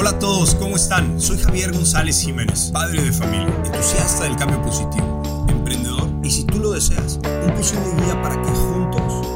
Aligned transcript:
Hola 0.00 0.10
a 0.10 0.18
todos, 0.20 0.54
¿cómo 0.54 0.76
están? 0.76 1.20
Soy 1.20 1.38
Javier 1.38 1.72
González 1.72 2.20
Jiménez, 2.20 2.70
padre 2.72 3.02
de 3.02 3.12
familia, 3.12 3.52
entusiasta 3.64 4.22
del 4.22 4.36
cambio 4.36 4.62
positivo, 4.62 5.44
emprendedor 5.48 6.08
y 6.22 6.30
si 6.30 6.44
tú 6.44 6.60
lo 6.60 6.70
deseas, 6.70 7.18
un 7.44 7.52
posible 7.56 7.82
guía 7.96 8.22
para 8.22 8.40
que 8.40 8.48
juntos 8.48 9.26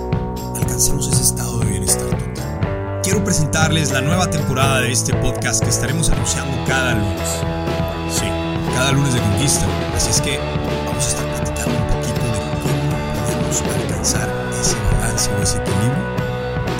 alcancemos 0.54 1.08
ese 1.12 1.20
estado 1.20 1.58
de 1.58 1.66
bienestar 1.66 2.06
total. 2.10 3.00
Quiero 3.02 3.24
presentarles 3.24 3.90
la 3.90 4.02
nueva 4.02 4.30
temporada 4.30 4.82
de 4.82 4.92
este 4.92 5.12
podcast 5.14 5.64
que 5.64 5.70
estaremos 5.70 6.10
anunciando 6.10 6.56
cada 6.68 6.94
lunes. 6.94 7.28
Sí, 8.08 8.26
cada 8.72 8.92
lunes 8.92 9.14
de 9.14 9.20
conquista. 9.20 9.66
Así 9.96 10.10
es 10.10 10.20
que 10.20 10.38
vamos 10.86 11.04
a 11.04 11.08
estar 11.08 11.26
platicando 11.34 11.76
un 11.76 11.88
poquito 11.88 12.20
de 12.22 12.38
cómo 12.62 13.24
podemos 13.26 13.62
alcanzar 13.82 14.28
ese 14.60 14.76
balance 14.76 15.28
o 15.28 15.42
ese 15.42 15.58
equilibrio 15.58 16.04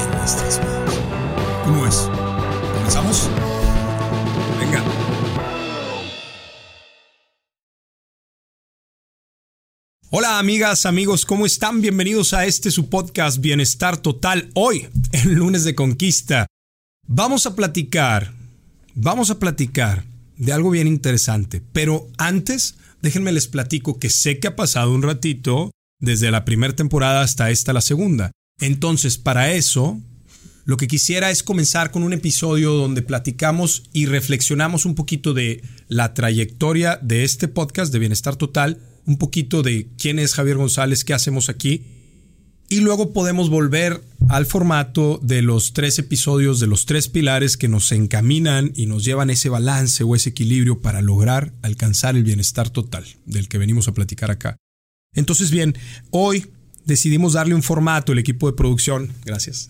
en 0.05 0.19
nuestras 0.19 0.61
vidas. 0.61 0.95
¿Cómo 1.65 1.85
es? 1.85 2.09
¿Comenzamos? 2.77 3.29
Hola 10.15 10.39
amigas, 10.39 10.85
amigos, 10.85 11.25
¿cómo 11.25 11.47
están? 11.47 11.81
Bienvenidos 11.81 12.35
a 12.35 12.45
este 12.45 12.71
su 12.71 12.91
podcast 12.91 13.41
Bienestar 13.41 13.97
Total. 13.97 14.51
Hoy, 14.53 14.89
el 15.13 15.33
lunes 15.33 15.65
de 15.65 15.75
conquista, 15.75 16.47
vamos 17.09 17.47
a 17.47 17.57
platicar, 17.57 18.35
vamos 18.95 19.31
a 19.31 19.39
platicar 19.39 20.05
de 20.37 20.53
algo 20.53 20.69
bien 20.69 20.87
interesante. 20.87 21.63
Pero 21.73 22.09
antes, 22.19 22.75
déjenme 23.01 23.33
les 23.33 23.49
platico 23.49 23.99
que 23.99 24.11
sé 24.11 24.39
que 24.39 24.49
ha 24.49 24.55
pasado 24.55 24.93
un 24.93 25.03
ratito 25.03 25.71
desde 25.99 26.31
la 26.31 26.45
primera 26.45 26.77
temporada 26.77 27.23
hasta 27.23 27.51
esta 27.51 27.73
la 27.73 27.81
segunda. 27.81 28.33
Entonces, 28.61 29.17
para 29.17 29.53
eso, 29.53 29.99
lo 30.65 30.77
que 30.77 30.87
quisiera 30.87 31.31
es 31.31 31.43
comenzar 31.43 31.91
con 31.91 32.05
un 32.05 32.13
episodio 32.13 32.73
donde 32.75 33.03
platicamos 33.03 33.85
y 33.93 34.07
reflexionamos 34.07 34.87
un 34.87 34.95
poquito 34.95 35.35
de 35.35 35.63
la 35.89 36.15
trayectoria 36.15 36.99
de 37.03 37.25
este 37.25 37.49
podcast 37.49 37.93
de 37.93 37.99
Bienestar 37.99 38.37
Total, 38.37 38.79
un 39.05 39.19
poquito 39.19 39.63
de 39.63 39.89
quién 39.99 40.21
es 40.21 40.35
Javier 40.35 40.57
González, 40.57 41.05
qué 41.05 41.15
hacemos 41.15 41.49
aquí. 41.49 41.85
Y 42.69 42.81
luego 42.81 43.13
podemos 43.13 43.51
volver 43.51 44.03
al 44.29 44.47
formato 44.47 45.21
de 45.23 45.43
los 45.43 45.73
tres 45.73 45.99
episodios, 45.99 46.61
de 46.61 46.69
los 46.69 46.87
tres 46.87 47.09
pilares 47.09 47.57
que 47.57 47.69
nos 47.69 47.91
encaminan 47.91 48.73
y 48.75 48.87
nos 48.87 49.05
llevan 49.05 49.31
ese 49.31 49.49
balance 49.49 50.05
o 50.05 50.15
ese 50.15 50.31
equilibrio 50.31 50.81
para 50.81 51.03
lograr 51.03 51.53
alcanzar 51.63 52.17
el 52.17 52.23
bienestar 52.23 52.71
total 52.71 53.05
del 53.27 53.49
que 53.49 53.59
venimos 53.59 53.89
a 53.89 53.95
platicar 53.95 54.31
acá. 54.31 54.57
Entonces, 55.13 55.51
bien, 55.51 55.77
hoy 56.11 56.47
decidimos 56.85 57.35
darle 57.35 57.55
un 57.55 57.63
formato, 57.63 58.13
el 58.13 58.19
equipo 58.19 58.47
de 58.47 58.57
producción, 58.57 59.13
gracias, 59.25 59.69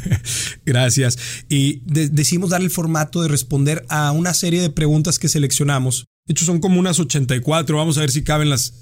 gracias, 0.66 1.18
y 1.48 1.80
de 1.84 2.08
decidimos 2.08 2.50
darle 2.50 2.66
el 2.66 2.72
formato 2.72 3.22
de 3.22 3.28
responder 3.28 3.84
a 3.88 4.12
una 4.12 4.34
serie 4.34 4.60
de 4.60 4.70
preguntas 4.70 5.18
que 5.18 5.28
seleccionamos. 5.28 6.06
De 6.26 6.32
hecho, 6.32 6.44
son 6.44 6.60
como 6.60 6.80
unas 6.80 6.98
84, 7.00 7.76
vamos 7.76 7.98
a 7.98 8.00
ver 8.00 8.10
si 8.10 8.22
caben 8.22 8.50
las 8.50 8.74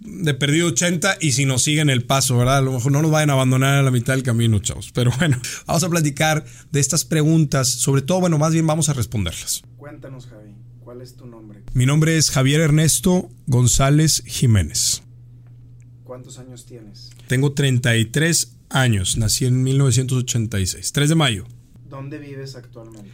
de 0.00 0.34
perdido 0.34 0.68
80 0.68 1.18
y 1.20 1.32
si 1.32 1.46
nos 1.46 1.62
siguen 1.62 1.90
el 1.90 2.04
paso, 2.04 2.36
¿verdad? 2.36 2.58
A 2.58 2.60
lo 2.60 2.72
mejor 2.72 2.92
no 2.92 3.02
nos 3.02 3.10
vayan 3.10 3.30
a 3.30 3.34
abandonar 3.34 3.76
a 3.76 3.82
la 3.82 3.90
mitad 3.90 4.14
del 4.14 4.22
camino, 4.22 4.58
chavos. 4.58 4.90
Pero 4.92 5.10
bueno, 5.18 5.40
vamos 5.66 5.82
a 5.84 5.88
platicar 5.88 6.44
de 6.70 6.80
estas 6.80 7.04
preguntas, 7.04 7.68
sobre 7.68 8.02
todo, 8.02 8.20
bueno, 8.20 8.38
más 8.38 8.52
bien 8.52 8.66
vamos 8.66 8.88
a 8.88 8.92
responderlas. 8.92 9.62
Cuéntanos, 9.76 10.26
Javi, 10.26 10.54
¿cuál 10.80 11.00
es 11.00 11.16
tu 11.16 11.26
nombre? 11.26 11.62
Mi 11.72 11.86
nombre 11.86 12.16
es 12.16 12.30
Javier 12.30 12.60
Ernesto 12.60 13.30
González 13.46 14.22
Jiménez. 14.26 15.02
¿Cuántos 16.04 16.38
años 16.38 16.66
tienes? 16.66 17.10
Tengo 17.26 17.52
33 17.52 18.56
años, 18.70 19.16
nací 19.16 19.46
en 19.46 19.62
1986, 19.62 20.92
3 20.92 21.08
de 21.08 21.14
mayo. 21.14 21.46
¿Dónde 21.88 22.18
vives 22.18 22.54
actualmente? 22.54 23.10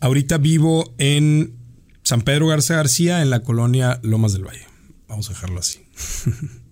Ahorita 0.00 0.38
vivo 0.38 0.94
en 0.98 1.54
San 2.02 2.22
Pedro 2.22 2.48
Garza 2.48 2.76
García, 2.76 3.22
en 3.22 3.30
la 3.30 3.42
colonia 3.42 4.00
Lomas 4.02 4.32
del 4.32 4.44
Valle. 4.44 4.66
Vamos 5.08 5.30
a 5.30 5.32
dejarlo 5.32 5.60
así. 5.60 5.80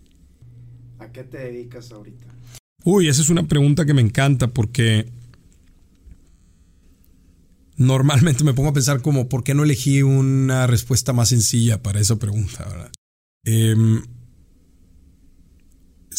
¿A 0.98 1.10
qué 1.12 1.24
te 1.24 1.38
dedicas 1.38 1.92
ahorita? 1.92 2.26
Uy, 2.84 3.08
esa 3.08 3.22
es 3.22 3.30
una 3.30 3.46
pregunta 3.46 3.86
que 3.86 3.94
me 3.94 4.02
encanta 4.02 4.48
porque 4.48 5.10
normalmente 7.76 8.44
me 8.44 8.54
pongo 8.54 8.70
a 8.70 8.74
pensar 8.74 9.00
como, 9.00 9.28
¿por 9.28 9.44
qué 9.44 9.54
no 9.54 9.64
elegí 9.64 10.02
una 10.02 10.66
respuesta 10.66 11.12
más 11.12 11.30
sencilla 11.30 11.82
para 11.82 12.00
esa 12.00 12.16
pregunta? 12.16 12.66
¿verdad? 12.68 12.92
Eh, 13.44 14.02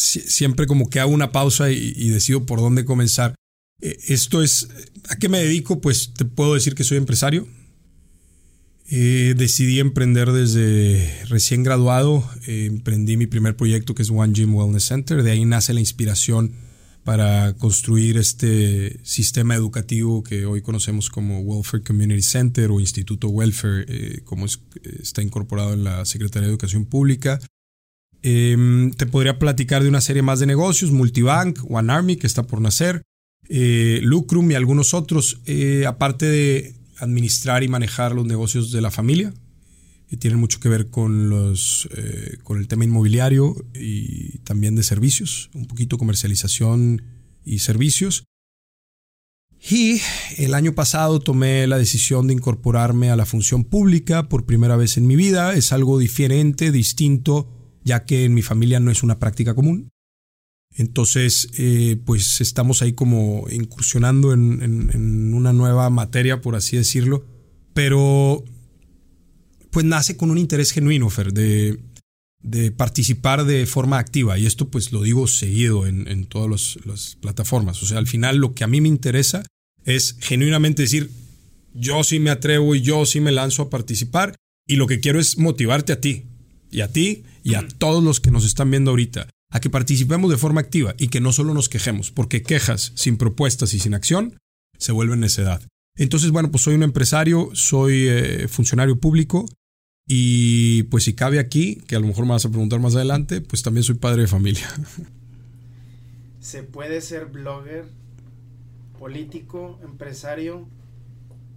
siempre 0.02 0.66
como 0.66 0.90
que 0.90 1.00
hago 1.00 1.12
una 1.12 1.32
pausa 1.32 1.70
y, 1.70 2.08
decido 2.08 2.44
por 2.46 2.60
dónde 2.60 2.84
comenzar. 2.84 3.34
Eh, 3.80 3.96
esto 4.08 4.42
es, 4.42 4.68
¿a 5.08 5.16
qué 5.16 5.28
me 5.28 5.38
dedico? 5.38 5.80
Pues 5.80 6.12
te 6.14 6.24
puedo 6.24 6.54
decir 6.54 6.74
que 6.74 6.84
soy 6.84 6.98
empresario. 6.98 7.46
Eh, 8.90 9.34
decidí 9.36 9.80
emprender 9.80 10.32
desde 10.32 11.24
recién 11.26 11.62
graduado. 11.62 12.28
Eh, 12.46 12.66
emprendí 12.66 13.16
mi 13.16 13.26
primer 13.26 13.56
proyecto 13.56 13.94
que 13.94 14.02
es 14.02 14.10
One 14.10 14.32
Gym 14.34 14.54
Wellness 14.54 14.84
Center. 14.84 15.22
De 15.22 15.30
ahí 15.30 15.44
nace 15.44 15.72
la 15.72 15.80
inspiración 15.80 16.52
para 17.04 17.54
construir 17.54 18.16
este 18.16 19.00
sistema 19.02 19.56
educativo 19.56 20.22
que 20.22 20.46
hoy 20.46 20.62
conocemos 20.62 21.10
como 21.10 21.40
Welfare 21.40 21.82
Community 21.82 22.22
Center 22.22 22.70
o 22.70 22.78
Instituto 22.78 23.28
Welfare, 23.28 24.22
como 24.22 24.46
es, 24.46 24.60
está 25.00 25.20
incorporado 25.20 25.72
en 25.72 25.82
la 25.82 26.04
Secretaría 26.04 26.46
de 26.46 26.52
Educación 26.52 26.84
Pública. 26.84 27.40
Eh, 28.22 28.90
te 28.96 29.06
podría 29.06 29.38
platicar 29.38 29.82
de 29.82 29.88
una 29.88 30.00
serie 30.00 30.22
más 30.22 30.38
de 30.40 30.46
negocios, 30.46 30.92
Multibank, 30.92 31.58
One 31.68 31.92
Army, 31.92 32.16
que 32.16 32.26
está 32.26 32.44
por 32.44 32.60
nacer, 32.60 33.02
eh, 33.48 34.00
Lucrum 34.02 34.50
y 34.50 34.54
algunos 34.54 34.94
otros, 34.94 35.40
eh, 35.46 35.84
aparte 35.86 36.26
de 36.26 36.74
administrar 36.98 37.62
y 37.62 37.68
manejar 37.68 38.14
los 38.14 38.26
negocios 38.26 38.70
de 38.70 38.80
la 38.80 38.90
familia, 38.90 39.34
que 40.08 40.16
tienen 40.16 40.38
mucho 40.38 40.60
que 40.60 40.68
ver 40.68 40.90
con, 40.90 41.28
los, 41.28 41.88
eh, 41.96 42.38
con 42.44 42.58
el 42.58 42.68
tema 42.68 42.84
inmobiliario 42.84 43.56
y 43.74 44.38
también 44.38 44.76
de 44.76 44.82
servicios, 44.82 45.50
un 45.54 45.66
poquito 45.66 45.98
comercialización 45.98 47.02
y 47.44 47.58
servicios. 47.58 48.24
Y 49.70 50.00
el 50.38 50.54
año 50.54 50.74
pasado 50.74 51.20
tomé 51.20 51.66
la 51.66 51.78
decisión 51.78 52.26
de 52.26 52.34
incorporarme 52.34 53.10
a 53.10 53.16
la 53.16 53.26
función 53.26 53.64
pública 53.64 54.28
por 54.28 54.44
primera 54.44 54.76
vez 54.76 54.96
en 54.96 55.06
mi 55.06 55.14
vida. 55.14 55.54
Es 55.54 55.72
algo 55.72 55.98
diferente, 55.98 56.72
distinto 56.72 57.61
ya 57.84 58.04
que 58.04 58.24
en 58.24 58.34
mi 58.34 58.42
familia 58.42 58.80
no 58.80 58.90
es 58.90 59.02
una 59.02 59.18
práctica 59.18 59.54
común. 59.54 59.90
Entonces, 60.74 61.48
eh, 61.58 61.98
pues 62.04 62.40
estamos 62.40 62.80
ahí 62.80 62.94
como 62.94 63.46
incursionando 63.50 64.32
en, 64.32 64.62
en, 64.62 65.34
una 65.34 65.52
nueva 65.52 65.90
materia, 65.90 66.40
por 66.40 66.56
así 66.56 66.76
decirlo, 66.76 67.26
pero 67.74 68.42
pues 69.70 69.84
nace 69.84 70.16
con 70.16 70.30
un 70.30 70.38
interés 70.38 70.72
genuino, 70.72 71.10
Fer, 71.10 71.32
de, 71.32 71.78
de 72.40 72.70
participar 72.70 73.44
de 73.44 73.66
forma 73.66 73.98
activa. 73.98 74.38
Y 74.38 74.46
esto 74.46 74.70
pues 74.70 74.92
lo 74.92 75.02
digo 75.02 75.26
seguido 75.26 75.86
en, 75.86 76.08
en 76.08 76.24
todas 76.24 76.78
las 76.86 77.16
plataformas. 77.16 77.82
O 77.82 77.86
sea, 77.86 77.98
al 77.98 78.06
final 78.06 78.38
lo 78.38 78.54
que 78.54 78.64
a 78.64 78.68
mí 78.68 78.80
me 78.80 78.88
interesa 78.88 79.42
es 79.84 80.16
genuinamente 80.20 80.82
decir, 80.82 81.10
yo 81.74 82.02
sí 82.04 82.18
me 82.18 82.30
atrevo 82.30 82.74
y 82.74 82.80
yo 82.80 83.04
sí 83.04 83.20
me 83.20 83.32
lanzo 83.32 83.62
a 83.62 83.70
participar 83.70 84.36
y 84.66 84.76
lo 84.76 84.86
que 84.86 85.00
quiero 85.00 85.20
es 85.20 85.38
motivarte 85.38 85.92
a 85.92 86.00
ti, 86.00 86.24
y 86.70 86.80
a 86.80 86.88
ti 86.88 87.24
y 87.42 87.54
a 87.54 87.66
todos 87.66 88.02
los 88.02 88.20
que 88.20 88.30
nos 88.30 88.44
están 88.44 88.70
viendo 88.70 88.90
ahorita 88.90 89.28
a 89.52 89.60
que 89.60 89.70
participemos 89.70 90.30
de 90.30 90.38
forma 90.38 90.60
activa 90.60 90.94
y 90.98 91.08
que 91.08 91.20
no 91.20 91.32
solo 91.32 91.52
nos 91.54 91.68
quejemos, 91.68 92.10
porque 92.10 92.42
quejas 92.42 92.92
sin 92.94 93.18
propuestas 93.18 93.74
y 93.74 93.78
sin 93.78 93.94
acción 93.94 94.38
se 94.78 94.92
vuelven 94.92 95.20
necedad. 95.20 95.62
Entonces, 95.96 96.30
bueno, 96.30 96.50
pues 96.50 96.62
soy 96.62 96.74
un 96.74 96.82
empresario, 96.82 97.50
soy 97.52 98.08
eh, 98.08 98.48
funcionario 98.48 98.98
público 98.98 99.46
y 100.08 100.84
pues 100.84 101.04
si 101.04 101.12
cabe 101.12 101.38
aquí, 101.38 101.82
que 101.86 101.96
a 101.96 102.00
lo 102.00 102.06
mejor 102.06 102.24
me 102.24 102.32
vas 102.32 102.46
a 102.46 102.48
preguntar 102.48 102.80
más 102.80 102.96
adelante, 102.96 103.42
pues 103.42 103.62
también 103.62 103.84
soy 103.84 103.96
padre 103.96 104.22
de 104.22 104.28
familia. 104.28 104.68
¿Se 106.40 106.62
puede 106.62 107.02
ser 107.02 107.26
blogger, 107.26 107.84
político, 108.98 109.78
empresario 109.84 110.66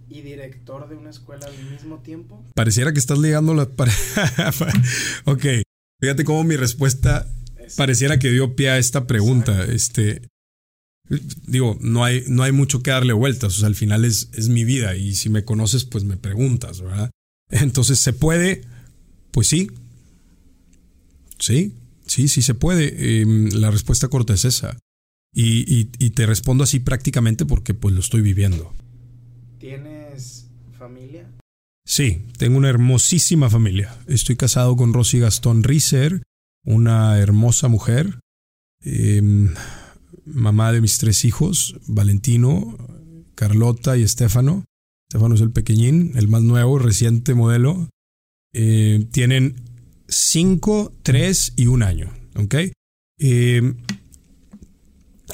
y 0.08 0.20
director 0.20 0.88
de 0.88 0.96
una 0.96 1.10
escuela 1.10 1.46
al 1.46 1.70
mismo 1.70 1.98
tiempo? 1.98 2.44
Pareciera 2.54 2.92
que 2.92 3.00
estás 3.00 3.18
ligando 3.18 3.54
la... 3.54 3.62
ok, 5.24 5.44
fíjate 6.00 6.24
cómo 6.24 6.44
mi 6.44 6.56
respuesta 6.56 7.26
pareciera 7.76 8.18
que 8.18 8.30
dio 8.30 8.54
pie 8.54 8.70
a 8.70 8.78
esta 8.78 9.06
pregunta. 9.06 9.64
Este, 9.64 10.22
digo, 11.46 11.78
no 11.80 12.04
hay, 12.04 12.24
no 12.28 12.42
hay 12.42 12.52
mucho 12.52 12.82
que 12.82 12.90
darle 12.90 13.12
vueltas. 13.12 13.56
O 13.56 13.60
sea, 13.60 13.68
al 13.68 13.74
final 13.74 14.04
es, 14.04 14.30
es 14.34 14.48
mi 14.48 14.64
vida 14.64 14.96
y 14.96 15.14
si 15.14 15.28
me 15.28 15.44
conoces, 15.44 15.84
pues 15.84 16.04
me 16.04 16.16
preguntas, 16.16 16.80
¿verdad? 16.80 17.10
Entonces, 17.50 17.98
¿se 17.98 18.12
puede? 18.12 18.62
Pues 19.30 19.46
sí. 19.46 19.70
Sí, 21.38 21.74
sí, 22.06 22.28
sí 22.28 22.42
se 22.42 22.54
puede. 22.54 22.94
Eh, 22.96 23.26
la 23.52 23.70
respuesta 23.70 24.08
corta 24.08 24.34
es 24.34 24.44
esa. 24.44 24.78
Y, 25.32 25.70
y, 25.72 25.90
y, 25.98 26.10
te 26.10 26.24
respondo 26.24 26.64
así 26.64 26.80
prácticamente 26.80 27.44
porque 27.44 27.74
pues 27.74 27.94
lo 27.94 28.00
estoy 28.00 28.22
viviendo. 28.22 28.74
¿Tienes 29.58 30.46
familia? 30.78 31.26
Sí, 31.88 32.26
tengo 32.36 32.58
una 32.58 32.68
hermosísima 32.68 33.48
familia. 33.48 33.96
Estoy 34.08 34.34
casado 34.34 34.74
con 34.74 34.92
Rosy 34.92 35.20
Gastón 35.20 35.62
Riser, 35.62 36.20
una 36.64 37.16
hermosa 37.20 37.68
mujer, 37.68 38.18
eh, 38.84 39.22
mamá 40.24 40.72
de 40.72 40.80
mis 40.80 40.98
tres 40.98 41.24
hijos, 41.24 41.76
Valentino, 41.86 42.76
Carlota 43.36 43.96
y 43.96 44.02
Estefano. 44.02 44.64
Estefano 45.08 45.36
es 45.36 45.40
el 45.40 45.52
pequeñín, 45.52 46.10
el 46.16 46.26
más 46.26 46.42
nuevo, 46.42 46.80
reciente 46.80 47.34
modelo. 47.34 47.88
Eh, 48.52 49.06
tienen 49.12 49.54
5, 50.08 50.92
3 51.04 51.52
y 51.54 51.68
un 51.68 51.84
año. 51.84 52.12
¿Ok? 52.34 52.54
Eh, 53.20 53.74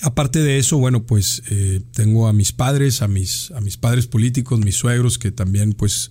aparte 0.03 0.41
de 0.41 0.59
eso, 0.59 0.77
bueno, 0.77 1.07
pues 1.07 1.43
eh, 1.51 1.81
tengo 1.93 2.29
a 2.29 2.35
mis 2.35 2.53
padres, 2.53 3.01
a 3.01 3.09
mis, 3.09 3.51
a 3.53 3.63
mis 3.63 3.79
padres 3.79 4.07
políticos, 4.07 4.61
mis 4.61 4.77
suegros, 4.77 5.19
que 5.19 5.31
también 5.31 5.73
pues 5.73 6.11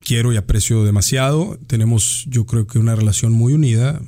quiero 0.00 0.32
y 0.32 0.36
aprecio 0.36 0.84
demasiado. 0.84 1.58
Tenemos 1.66 2.26
yo 2.28 2.46
creo 2.46 2.66
que 2.66 2.78
una 2.78 2.96
relación 2.96 3.32
muy 3.32 3.52
unida 3.52 4.00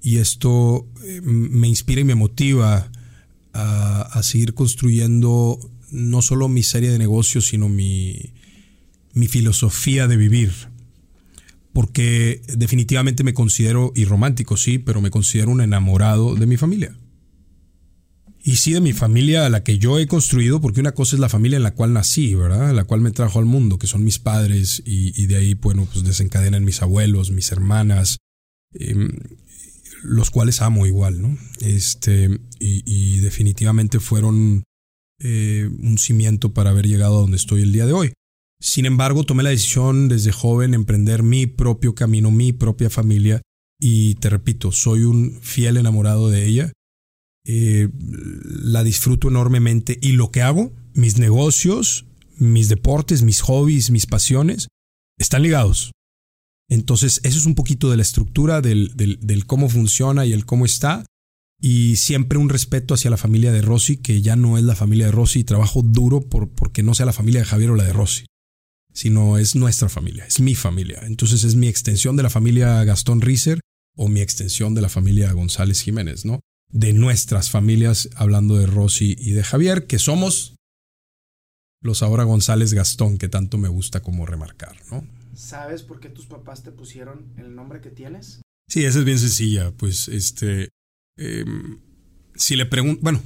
y 0.00 0.16
esto 0.18 0.86
me 1.22 1.68
inspira 1.68 2.00
y 2.00 2.04
me 2.04 2.14
motiva 2.14 2.90
a, 3.52 4.02
a, 4.02 4.22
seguir 4.22 4.54
construyendo 4.54 5.58
no 5.90 6.22
solo 6.22 6.48
mi 6.48 6.62
serie 6.62 6.90
de 6.90 6.98
negocios, 6.98 7.46
sino 7.46 7.68
mi, 7.68 8.32
mi 9.12 9.28
filosofía 9.28 10.08
de 10.08 10.16
vivir 10.16 10.52
porque 11.72 12.42
definitivamente 12.48 13.24
me 13.24 13.34
considero, 13.34 13.92
y 13.94 14.04
romántico 14.04 14.56
sí, 14.56 14.78
pero 14.78 15.00
me 15.00 15.10
considero 15.10 15.50
un 15.50 15.62
enamorado 15.62 16.34
de 16.34 16.46
mi 16.46 16.56
familia. 16.56 16.94
Y 18.44 18.56
sí 18.56 18.72
de 18.72 18.80
mi 18.80 18.92
familia 18.92 19.46
a 19.46 19.50
la 19.50 19.62
que 19.62 19.78
yo 19.78 19.98
he 19.98 20.06
construido, 20.06 20.60
porque 20.60 20.80
una 20.80 20.92
cosa 20.92 21.14
es 21.14 21.20
la 21.20 21.28
familia 21.28 21.56
en 21.56 21.62
la 21.62 21.74
cual 21.74 21.92
nací, 21.92 22.34
¿verdad? 22.34 22.74
La 22.74 22.84
cual 22.84 23.00
me 23.00 23.12
trajo 23.12 23.38
al 23.38 23.44
mundo, 23.44 23.78
que 23.78 23.86
son 23.86 24.02
mis 24.02 24.18
padres, 24.18 24.82
y, 24.84 25.26
de 25.26 25.36
ahí, 25.36 25.54
bueno, 25.54 25.86
pues 25.92 26.04
desencadenan 26.04 26.64
mis 26.64 26.82
abuelos, 26.82 27.30
mis 27.30 27.52
hermanas, 27.52 28.18
em, 28.74 29.12
los 30.02 30.30
cuales 30.30 30.60
amo 30.60 30.86
igual, 30.86 31.22
¿no? 31.22 31.38
Este, 31.60 32.40
y, 32.58 33.18
definitivamente 33.20 34.00
fueron 34.00 34.64
eh, 35.20 35.70
un 35.80 35.98
cimiento 35.98 36.52
para 36.52 36.70
haber 36.70 36.88
llegado 36.88 37.18
a 37.18 37.20
donde 37.20 37.36
estoy 37.36 37.62
el 37.62 37.72
día 37.72 37.86
de 37.86 37.92
hoy. 37.92 38.12
Sin 38.60 38.86
embargo, 38.86 39.22
tomé 39.24 39.44
la 39.44 39.50
decisión 39.50 40.08
desde 40.08 40.32
joven 40.32 40.74
emprender 40.74 41.22
mi 41.22 41.46
propio 41.46 41.94
camino, 41.94 42.32
mi 42.32 42.52
propia 42.52 42.90
familia 42.90 43.40
y 43.84 44.14
te 44.14 44.30
repito, 44.30 44.70
soy 44.70 45.02
un 45.02 45.40
fiel 45.42 45.76
enamorado 45.76 46.30
de 46.30 46.46
ella. 46.46 46.72
Eh, 47.44 47.88
la 48.62 48.84
disfruto 48.84 49.28
enormemente 49.28 49.98
y 50.00 50.12
lo 50.12 50.30
que 50.30 50.42
hago, 50.42 50.72
mis 50.94 51.18
negocios, 51.18 52.06
mis 52.36 52.68
deportes, 52.68 53.22
mis 53.22 53.40
hobbies, 53.40 53.90
mis 53.90 54.06
pasiones, 54.06 54.68
están 55.18 55.42
ligados. 55.42 55.92
Entonces, 56.68 57.20
eso 57.24 57.38
es 57.38 57.46
un 57.46 57.54
poquito 57.54 57.90
de 57.90 57.96
la 57.96 58.02
estructura 58.02 58.60
del, 58.60 58.92
del, 58.94 59.46
cómo 59.46 59.68
funciona 59.68 60.24
y 60.24 60.32
el 60.32 60.46
cómo 60.46 60.64
está. 60.64 61.04
Y 61.60 61.96
siempre 61.96 62.38
un 62.38 62.48
respeto 62.48 62.94
hacia 62.94 63.10
la 63.10 63.16
familia 63.16 63.52
de 63.52 63.62
Rosy, 63.62 63.98
que 63.98 64.20
ya 64.22 64.36
no 64.36 64.58
es 64.58 64.64
la 64.64 64.74
familia 64.74 65.06
de 65.06 65.12
Rosy, 65.12 65.40
y 65.40 65.44
trabajo 65.44 65.82
duro 65.82 66.20
por, 66.20 66.48
porque 66.48 66.82
no 66.82 66.94
sea 66.94 67.06
la 67.06 67.12
familia 67.12 67.40
de 67.40 67.46
Javier 67.46 67.70
o 67.70 67.76
la 67.76 67.84
de 67.84 67.92
Rosy 67.92 68.24
sino 68.92 69.38
es 69.38 69.54
nuestra 69.54 69.88
familia, 69.88 70.26
es 70.26 70.40
mi 70.40 70.54
familia. 70.54 71.00
Entonces 71.04 71.44
es 71.44 71.54
mi 71.54 71.68
extensión 71.68 72.16
de 72.16 72.22
la 72.22 72.30
familia 72.30 72.84
Gastón 72.84 73.20
Riser 73.20 73.60
o 73.96 74.08
mi 74.08 74.20
extensión 74.20 74.74
de 74.74 74.82
la 74.82 74.88
familia 74.88 75.32
González 75.32 75.80
Jiménez, 75.80 76.24
¿no? 76.24 76.40
De 76.72 76.92
nuestras 76.92 77.50
familias, 77.50 78.08
hablando 78.16 78.56
de 78.56 78.66
Rosy 78.66 79.14
y 79.18 79.32
de 79.32 79.44
Javier, 79.44 79.86
que 79.86 79.98
somos 79.98 80.56
los 81.82 82.02
ahora 82.02 82.24
González 82.24 82.72
Gastón, 82.72 83.18
que 83.18 83.28
tanto 83.28 83.58
me 83.58 83.68
gusta 83.68 84.00
como 84.00 84.24
remarcar, 84.24 84.76
¿no? 84.90 85.06
¿Sabes 85.34 85.82
por 85.82 86.00
qué 86.00 86.08
tus 86.08 86.26
papás 86.26 86.62
te 86.62 86.72
pusieron 86.72 87.32
el 87.36 87.54
nombre 87.54 87.80
que 87.80 87.90
tienes? 87.90 88.40
Sí, 88.68 88.84
esa 88.84 89.00
es 89.00 89.04
bien 89.04 89.18
sencilla. 89.18 89.70
Pues 89.72 90.08
este. 90.08 90.68
Em, 91.16 91.80
si 92.34 92.56
le 92.56 92.66
pregunto. 92.66 93.00
Bueno, 93.02 93.22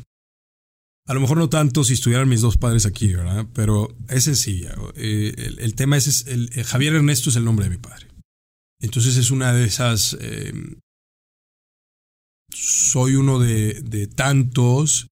a 1.06 1.14
lo 1.14 1.20
mejor 1.20 1.38
no 1.38 1.48
tanto 1.48 1.84
si 1.84 1.94
estuvieran 1.94 2.28
mis 2.28 2.40
dos 2.40 2.58
padres 2.58 2.86
aquí, 2.86 3.12
¿verdad? 3.14 3.46
Pero 3.54 3.96
es 4.08 4.24
sencilla. 4.24 4.74
Eh, 4.96 5.34
el, 5.58 5.74
tema 5.74 5.96
es, 5.96 6.26
el, 6.26 6.50
Javier 6.64 6.94
Ernesto 6.94 7.30
es 7.30 7.36
el 7.36 7.44
nombre 7.44 7.66
de 7.66 7.70
mi 7.70 7.78
padre. 7.78 8.08
Entonces 8.80 9.16
es 9.16 9.30
una 9.30 9.52
de 9.52 9.64
esas... 9.64 10.16
Em, 10.20 10.80
soy 12.58 13.14
uno 13.14 13.38
de, 13.38 13.80
de 13.82 14.06
tantos 14.06 15.08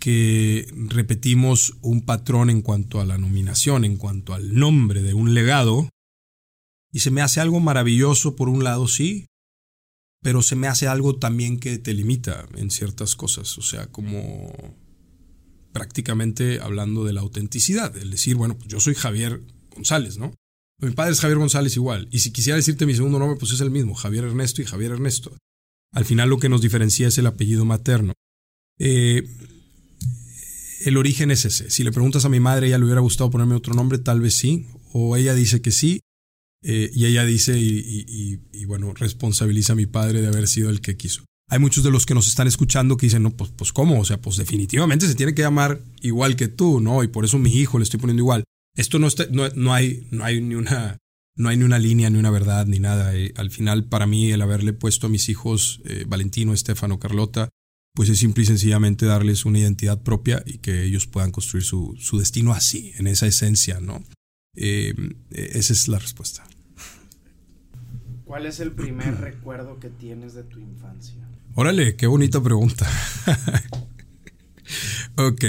que 0.00 0.66
repetimos 0.74 1.74
un 1.80 2.04
patrón 2.04 2.50
en 2.50 2.60
cuanto 2.60 3.00
a 3.00 3.04
la 3.04 3.18
nominación, 3.18 3.84
en 3.84 3.96
cuanto 3.96 4.34
al 4.34 4.54
nombre 4.54 5.02
de 5.02 5.14
un 5.14 5.32
legado, 5.32 5.88
y 6.92 7.00
se 7.00 7.10
me 7.10 7.22
hace 7.22 7.40
algo 7.40 7.60
maravilloso 7.60 8.34
por 8.34 8.48
un 8.48 8.64
lado, 8.64 8.88
sí, 8.88 9.26
pero 10.22 10.42
se 10.42 10.56
me 10.56 10.66
hace 10.66 10.88
algo 10.88 11.16
también 11.16 11.58
que 11.58 11.78
te 11.78 11.94
limita 11.94 12.48
en 12.56 12.70
ciertas 12.70 13.14
cosas, 13.14 13.56
o 13.58 13.62
sea, 13.62 13.86
como 13.92 14.52
prácticamente 15.72 16.60
hablando 16.60 17.04
de 17.04 17.12
la 17.12 17.20
autenticidad, 17.20 17.96
el 17.96 18.10
decir, 18.10 18.34
bueno, 18.34 18.58
pues 18.58 18.68
yo 18.68 18.80
soy 18.80 18.94
Javier 18.94 19.40
González, 19.70 20.18
¿no? 20.18 20.34
Mi 20.80 20.90
padre 20.90 21.12
es 21.12 21.20
Javier 21.20 21.38
González 21.38 21.76
igual, 21.76 22.08
y 22.10 22.18
si 22.18 22.32
quisiera 22.32 22.56
decirte 22.56 22.86
mi 22.86 22.94
segundo 22.94 23.20
nombre, 23.20 23.38
pues 23.38 23.52
es 23.52 23.60
el 23.60 23.70
mismo, 23.70 23.94
Javier 23.94 24.24
Ernesto 24.24 24.62
y 24.62 24.64
Javier 24.64 24.90
Ernesto. 24.90 25.36
Al 25.92 26.04
final 26.04 26.30
lo 26.30 26.38
que 26.38 26.48
nos 26.48 26.62
diferencia 26.62 27.08
es 27.08 27.18
el 27.18 27.26
apellido 27.26 27.64
materno. 27.64 28.14
Eh, 28.78 29.28
el 30.84 30.96
origen 30.96 31.30
es 31.30 31.44
ese. 31.44 31.70
Si 31.70 31.84
le 31.84 31.92
preguntas 31.92 32.24
a 32.24 32.28
mi 32.28 32.40
madre, 32.40 32.68
ella 32.68 32.78
le 32.78 32.84
hubiera 32.84 33.00
gustado 33.00 33.30
ponerme 33.30 33.54
otro 33.54 33.74
nombre, 33.74 33.98
tal 33.98 34.20
vez 34.20 34.34
sí, 34.34 34.66
o 34.92 35.16
ella 35.16 35.34
dice 35.34 35.60
que 35.60 35.70
sí, 35.70 36.00
eh, 36.62 36.90
y 36.94 37.06
ella 37.06 37.24
dice 37.24 37.58
y, 37.58 38.64
bueno, 38.66 38.94
responsabiliza 38.94 39.74
a 39.74 39.76
mi 39.76 39.86
padre 39.86 40.22
de 40.22 40.28
haber 40.28 40.48
sido 40.48 40.70
el 40.70 40.80
que 40.80 40.96
quiso 40.96 41.24
hay 41.52 41.58
muchos 41.58 41.84
de 41.84 41.90
los 41.90 42.06
que 42.06 42.14
nos 42.14 42.28
están 42.28 42.46
escuchando 42.46 42.96
que 42.96 43.04
dicen, 43.04 43.24
no, 43.24 43.30
pues, 43.30 43.50
pues 43.50 43.74
¿cómo? 43.74 44.00
O 44.00 44.06
sea, 44.06 44.18
pues 44.18 44.38
definitivamente 44.38 45.06
se 45.06 45.14
tiene 45.14 45.34
que 45.34 45.42
llamar 45.42 45.82
igual 46.00 46.34
que 46.34 46.48
tú, 46.48 46.80
¿no? 46.80 47.04
Y 47.04 47.08
por 47.08 47.26
eso 47.26 47.38
mi 47.38 47.54
hijo 47.54 47.78
le 47.78 47.82
estoy 47.82 48.00
poniendo 48.00 48.22
igual. 48.22 48.44
Esto 48.74 48.98
no, 48.98 49.06
está, 49.06 49.26
no, 49.30 49.74
hay, 49.74 50.08
no 50.10 50.24
hay 50.24 50.40
ni 50.40 50.54
una... 50.54 50.96
No 51.36 51.48
hay 51.48 51.56
ni 51.56 51.64
una 51.64 51.78
línea, 51.78 52.10
ni 52.10 52.18
una 52.18 52.30
verdad, 52.30 52.66
ni 52.66 52.78
nada. 52.78 53.14
Eh, 53.16 53.32
al 53.36 53.50
final, 53.50 53.84
para 53.84 54.06
mí, 54.06 54.30
el 54.30 54.42
haberle 54.42 54.72
puesto 54.72 55.06
a 55.06 55.10
mis 55.10 55.28
hijos, 55.28 55.80
eh, 55.84 56.04
Valentino, 56.06 56.52
Estefano, 56.52 56.98
Carlota, 56.98 57.48
pues 57.94 58.08
es 58.08 58.18
simple 58.18 58.42
y 58.42 58.46
sencillamente 58.46 59.06
darles 59.06 59.44
una 59.44 59.58
identidad 59.58 60.02
propia 60.02 60.42
y 60.46 60.58
que 60.58 60.84
ellos 60.84 61.06
puedan 61.06 61.30
construir 61.30 61.64
su, 61.64 61.94
su 61.98 62.18
destino 62.18 62.52
así, 62.52 62.92
en 62.96 63.06
esa 63.06 63.26
esencia, 63.26 63.80
¿no? 63.80 64.02
Eh, 64.56 64.94
esa 65.30 65.72
es 65.72 65.88
la 65.88 65.98
respuesta. 65.98 66.46
¿Cuál 68.24 68.46
es 68.46 68.60
el 68.60 68.72
primer 68.72 69.20
recuerdo 69.20 69.78
que 69.78 69.90
tienes 69.90 70.34
de 70.34 70.42
tu 70.42 70.58
infancia? 70.58 71.22
Órale, 71.54 71.96
qué 71.96 72.06
bonita 72.06 72.42
pregunta. 72.42 72.88
ok. 75.16 75.44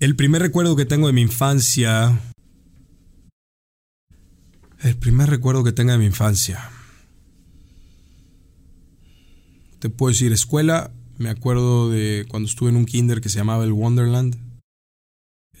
El 0.00 0.16
primer 0.16 0.42
recuerdo 0.42 0.76
que 0.76 0.84
tengo 0.84 1.06
de 1.06 1.14
mi 1.14 1.22
infancia. 1.22 2.20
El 4.84 4.96
primer 4.98 5.30
recuerdo 5.30 5.64
que 5.64 5.72
tengo 5.72 5.92
de 5.92 5.98
mi 5.98 6.04
infancia. 6.04 6.70
Te 9.78 9.88
puedo 9.88 10.12
decir, 10.12 10.30
escuela. 10.30 10.92
Me 11.16 11.30
acuerdo 11.30 11.88
de 11.88 12.26
cuando 12.28 12.50
estuve 12.50 12.68
en 12.68 12.76
un 12.76 12.84
kinder 12.84 13.22
que 13.22 13.30
se 13.30 13.38
llamaba 13.38 13.64
el 13.64 13.72
Wonderland. 13.72 14.36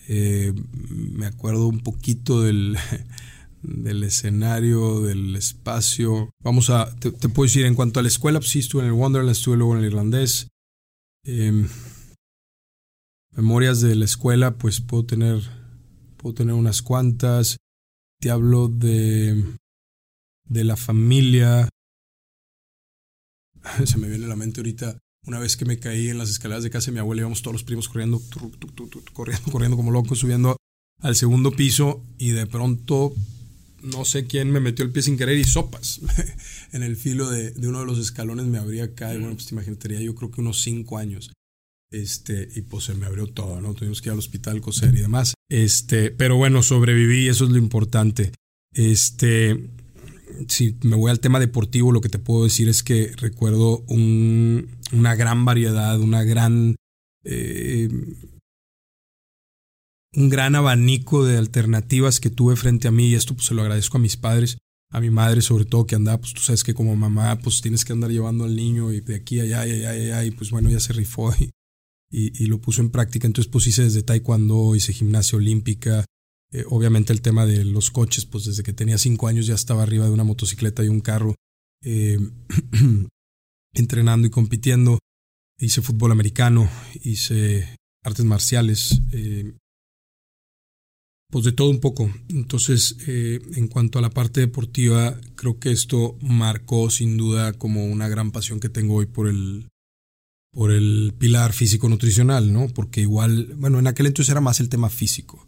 Eh, 0.08 0.52
me 0.90 1.24
acuerdo 1.24 1.68
un 1.68 1.80
poquito 1.80 2.42
del, 2.42 2.76
del 3.62 4.04
escenario, 4.04 5.00
del 5.00 5.34
espacio. 5.36 6.28
Vamos 6.42 6.68
a, 6.68 6.94
te, 6.96 7.10
puedo 7.10 7.46
decir, 7.46 7.64
en 7.64 7.76
cuanto 7.76 8.00
a 8.00 8.02
la 8.02 8.08
escuela, 8.08 8.40
pues 8.40 8.50
sí, 8.50 8.58
estuve 8.58 8.82
en 8.82 8.88
el 8.88 8.92
Wonderland, 8.92 9.32
estuve 9.32 9.56
luego 9.56 9.72
en 9.72 9.78
el 9.78 9.86
irlandés. 9.86 10.48
Em, 11.24 11.66
memorias 13.30 13.80
de 13.80 13.94
la 13.94 14.04
escuela, 14.04 14.58
pues 14.58 14.82
puedo 14.82 15.06
tener, 15.06 15.40
puedo 16.18 16.34
tener 16.34 16.52
unas 16.52 16.82
cuantas. 16.82 17.56
Te 18.24 18.30
hablo 18.30 18.68
de, 18.68 19.44
de 20.48 20.64
la 20.64 20.78
familia. 20.78 21.68
Se 23.84 23.98
me 23.98 24.08
viene 24.08 24.24
a 24.24 24.28
la 24.28 24.34
mente 24.34 24.60
ahorita 24.60 24.96
una 25.26 25.38
vez 25.38 25.58
que 25.58 25.66
me 25.66 25.78
caí 25.78 26.08
en 26.08 26.16
las 26.16 26.30
escaleras 26.30 26.62
de 26.62 26.70
casa 26.70 26.86
de 26.86 26.92
mi 26.92 27.00
abuela, 27.00 27.20
íbamos 27.20 27.42
todos 27.42 27.52
los 27.52 27.64
primos 27.64 27.86
corriendo, 27.90 28.22
corriendo, 29.12 29.52
corriendo 29.52 29.76
como 29.76 29.90
locos, 29.90 30.20
subiendo 30.20 30.56
al 31.02 31.16
segundo 31.16 31.50
piso 31.50 32.02
y 32.16 32.30
de 32.30 32.46
pronto 32.46 33.12
no 33.82 34.06
sé 34.06 34.26
quién 34.26 34.50
me 34.50 34.60
metió 34.60 34.86
el 34.86 34.90
pie 34.90 35.02
sin 35.02 35.18
querer 35.18 35.36
y 35.36 35.44
sopas. 35.44 36.00
en 36.72 36.82
el 36.82 36.96
filo 36.96 37.28
de, 37.28 37.52
uno 37.68 37.80
de 37.80 37.86
los 37.86 37.98
escalones 37.98 38.46
me 38.46 38.56
abría 38.56 38.94
caído. 38.94 39.20
Bueno, 39.20 39.34
pues 39.34 39.48
te 39.48 39.54
imaginaría 39.54 40.00
yo 40.00 40.14
creo 40.14 40.30
que 40.30 40.40
unos 40.40 40.62
cinco 40.62 40.96
años. 40.96 41.30
Este, 41.94 42.48
y 42.56 42.62
pues 42.62 42.84
se 42.84 42.94
me 42.94 43.06
abrió 43.06 43.28
todo, 43.28 43.60
¿no? 43.60 43.72
Tuvimos 43.72 44.02
que 44.02 44.08
ir 44.08 44.12
al 44.12 44.18
hospital, 44.18 44.60
coser 44.60 44.94
y 44.94 45.00
demás. 45.00 45.34
Este, 45.48 46.10
pero 46.10 46.36
bueno, 46.36 46.62
sobreviví, 46.62 47.28
eso 47.28 47.44
es 47.44 47.50
lo 47.50 47.58
importante. 47.58 48.32
Este, 48.72 49.70
si 50.48 50.76
me 50.82 50.96
voy 50.96 51.12
al 51.12 51.20
tema 51.20 51.38
deportivo, 51.38 51.92
lo 51.92 52.00
que 52.00 52.08
te 52.08 52.18
puedo 52.18 52.44
decir 52.44 52.68
es 52.68 52.82
que 52.82 53.12
recuerdo 53.16 53.84
una 53.88 55.14
gran 55.14 55.44
variedad, 55.44 56.00
una 56.00 56.24
gran 56.24 56.74
eh, 57.24 57.88
un 60.16 60.28
gran 60.28 60.54
abanico 60.54 61.24
de 61.24 61.38
alternativas 61.38 62.20
que 62.20 62.30
tuve 62.30 62.56
frente 62.56 62.88
a 62.88 62.90
mí 62.90 63.08
y 63.08 63.14
esto 63.14 63.34
pues 63.34 63.46
se 63.46 63.54
lo 63.54 63.62
agradezco 63.62 63.98
a 63.98 64.00
mis 64.00 64.16
padres, 64.16 64.58
a 64.90 65.00
mi 65.00 65.10
madre 65.10 65.42
sobre 65.42 65.64
todo 65.64 65.86
que 65.86 65.94
andaba, 65.94 66.18
pues 66.18 66.34
tú 66.34 66.40
sabes 66.40 66.64
que 66.64 66.74
como 66.74 66.94
mamá 66.96 67.38
pues 67.40 67.60
tienes 67.60 67.84
que 67.84 67.92
andar 67.92 68.10
llevando 68.10 68.44
al 68.44 68.56
niño 68.56 68.92
y 68.92 69.00
de 69.00 69.16
aquí 69.16 69.40
allá, 69.40 69.60
allá, 69.60 69.90
allá, 69.90 70.24
y 70.24 70.30
pues 70.30 70.50
bueno, 70.50 70.70
ya 70.70 70.80
se 70.80 70.92
rifó 70.92 71.32
y, 71.38 71.50
y, 72.16 72.46
lo 72.46 72.60
puso 72.60 72.80
en 72.80 72.90
práctica, 72.90 73.26
entonces 73.26 73.50
pues 73.50 73.66
hice 73.66 73.82
desde 73.82 74.04
taekwondo, 74.04 74.76
hice 74.76 74.92
gimnasia 74.92 75.36
olímpica, 75.36 76.04
Eh, 76.52 76.64
obviamente 76.70 77.12
el 77.12 77.20
tema 77.20 77.46
de 77.46 77.64
los 77.64 77.90
coches, 77.90 78.26
pues 78.26 78.44
desde 78.44 78.62
que 78.62 78.72
tenía 78.72 78.96
cinco 78.96 79.26
años 79.26 79.44
ya 79.46 79.56
estaba 79.56 79.82
arriba 79.82 80.04
de 80.04 80.12
una 80.12 80.22
motocicleta 80.22 80.84
y 80.84 80.88
un 80.88 81.00
carro, 81.00 81.34
eh, 81.82 82.16
entrenando 83.74 84.28
y 84.28 84.30
compitiendo. 84.30 85.00
Hice 85.58 85.82
fútbol 85.82 86.12
americano, 86.12 86.70
hice 87.02 87.76
artes 88.04 88.24
marciales, 88.24 89.02
eh, 89.10 89.52
pues 91.28 91.44
de 91.44 91.50
todo 91.50 91.70
un 91.70 91.80
poco. 91.80 92.08
Entonces, 92.28 92.96
en 93.08 93.66
cuanto 93.66 93.98
a 93.98 94.02
la 94.02 94.10
parte 94.10 94.38
deportiva, 94.40 95.18
creo 95.34 95.58
que 95.58 95.72
esto 95.72 96.16
marcó 96.20 96.88
sin 96.88 97.16
duda 97.16 97.52
como 97.54 97.84
una 97.86 98.06
gran 98.08 98.30
pasión 98.30 98.60
que 98.60 98.68
tengo 98.68 98.94
hoy 98.94 99.06
por 99.06 99.26
el, 99.26 99.66
por 100.54 100.70
el 100.70 101.12
pilar 101.18 101.52
físico-nutricional, 101.52 102.52
¿no? 102.52 102.68
Porque 102.68 103.00
igual, 103.00 103.54
bueno, 103.56 103.80
en 103.80 103.88
aquel 103.88 104.06
entonces 104.06 104.30
era 104.30 104.40
más 104.40 104.60
el 104.60 104.68
tema 104.68 104.88
físico. 104.88 105.46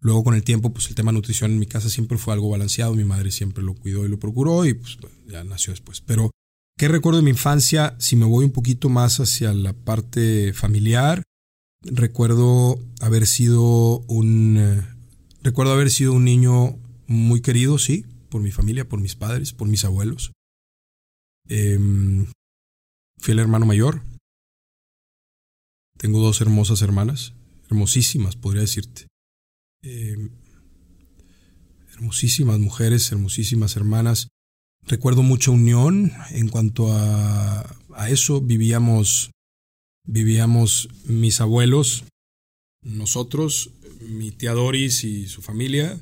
Luego 0.00 0.24
con 0.24 0.34
el 0.34 0.44
tiempo, 0.44 0.72
pues 0.72 0.88
el 0.88 0.94
tema 0.94 1.12
nutrición 1.12 1.52
en 1.52 1.58
mi 1.58 1.66
casa 1.66 1.88
siempre 1.88 2.18
fue 2.18 2.34
algo 2.34 2.50
balanceado, 2.50 2.94
mi 2.94 3.04
madre 3.04 3.30
siempre 3.30 3.64
lo 3.64 3.74
cuidó 3.74 4.04
y 4.04 4.08
lo 4.08 4.18
procuró 4.18 4.66
y 4.66 4.74
pues 4.74 4.98
ya 5.26 5.42
nació 5.44 5.72
después. 5.72 6.00
Pero, 6.00 6.30
¿qué 6.76 6.88
recuerdo 6.88 7.18
de 7.18 7.24
mi 7.24 7.30
infancia? 7.30 7.96
Si 7.98 8.14
me 8.14 8.26
voy 8.26 8.44
un 8.44 8.50
poquito 8.50 8.88
más 8.88 9.20
hacia 9.20 9.54
la 9.54 9.72
parte 9.72 10.52
familiar, 10.52 11.22
recuerdo 11.82 12.78
haber 13.00 13.26
sido 13.26 14.00
un... 14.08 14.56
Eh, 14.58 14.82
recuerdo 15.42 15.72
haber 15.72 15.90
sido 15.90 16.12
un 16.12 16.24
niño 16.24 16.78
muy 17.06 17.40
querido, 17.40 17.78
sí, 17.78 18.04
por 18.28 18.42
mi 18.42 18.50
familia, 18.50 18.88
por 18.88 19.00
mis 19.00 19.14
padres, 19.14 19.52
por 19.52 19.68
mis 19.68 19.84
abuelos. 19.84 20.32
Eh, 21.48 21.78
fui 23.18 23.32
el 23.32 23.38
hermano 23.38 23.66
mayor. 23.66 24.02
Tengo 26.02 26.18
dos 26.18 26.40
hermosas 26.40 26.82
hermanas, 26.82 27.32
hermosísimas, 27.70 28.34
podría 28.34 28.62
decirte. 28.62 29.06
Eh, 29.84 30.30
hermosísimas 31.92 32.58
mujeres, 32.58 33.12
hermosísimas 33.12 33.76
hermanas. 33.76 34.26
Recuerdo 34.84 35.22
mucha 35.22 35.52
unión 35.52 36.10
en 36.32 36.48
cuanto 36.48 36.88
a, 36.92 37.76
eso. 38.08 38.40
Vivíamos, 38.40 39.30
vivíamos 40.04 40.88
mis 41.04 41.40
abuelos, 41.40 42.02
nosotros, 42.82 43.70
mi 44.00 44.32
tía 44.32 44.54
Doris 44.54 45.04
y 45.04 45.28
su 45.28 45.40
familia. 45.40 46.00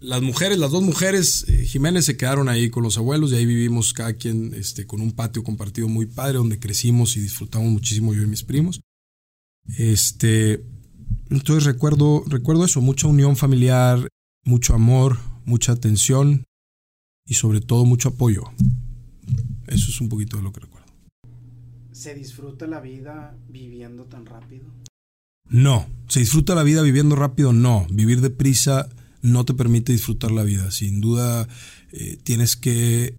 Las 0.00 0.22
mujeres, 0.22 0.58
las 0.58 0.72
dos 0.72 0.82
mujeres, 0.82 1.44
eh, 1.46 1.66
Jiménez 1.66 2.04
se 2.04 2.16
quedaron 2.16 2.48
ahí 2.48 2.68
con 2.68 2.82
los 2.82 2.98
abuelos 2.98 3.30
y 3.30 3.36
ahí 3.36 3.46
vivimos 3.46 3.92
cada 3.92 4.12
quien 4.14 4.54
este, 4.54 4.88
con 4.88 5.00
un 5.00 5.12
patio 5.12 5.44
compartido 5.44 5.86
muy 5.86 6.06
padre 6.06 6.38
donde 6.38 6.58
crecimos 6.58 7.16
y 7.16 7.20
disfrutamos 7.20 7.70
muchísimo 7.70 8.12
yo 8.12 8.24
y 8.24 8.26
mis 8.26 8.42
primos. 8.42 8.80
Este, 9.66 10.64
entonces 11.30 11.64
recuerdo, 11.64 12.24
recuerdo 12.26 12.64
eso, 12.64 12.80
mucha 12.80 13.06
unión 13.06 13.36
familiar, 13.36 14.08
mucho 14.44 14.74
amor, 14.74 15.18
mucha 15.44 15.72
atención 15.72 16.44
y 17.26 17.34
sobre 17.34 17.60
todo 17.60 17.84
mucho 17.84 18.10
apoyo. 18.10 18.44
Eso 19.66 19.90
es 19.90 20.00
un 20.00 20.08
poquito 20.08 20.36
de 20.36 20.42
lo 20.42 20.52
que 20.52 20.60
recuerdo. 20.60 20.86
¿Se 21.92 22.14
disfruta 22.14 22.66
la 22.66 22.80
vida 22.80 23.36
viviendo 23.48 24.04
tan 24.04 24.26
rápido? 24.26 24.66
No, 25.48 25.86
se 26.08 26.20
disfruta 26.20 26.54
la 26.54 26.62
vida 26.62 26.82
viviendo 26.82 27.16
rápido, 27.16 27.52
no. 27.52 27.86
Vivir 27.90 28.20
deprisa 28.20 28.88
no 29.22 29.44
te 29.44 29.54
permite 29.54 29.92
disfrutar 29.92 30.30
la 30.30 30.44
vida. 30.44 30.70
Sin 30.70 31.00
duda 31.00 31.48
eh, 31.92 32.18
tienes 32.22 32.56
que 32.56 33.16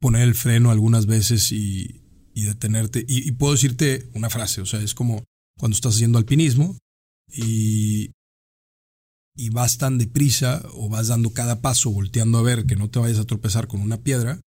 poner 0.00 0.22
el 0.22 0.34
freno 0.34 0.70
algunas 0.70 1.06
veces 1.06 1.52
y, 1.52 1.99
detenerte. 2.34 3.04
Y, 3.06 3.28
y, 3.28 3.32
puedo 3.32 3.52
decirte 3.52 4.08
una 4.14 4.30
frase, 4.30 4.60
o 4.60 4.66
sea, 4.66 4.80
es 4.80 4.94
como 4.94 5.24
cuando 5.58 5.74
estás 5.74 5.94
haciendo 5.94 6.18
alpinismo 6.18 6.78
y, 7.28 8.12
y 9.36 9.50
vas 9.50 9.78
tan 9.78 9.98
deprisa 9.98 10.62
o 10.72 10.88
vas 10.88 11.08
dando 11.08 11.32
cada 11.32 11.60
paso 11.60 11.90
volteando 11.90 12.38
a 12.38 12.42
ver 12.42 12.66
que 12.66 12.76
no 12.76 12.90
te 12.90 12.98
vayas 12.98 13.18
a 13.18 13.24
tropezar 13.24 13.68
con 13.68 13.80
una 13.80 14.02
piedra, 14.02 14.40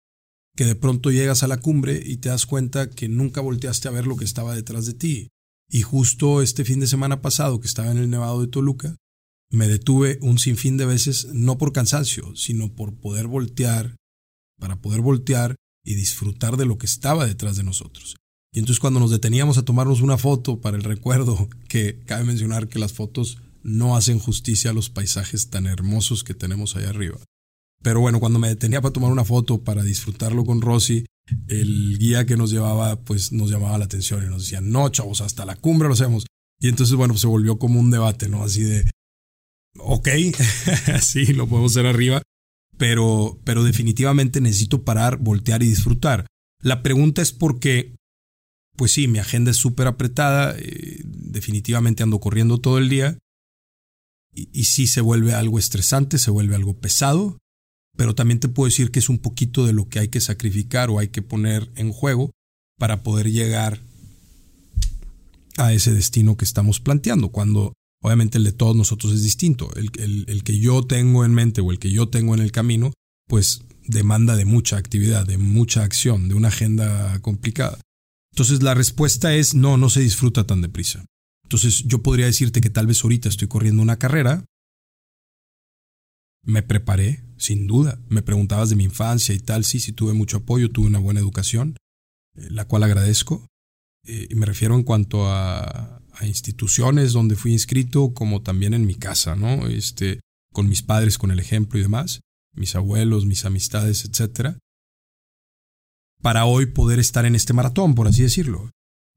que 0.55 0.65
de 0.65 0.75
pronto 0.75 1.11
llegas 1.11 1.43
a 1.43 1.47
la 1.47 1.57
cumbre 1.57 2.01
y 2.05 2.17
te 2.17 2.29
das 2.29 2.45
cuenta 2.45 2.89
que 2.89 3.07
nunca 3.07 3.41
volteaste 3.41 3.88
a 3.88 3.91
ver 3.91 4.07
lo 4.07 4.17
que 4.17 4.25
estaba 4.25 4.55
detrás 4.55 4.85
de 4.85 4.93
ti. 4.93 5.29
Y 5.69 5.83
justo 5.83 6.41
este 6.41 6.65
fin 6.65 6.81
de 6.81 6.88
semana 6.88 7.21
pasado 7.21 7.59
que 7.61 7.67
estaba 7.67 7.91
en 7.91 7.97
el 7.97 8.09
Nevado 8.09 8.41
de 8.41 8.47
Toluca, 8.47 8.97
me 9.50 9.67
detuve 9.67 10.17
un 10.21 10.39
sinfín 10.39 10.77
de 10.77 10.85
veces, 10.85 11.27
no 11.33 11.57
por 11.57 11.73
cansancio, 11.73 12.35
sino 12.35 12.73
por 12.73 12.95
poder 13.00 13.27
voltear, 13.27 13.97
para 14.59 14.81
poder 14.81 15.01
voltear 15.01 15.55
y 15.83 15.95
disfrutar 15.95 16.57
de 16.57 16.65
lo 16.65 16.77
que 16.77 16.85
estaba 16.85 17.25
detrás 17.25 17.55
de 17.55 17.63
nosotros. 17.63 18.15
Y 18.53 18.59
entonces 18.59 18.79
cuando 18.79 19.00
nos 19.00 19.11
deteníamos 19.11 19.57
a 19.57 19.63
tomarnos 19.63 20.01
una 20.01 20.17
foto 20.17 20.59
para 20.59 20.77
el 20.77 20.83
recuerdo, 20.83 21.50
que 21.67 22.00
cabe 22.05 22.23
mencionar 22.23 22.67
que 22.67 22.79
las 22.79 22.93
fotos 22.93 23.38
no 23.63 23.95
hacen 23.95 24.19
justicia 24.19 24.71
a 24.71 24.73
los 24.73 24.89
paisajes 24.89 25.50
tan 25.50 25.67
hermosos 25.67 26.23
que 26.23 26.33
tenemos 26.33 26.75
allá 26.75 26.89
arriba. 26.89 27.17
Pero 27.83 28.00
bueno, 28.00 28.19
cuando 28.19 28.39
me 28.39 28.47
detenía 28.47 28.81
para 28.81 28.93
tomar 28.93 29.11
una 29.11 29.25
foto 29.25 29.63
para 29.63 29.83
disfrutarlo 29.83 30.45
con 30.45 30.61
Rosy, 30.61 31.05
el 31.47 31.97
guía 31.97 32.25
que 32.25 32.38
nos 32.38 32.51
llevaba 32.51 33.00
pues 33.01 33.31
nos 33.31 33.50
llamaba 33.50 33.77
la 33.77 33.85
atención 33.85 34.23
y 34.23 34.27
nos 34.27 34.43
decía, 34.43 34.61
no, 34.61 34.89
chavos, 34.89 35.21
hasta 35.21 35.45
la 35.45 35.55
cumbre 35.55 35.88
lo 35.88 35.93
hacemos. 35.93 36.25
Y 36.59 36.67
entonces, 36.67 36.95
bueno, 36.95 37.17
se 37.17 37.27
volvió 37.27 37.57
como 37.57 37.79
un 37.79 37.89
debate, 37.89 38.29
¿no? 38.29 38.43
Así 38.43 38.61
de, 38.61 38.89
ok, 39.79 40.09
sí, 41.01 41.33
lo 41.33 41.47
podemos 41.47 41.71
hacer 41.71 41.88
arriba, 41.88 42.21
pero, 42.81 43.39
pero 43.43 43.63
definitivamente 43.63 44.41
necesito 44.41 44.83
parar, 44.83 45.17
voltear 45.17 45.61
y 45.61 45.67
disfrutar. 45.67 46.25
La 46.63 46.81
pregunta 46.81 47.21
es 47.21 47.31
por 47.31 47.59
qué 47.59 47.93
pues 48.75 48.91
sí, 48.93 49.07
mi 49.07 49.19
agenda 49.19 49.51
es 49.51 49.57
súper 49.57 49.85
apretada, 49.85 50.55
eh, 50.57 51.00
definitivamente 51.03 52.01
ando 52.01 52.19
corriendo 52.19 52.57
todo 52.57 52.79
el 52.79 52.89
día 52.89 53.19
y, 54.33 54.50
y 54.51 54.63
sí 54.63 54.88
se 54.88 55.00
vuelve 55.01 55.35
algo 55.35 55.59
estresante, 55.59 56.17
se 56.17 56.31
vuelve 56.31 56.55
algo 56.55 56.73
pesado, 56.73 57.38
pero 57.95 58.15
también 58.15 58.39
te 58.39 58.50
puedo 58.50 58.65
decir 58.65 58.89
que 58.89 58.97
es 58.97 59.09
un 59.09 59.19
poquito 59.19 59.67
de 59.67 59.73
lo 59.73 59.88
que 59.88 60.00
hay 60.00 60.07
que 60.07 60.19
sacrificar 60.19 60.89
o 60.89 60.97
hay 60.97 61.09
que 61.09 61.21
poner 61.21 61.69
en 61.75 61.91
juego 61.91 62.31
para 62.79 63.03
poder 63.03 63.29
llegar 63.29 63.79
a 65.57 65.71
ese 65.71 65.93
destino 65.93 66.35
que 66.35 66.45
estamos 66.45 66.79
planteando, 66.79 67.29
cuando 67.29 67.73
obviamente 68.01 68.38
el 68.38 68.43
de 68.43 68.51
todos 68.51 68.75
nosotros 68.75 69.13
es 69.13 69.24
distinto. 69.24 69.72
El, 69.75 70.25
el, 70.27 70.43
que 70.43 70.60
yo 70.60 70.84
tengo 70.84 71.24
en 71.24 71.34
mente 71.34 71.62
o 71.62 71.72
el 71.72 71.79
que 71.79 71.91
yo 71.91 72.10
tengo 72.10 72.34
en 72.34 72.41
el 72.41 72.51
camino, 72.51 72.93
pues 73.27 73.63
demanda 73.86 74.36
de 74.36 74.46
mucha 74.46 74.77
actividad, 74.77 75.25
de 75.25 75.38
mucha 75.38 75.84
acción, 75.84 76.27
de 76.27 76.36
una 76.36 76.50
agenda 76.50 77.20
complicada. 77.22 77.79
Entonces 78.34 78.63
la 78.63 78.74
respuesta 78.74 79.34
es 79.36 79.53
no, 79.53 79.77
no 79.77 79.89
se 79.89 80.01
disfruta 80.01 80.46
tan 80.46 80.62
deprisa. 80.62 81.05
Entonces 81.43 81.84
yo 81.86 82.01
podría 82.01 82.25
decirte 82.25 82.62
que 82.62 82.70
tal 82.70 82.88
vez 82.88 83.03
ahorita 83.03 83.29
estoy 83.29 83.48
corriendo 83.48 83.81
una 83.81 84.00
carrera. 84.00 84.46
Me 86.43 86.63
preparé, 86.63 87.24
sin 87.38 87.67
duda. 87.67 88.00
Me 88.08 88.22
preguntabas 88.22 88.70
de 88.70 88.75
mi 88.77 88.86
infancia 88.86 89.36
y 89.36 89.39
tal. 89.39 89.65
Sí, 89.65 89.79
sí 89.79 89.91
tuve 89.91 90.13
mucho 90.13 90.38
apoyo, 90.38 90.72
tuve 90.72 90.88
una 90.88 91.00
buena 91.00 91.20
educación, 91.20 91.75
eh, 92.36 92.48
la 92.50 92.65
cual 92.65 92.84
agradezco. 92.84 93.48
Eh, 94.05 94.27
y 94.29 94.36
me 94.36 94.46
refiero 94.46 94.75
en 94.75 94.84
cuanto 94.84 95.27
a, 95.27 96.00
a, 96.22 96.28
instituciones 96.28 97.13
donde 97.13 97.36
fui 97.36 97.51
inscrito, 97.51 98.13
como 98.13 98.42
también 98.42 98.74
en 98.74 98.86
mi 98.86 98.96
casa, 98.96 99.36
¿no? 99.36 99.68
Este, 99.68 100.20
con 100.54 100.70
mis 100.70 100.84
padres, 100.84 101.18
con 101.18 101.32
el 101.32 101.40
ejemplo 101.40 101.80
y 101.80 101.84
demás, 101.84 102.22
mis 102.56 102.75
abuelos, 102.75 103.25
mis 103.25 103.46
amistades, 103.46 104.06
etcétera 104.06 104.58
para 106.22 106.46
hoy 106.46 106.68
poder 106.68 107.00
estar 107.00 107.25
en 107.25 107.36
este 107.36 107.54
maratón, 107.54 107.96
por 107.96 108.08
así 108.08 108.22
decirlo. 108.22 108.72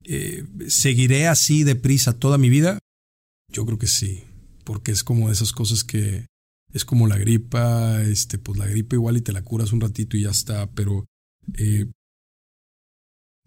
Eh, 0.05 0.45
¿Seguiré 0.69 1.29
así 1.29 1.65
deprisa 1.65 2.19
toda 2.19 2.39
mi 2.39 2.49
vida? 2.49 2.79
Yo 3.51 3.65
creo 3.67 3.79
que 3.79 3.87
sí, 3.87 4.25
porque 4.65 4.93
es 4.93 5.05
como 5.05 5.29
de 5.29 5.35
esas 5.35 5.53
cosas 5.53 5.85
que 5.85 6.27
es 6.73 6.85
como 6.85 7.07
la 7.07 7.17
gripa, 7.17 8.03
este, 8.03 8.39
pues 8.39 8.59
la 8.59 8.67
gripa 8.67 8.97
igual 8.97 9.17
y 9.17 9.21
te 9.21 9.33
la 9.33 9.43
curas 9.43 9.73
un 9.73 9.81
ratito 9.81 10.17
y 10.17 10.23
ya 10.23 10.31
está, 10.31 10.69
pero 10.73 11.07
eh, 11.57 11.87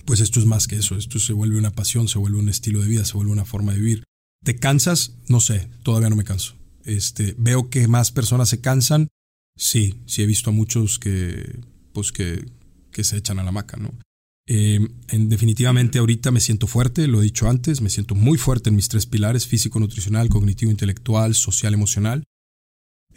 pues 0.07 0.21
esto 0.21 0.39
es 0.39 0.45
más 0.45 0.67
que 0.67 0.77
eso, 0.77 0.95
esto 0.95 1.19
se 1.19 1.33
vuelve 1.33 1.57
una 1.57 1.71
pasión, 1.71 2.07
se 2.07 2.17
vuelve 2.17 2.39
un 2.39 2.47
estilo 2.47 2.79
de 2.81 2.87
vida, 2.87 3.03
se 3.03 3.13
vuelve 3.13 3.33
una 3.33 3.43
forma 3.43 3.73
de 3.73 3.79
vivir. 3.79 4.03
¿Te 4.41 4.55
cansas? 4.55 5.17
No 5.27 5.41
sé, 5.41 5.67
todavía 5.83 6.09
no 6.09 6.15
me 6.15 6.23
canso. 6.23 6.55
Este, 6.85 7.35
veo 7.37 7.69
que 7.69 7.89
más 7.89 8.11
personas 8.11 8.47
se 8.47 8.61
cansan. 8.61 9.09
Sí, 9.57 9.95
sí 10.05 10.23
he 10.23 10.25
visto 10.25 10.49
a 10.49 10.53
muchos 10.53 10.97
que 10.97 11.59
pues 11.91 12.13
que 12.13 12.45
que 12.91 13.03
se 13.03 13.17
echan 13.17 13.37
a 13.37 13.43
la 13.43 13.51
maca, 13.51 13.75
¿no? 13.75 13.93
Eh, 14.47 14.79
en, 15.09 15.29
definitivamente 15.29 15.99
ahorita 15.99 16.31
me 16.31 16.39
siento 16.39 16.67
fuerte, 16.67 17.05
lo 17.07 17.21
he 17.21 17.25
dicho 17.25 17.49
antes, 17.49 17.81
me 17.81 17.89
siento 17.89 18.15
muy 18.15 18.37
fuerte 18.37 18.69
en 18.69 18.77
mis 18.77 18.87
tres 18.87 19.05
pilares, 19.05 19.45
físico, 19.45 19.77
nutricional, 19.79 20.29
cognitivo, 20.29 20.71
intelectual, 20.71 21.35
social, 21.35 21.73
emocional. 21.73 22.23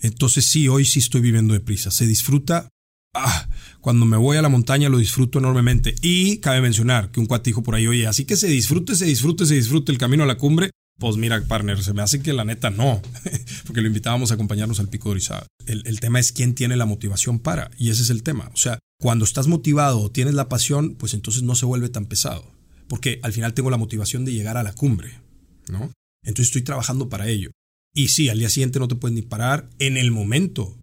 Entonces 0.00 0.44
sí, 0.44 0.66
hoy 0.66 0.84
sí 0.84 0.98
estoy 0.98 1.20
viviendo 1.20 1.54
deprisa. 1.54 1.92
Se 1.92 2.06
disfruta. 2.06 2.68
Ah, 3.14 3.48
cuando 3.80 4.06
me 4.06 4.16
voy 4.16 4.36
a 4.36 4.42
la 4.42 4.48
montaña 4.48 4.88
lo 4.88 4.98
disfruto 4.98 5.38
enormemente. 5.38 5.94
Y 6.02 6.38
cabe 6.38 6.60
mencionar 6.60 7.10
que 7.10 7.20
un 7.20 7.26
cuatijo 7.26 7.62
por 7.62 7.74
ahí, 7.74 7.86
oye, 7.86 8.06
así 8.06 8.24
que 8.24 8.36
se 8.36 8.48
disfrute, 8.48 8.94
se 8.94 9.06
disfrute, 9.06 9.46
se 9.46 9.54
disfrute 9.54 9.92
el 9.92 9.98
camino 9.98 10.24
a 10.24 10.26
la 10.26 10.36
cumbre. 10.36 10.70
Pues 10.98 11.16
mira, 11.16 11.42
partner, 11.46 11.82
se 11.82 11.94
me 11.94 12.02
hace 12.02 12.20
que 12.20 12.34
la 12.34 12.44
neta 12.44 12.68
no, 12.68 13.00
porque 13.66 13.80
lo 13.80 13.86
invitábamos 13.86 14.30
a 14.30 14.34
acompañarnos 14.34 14.80
al 14.80 14.90
Pico 14.90 15.08
de 15.08 15.12
Orizaba. 15.12 15.46
El, 15.64 15.98
tema 15.98 16.20
es 16.20 16.30
quién 16.30 16.54
tiene 16.54 16.76
la 16.76 16.84
motivación 16.84 17.38
para, 17.38 17.70
y 17.78 17.88
ese 17.88 18.02
es 18.02 18.10
el 18.10 18.22
tema. 18.22 18.50
O 18.52 18.58
sea, 18.58 18.78
cuando 19.00 19.24
estás 19.24 19.46
motivado 19.46 19.98
o 19.98 20.10
tienes 20.10 20.34
la 20.34 20.50
pasión, 20.50 20.96
pues 20.96 21.14
entonces 21.14 21.42
no 21.42 21.54
se 21.54 21.64
vuelve 21.64 21.88
tan 21.88 22.04
pesado, 22.04 22.44
porque 22.86 23.18
al 23.22 23.32
final 23.32 23.54
tengo 23.54 23.70
la 23.70 23.78
motivación 23.78 24.26
de 24.26 24.34
llegar 24.34 24.58
a 24.58 24.62
la 24.62 24.74
cumbre, 24.74 25.20
¿no? 25.68 25.90
Entonces 26.22 26.48
estoy 26.48 26.62
trabajando 26.62 27.08
para 27.08 27.28
ello. 27.28 27.50
Y 27.94 28.08
sí, 28.08 28.28
al 28.28 28.38
día 28.38 28.50
siguiente 28.50 28.78
no 28.78 28.88
te 28.88 28.94
puedes 28.94 29.14
ni 29.14 29.22
parar. 29.22 29.70
En 29.78 29.96
el 29.96 30.10
momento, 30.10 30.76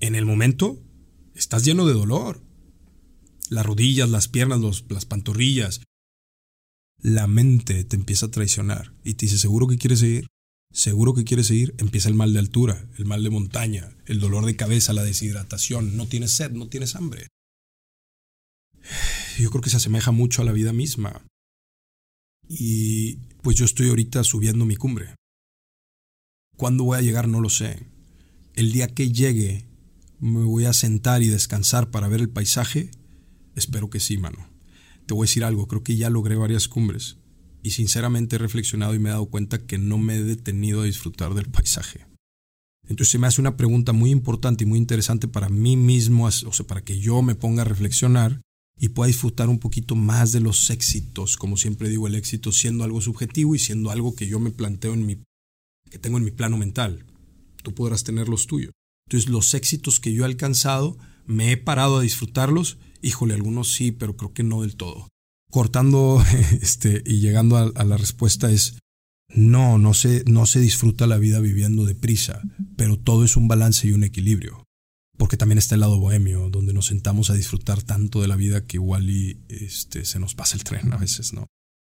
en 0.00 0.14
el 0.14 0.24
momento, 0.24 0.78
estás 1.38 1.64
lleno 1.64 1.86
de 1.86 1.94
dolor. 1.94 2.42
Las 3.48 3.64
rodillas, 3.64 4.10
las 4.10 4.28
piernas, 4.28 4.60
las 4.88 5.06
pantorrillas. 5.06 5.80
La 7.00 7.26
mente 7.26 7.84
te 7.84 7.96
empieza 7.96 8.26
a 8.26 8.30
traicionar 8.30 8.92
y 9.04 9.14
te 9.14 9.26
dice, 9.26 9.38
¿seguro 9.38 9.68
que 9.68 9.78
quieres 9.78 10.00
seguir? 10.00 10.26
¿Seguro 10.70 11.14
que 11.14 11.24
quieres 11.24 11.46
seguir? 11.46 11.74
Empieza 11.78 12.08
el 12.08 12.14
mal 12.14 12.32
de 12.32 12.40
altura, 12.40 12.88
el 12.98 13.06
mal 13.06 13.22
de 13.22 13.30
montaña, 13.30 13.96
el 14.06 14.20
dolor 14.20 14.44
de 14.44 14.56
cabeza, 14.56 14.92
la 14.92 15.04
deshidratación. 15.04 15.96
No 15.96 16.06
tienes 16.06 16.32
sed, 16.32 16.50
no 16.50 16.68
tienes 16.68 16.96
hambre. 16.96 17.28
Yo 19.38 19.50
creo 19.50 19.62
que 19.62 19.70
se 19.70 19.76
asemeja 19.76 20.10
mucho 20.10 20.42
a 20.42 20.44
la 20.44 20.52
vida 20.52 20.72
misma. 20.72 21.24
Y 22.48 23.16
pues 23.42 23.56
yo 23.56 23.66
estoy 23.66 23.90
ahorita 23.90 24.24
subiendo 24.24 24.64
mi 24.64 24.74
cumbre. 24.74 25.14
¿Cuándo 26.56 26.84
voy 26.84 26.98
a 26.98 27.02
llegar? 27.02 27.28
No 27.28 27.40
lo 27.40 27.50
sé. 27.50 27.86
El 28.54 28.72
día 28.72 28.88
que 28.88 29.12
llegue, 29.12 29.67
me 30.20 30.42
voy 30.42 30.64
a 30.64 30.72
sentar 30.72 31.22
y 31.22 31.28
descansar 31.28 31.90
para 31.90 32.08
ver 32.08 32.20
el 32.20 32.30
paisaje. 32.30 32.90
Espero 33.54 33.90
que 33.90 34.00
sí, 34.00 34.18
mano. 34.18 34.48
Te 35.06 35.14
voy 35.14 35.24
a 35.24 35.28
decir 35.28 35.44
algo, 35.44 35.66
creo 35.68 35.82
que 35.82 35.96
ya 35.96 36.10
logré 36.10 36.36
varias 36.36 36.68
cumbres. 36.68 37.16
Y 37.62 37.70
sinceramente 37.70 38.36
he 38.36 38.38
reflexionado 38.38 38.94
y 38.94 38.98
me 38.98 39.08
he 39.08 39.12
dado 39.12 39.26
cuenta 39.26 39.58
que 39.58 39.78
no 39.78 39.98
me 39.98 40.16
he 40.16 40.22
detenido 40.22 40.82
a 40.82 40.84
disfrutar 40.84 41.34
del 41.34 41.50
paisaje. 41.50 42.06
Entonces 42.88 43.10
se 43.10 43.18
me 43.18 43.26
hace 43.26 43.40
una 43.40 43.56
pregunta 43.56 43.92
muy 43.92 44.10
importante 44.10 44.64
y 44.64 44.66
muy 44.66 44.78
interesante 44.78 45.28
para 45.28 45.48
mí 45.48 45.76
mismo, 45.76 46.26
o 46.26 46.30
sea, 46.30 46.66
para 46.66 46.82
que 46.82 46.98
yo 46.98 47.20
me 47.22 47.34
ponga 47.34 47.62
a 47.62 47.66
reflexionar 47.66 48.40
y 48.78 48.90
pueda 48.90 49.08
disfrutar 49.08 49.48
un 49.48 49.58
poquito 49.58 49.94
más 49.94 50.32
de 50.32 50.40
los 50.40 50.70
éxitos. 50.70 51.36
Como 51.36 51.56
siempre 51.56 51.88
digo, 51.88 52.06
el 52.06 52.14
éxito 52.14 52.52
siendo 52.52 52.84
algo 52.84 53.00
subjetivo 53.00 53.54
y 53.54 53.58
siendo 53.58 53.90
algo 53.90 54.14
que 54.14 54.26
yo 54.26 54.40
me 54.40 54.50
planteo 54.50 54.94
en 54.94 55.04
mi 55.04 55.22
que 55.90 55.98
tengo 55.98 56.18
en 56.18 56.24
mi 56.24 56.30
plano 56.30 56.56
mental. 56.56 57.04
Tú 57.62 57.74
podrás 57.74 58.04
tener 58.04 58.28
los 58.28 58.46
tuyos. 58.46 58.72
Entonces, 59.08 59.30
los 59.30 59.54
éxitos 59.54 60.00
que 60.00 60.12
yo 60.12 60.24
he 60.24 60.26
alcanzado, 60.26 60.98
me 61.24 61.50
he 61.50 61.56
parado 61.56 61.96
a 61.96 62.02
disfrutarlos. 62.02 62.76
Híjole, 63.00 63.32
algunos 63.32 63.72
sí, 63.72 63.90
pero 63.90 64.18
creo 64.18 64.34
que 64.34 64.42
no 64.42 64.60
del 64.60 64.76
todo. 64.76 65.08
Cortando 65.50 66.22
este, 66.60 67.02
y 67.06 67.20
llegando 67.20 67.56
a, 67.56 67.84
la 67.84 67.96
respuesta 67.96 68.50
es, 68.50 68.78
no, 69.34 69.78
no 69.78 69.94
se, 69.94 70.24
no 70.26 70.44
se 70.44 70.60
disfruta 70.60 71.06
la 71.06 71.16
vida 71.16 71.40
viviendo 71.40 71.86
deprisa, 71.86 72.42
pero 72.76 72.98
todo 72.98 73.24
es 73.24 73.38
un 73.38 73.48
balance 73.48 73.88
y 73.88 73.92
un 73.92 74.04
equilibrio. 74.04 74.64
Porque 75.16 75.38
también 75.38 75.56
está 75.56 75.74
el 75.74 75.80
lado 75.80 75.98
bohemio, 75.98 76.50
donde 76.50 76.74
nos 76.74 76.86
sentamos 76.86 77.30
a 77.30 77.34
disfrutar 77.34 77.82
tanto 77.82 78.20
de 78.20 78.28
la 78.28 78.36
vida 78.36 78.66
que 78.66 78.76
igual 78.76 79.08
y 79.08 79.40
este, 79.48 80.04
se 80.04 80.18
nos 80.18 80.34
pasa 80.34 80.54
el 80.54 80.64
tren 80.64 80.92
a 80.92 80.98
veces, 80.98 81.32
¿no? 81.32 81.46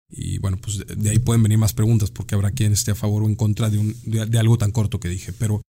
Y 0.09 0.39
bueno, 0.39 0.57
pues 0.57 0.79
de, 0.85 1.09
ahí 1.09 1.19
pueden 1.19 1.43
venir 1.43 1.59
más 1.59 1.73
preguntas 1.73 2.09
porque 2.09 2.33
habrá 2.33 2.49
quien 2.49 2.73
esté 2.73 2.91
a 2.91 2.95
favor 2.95 3.23
o 3.23 3.27
en 3.27 3.35
contra 3.35 3.69
de, 3.69 3.77
un, 3.77 3.95
de, 4.05 4.39
algo 4.39 4.57
tan 4.57 4.71
corto 4.71 4.99
que 4.99 5.07
dije. 5.07 5.31
Pero 5.33 5.61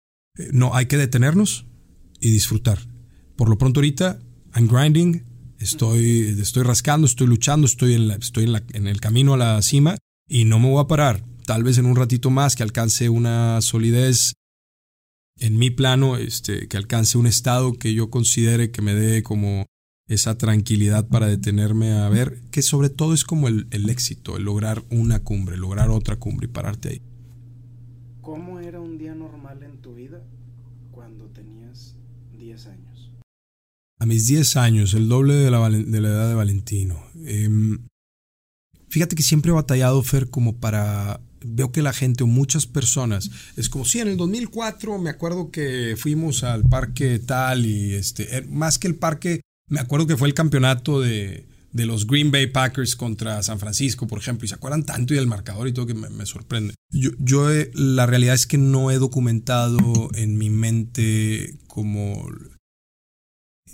no, 0.52 0.74
hay 0.74 0.86
que 0.86 0.96
detenernos 0.96 1.66
y 2.20 2.30
disfrutar. 2.30 2.78
Por 3.36 3.48
lo 3.48 3.58
pronto 3.58 3.80
ahorita, 3.80 4.18
I'm 4.54 4.68
grinding, 4.68 5.24
estoy, 5.58 6.36
estoy 6.40 6.62
rascando, 6.62 7.06
estoy 7.06 7.26
luchando, 7.26 7.66
estoy, 7.66 7.94
en, 7.94 8.08
la, 8.08 8.14
estoy 8.14 8.44
en, 8.44 8.52
la, 8.52 8.62
en 8.72 8.86
el 8.86 9.00
camino 9.00 9.34
a 9.34 9.38
la 9.38 9.62
cima 9.62 9.96
y 10.28 10.44
no 10.44 10.58
me 10.58 10.68
voy 10.68 10.82
a 10.82 10.88
parar. 10.88 11.22
Tal 11.46 11.64
vez 11.64 11.78
en 11.78 11.86
un 11.86 11.96
ratito 11.96 12.30
más 12.30 12.56
que 12.56 12.62
alcance 12.62 13.08
una 13.08 13.60
solidez 13.60 14.34
en 15.40 15.58
mi 15.58 15.70
plano, 15.70 16.16
este, 16.16 16.68
que 16.68 16.76
alcance 16.76 17.18
un 17.18 17.26
estado 17.26 17.72
que 17.72 17.94
yo 17.94 18.10
considere 18.10 18.70
que 18.70 18.82
me 18.82 18.94
dé 18.94 19.22
como 19.22 19.66
esa 20.06 20.36
tranquilidad 20.36 21.08
para 21.08 21.28
detenerme 21.28 21.92
a 21.92 22.08
ver, 22.08 22.42
que 22.50 22.62
sobre 22.62 22.90
todo 22.90 23.14
es 23.14 23.24
como 23.24 23.48
el, 23.48 23.66
éxito, 23.88 24.36
el 24.36 24.42
lograr 24.44 24.82
una 24.90 25.20
cumbre, 25.20 25.56
lograr 25.56 25.88
otra 25.90 26.16
cumbre 26.16 26.46
y 26.46 26.50
pararte 26.50 26.88
ahí. 26.88 27.02
¿Cómo 28.30 28.60
era 28.60 28.80
un 28.80 28.96
día 28.96 29.12
normal 29.12 29.60
en 29.64 29.78
tu 29.78 29.96
vida 29.96 30.22
cuando 30.92 31.24
tenías 31.30 31.96
10 32.38 32.66
años? 32.66 33.10
A 33.98 34.06
mis 34.06 34.28
10 34.28 34.56
años, 34.56 34.94
el 34.94 35.08
doble 35.08 35.34
de 35.34 35.50
la, 35.50 35.66
edad 35.66 36.28
de 36.28 36.34
Valentino. 36.36 37.02
Em, 37.26 37.88
fíjate 38.88 39.16
que 39.16 39.24
siempre 39.24 39.50
he 39.50 39.54
batallado, 39.54 40.00
Fer, 40.04 40.30
como 40.30 40.58
para... 40.58 41.20
Veo 41.44 41.72
que 41.72 41.82
la 41.82 41.92
gente 41.92 42.22
o 42.22 42.28
muchas 42.28 42.66
personas 42.68 43.32
es 43.56 43.68
como, 43.68 43.84
sí, 43.84 43.98
en 43.98 44.06
el 44.06 44.16
2004 44.16 44.98
me 44.98 45.10
acuerdo 45.10 45.50
que 45.50 45.96
fuimos 45.98 46.44
al 46.44 46.62
parque 46.62 47.18
tal 47.18 47.66
y 47.66 47.94
este, 47.94 48.36
er, 48.36 48.48
más 48.48 48.78
que 48.78 48.86
el 48.86 48.94
parque 48.94 49.40
me 49.68 49.80
acuerdo 49.80 50.06
que 50.06 50.16
fue 50.16 50.28
el 50.28 50.34
campeonato 50.34 51.00
de, 51.00 51.46
los 51.72 52.06
Green 52.06 52.30
Bay 52.30 52.48
Packers 52.48 52.96
contra 52.96 53.42
San 53.42 53.58
Francisco, 53.58 54.06
por 54.06 54.18
ejemplo, 54.18 54.44
y 54.44 54.48
se 54.48 54.54
acuerdan 54.54 54.84
tanto 54.84 55.14
y 55.14 55.16
del 55.16 55.26
marcador 55.26 55.68
y 55.68 55.72
todo 55.72 55.86
que 55.86 55.94
me, 55.94 56.26
sorprende. 56.26 56.74
Yo, 56.90 57.10
yo 57.18 57.48
la 57.74 58.06
realidad 58.06 58.34
es 58.34 58.46
que 58.46 58.58
no 58.58 58.90
he 58.90 58.98
documentado 58.98 60.10
en 60.14 60.36
mi 60.36 60.50
mente 60.50 61.58
como 61.68 62.28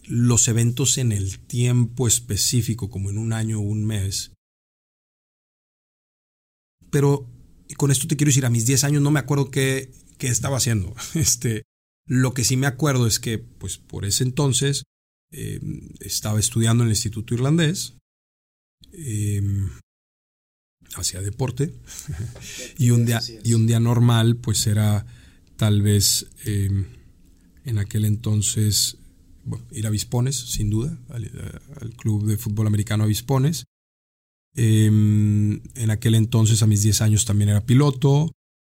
los 0.09 0.49
eventos 0.49 0.99
en 0.99 1.13
el 1.13 1.39
tiempo 1.41 2.07
específico, 2.07 2.91
como 2.91 3.11
en 3.11 3.19
un 3.19 3.33
año 3.33 3.59
o 3.59 3.63
un 3.63 3.85
mes. 3.85 4.33
Pero 6.91 7.29
con 7.77 7.91
esto 7.91 8.07
te 8.07 8.17
quiero 8.17 8.29
decir, 8.29 8.47
a 8.47 8.51
mis 8.51 8.67
10 8.67 8.85
años 8.85 9.03
no 9.03 9.11
me 9.11 9.21
acuerdo 9.21 9.51
qué, 9.51 9.91
qué 10.19 10.29
estaba 10.29 10.59
haciendo. 10.59 10.95
Este, 11.15 11.63
lo 12.07 12.35
que 12.35 12.45
sí 12.45 12.57
me 12.57 12.67
acuerdo 12.67 13.07
es 13.07 13.19
que, 13.19 13.39
pues 13.39 13.79
por 13.79 14.05
ese 14.05 14.23
entonces, 14.23 14.85
eh, 15.33 15.61
estaba 16.01 16.39
estudiando 16.39 16.85
en 16.85 16.89
el 16.89 16.93
Instituto 16.93 17.35
Irlandés, 17.35 17.95
eh, 18.93 19.43
hacía 20.95 21.21
deporte, 21.21 21.75
y, 22.79 22.91
un 22.91 23.07
día, 23.07 23.21
y 23.43 23.55
un 23.55 23.67
día 23.67 23.81
normal 23.81 24.37
pues 24.37 24.67
era 24.67 25.05
tal 25.57 25.83
vez 25.83 26.29
eh, 26.45 26.71
en 27.65 27.79
aquel 27.79 28.05
entonces 28.05 28.99
ir 29.73 29.87
a 29.87 29.91
Vispones, 29.91 30.37
sin 30.37 30.71
duda, 30.71 30.97
al, 31.09 31.31
club 31.97 32.27
de 32.27 32.37
fútbol 32.37 32.67
americano 32.67 33.05
Avispones. 33.05 33.65
en 34.55 35.91
aquel 35.91 36.15
entonces, 36.15 36.63
a 36.63 36.67
mis 36.67 36.83
10 36.83 37.01
años, 37.03 37.25
también 37.25 37.51
era 37.51 37.65
piloto. 37.65 38.33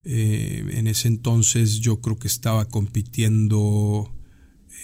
en 0.05 0.87
ese 0.87 1.09
entonces 1.09 1.81
yo 1.81 2.01
creo 2.01 2.19
que 2.19 2.29
estaba 2.29 2.67
compitiendo 2.67 4.13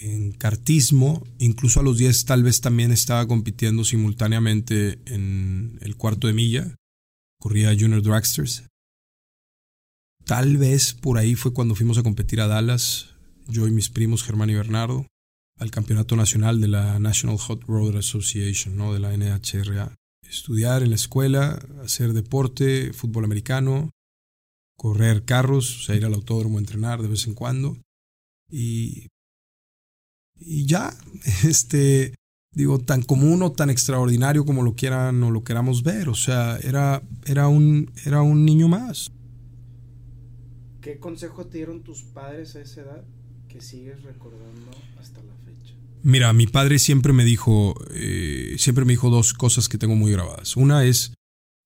en 0.01 0.31
cartismo, 0.31 1.23
incluso 1.39 1.79
a 1.79 1.83
los 1.83 1.97
10 1.97 2.25
tal 2.25 2.43
vez 2.43 2.61
también 2.61 2.91
estaba 2.91 3.27
compitiendo 3.27 3.83
simultáneamente 3.83 4.99
en 5.05 5.77
el 5.81 5.95
cuarto 5.95 6.27
de 6.27 6.33
milla, 6.33 6.75
corría 7.39 7.75
Junior 7.77 8.01
Dragsters. 8.01 8.63
Tal 10.25 10.57
vez 10.57 10.93
por 10.93 11.17
ahí 11.17 11.35
fue 11.35 11.53
cuando 11.53 11.75
fuimos 11.75 11.97
a 11.97 12.03
competir 12.03 12.41
a 12.41 12.47
Dallas, 12.47 13.09
yo 13.47 13.67
y 13.67 13.71
mis 13.71 13.89
primos 13.89 14.23
Germán 14.23 14.49
y 14.49 14.55
Bernardo, 14.55 15.05
al 15.59 15.71
campeonato 15.71 16.15
nacional 16.15 16.59
de 16.59 16.67
la 16.67 16.99
National 16.99 17.37
Hot 17.37 17.63
Road 17.63 17.97
Association, 17.97 18.75
¿no? 18.75 18.93
de 18.93 18.99
la 18.99 19.15
NHRA. 19.15 19.95
Estudiar 20.27 20.81
en 20.81 20.89
la 20.89 20.95
escuela, 20.95 21.59
hacer 21.83 22.13
deporte, 22.13 22.91
fútbol 22.93 23.25
americano, 23.25 23.91
correr 24.75 25.23
carros, 25.23 25.77
o 25.77 25.83
sea, 25.83 25.95
ir 25.95 26.05
al 26.05 26.13
autódromo 26.13 26.57
a 26.57 26.61
entrenar 26.61 27.01
de 27.01 27.07
vez 27.07 27.27
en 27.27 27.35
cuando. 27.35 27.77
Y 28.49 29.07
y 30.39 30.65
ya, 30.65 30.93
este, 31.43 32.15
digo, 32.51 32.79
tan 32.79 33.01
común 33.03 33.41
o 33.43 33.51
tan 33.51 33.69
extraordinario 33.69 34.45
como 34.45 34.63
lo 34.63 34.75
quieran 34.75 35.21
o 35.23 35.31
lo 35.31 35.43
queramos 35.43 35.83
ver. 35.83 36.09
O 36.09 36.15
sea, 36.15 36.57
era, 36.57 37.03
era, 37.25 37.47
un, 37.47 37.91
era 38.05 38.21
un 38.21 38.45
niño 38.45 38.67
más. 38.67 39.11
¿Qué 40.81 40.99
consejo 40.99 41.45
te 41.47 41.57
dieron 41.57 41.83
tus 41.83 42.03
padres 42.03 42.55
a 42.55 42.61
esa 42.61 42.81
edad 42.81 43.03
que 43.47 43.61
sigues 43.61 44.03
recordando 44.03 44.71
hasta 44.99 45.21
la 45.23 45.33
fecha? 45.45 45.73
Mira, 46.03 46.31
mi 46.33 46.45
padre 46.45 46.77
siempre 46.77 47.11
me 47.11 47.25
dijo, 47.25 47.75
eh, 47.91 48.55
siempre 48.59 48.85
me 48.85 48.93
dijo 48.93 49.09
dos 49.09 49.33
cosas 49.33 49.67
que 49.67 49.79
tengo 49.79 49.95
muy 49.95 50.11
grabadas. 50.11 50.55
Una 50.55 50.85
es, 50.85 51.13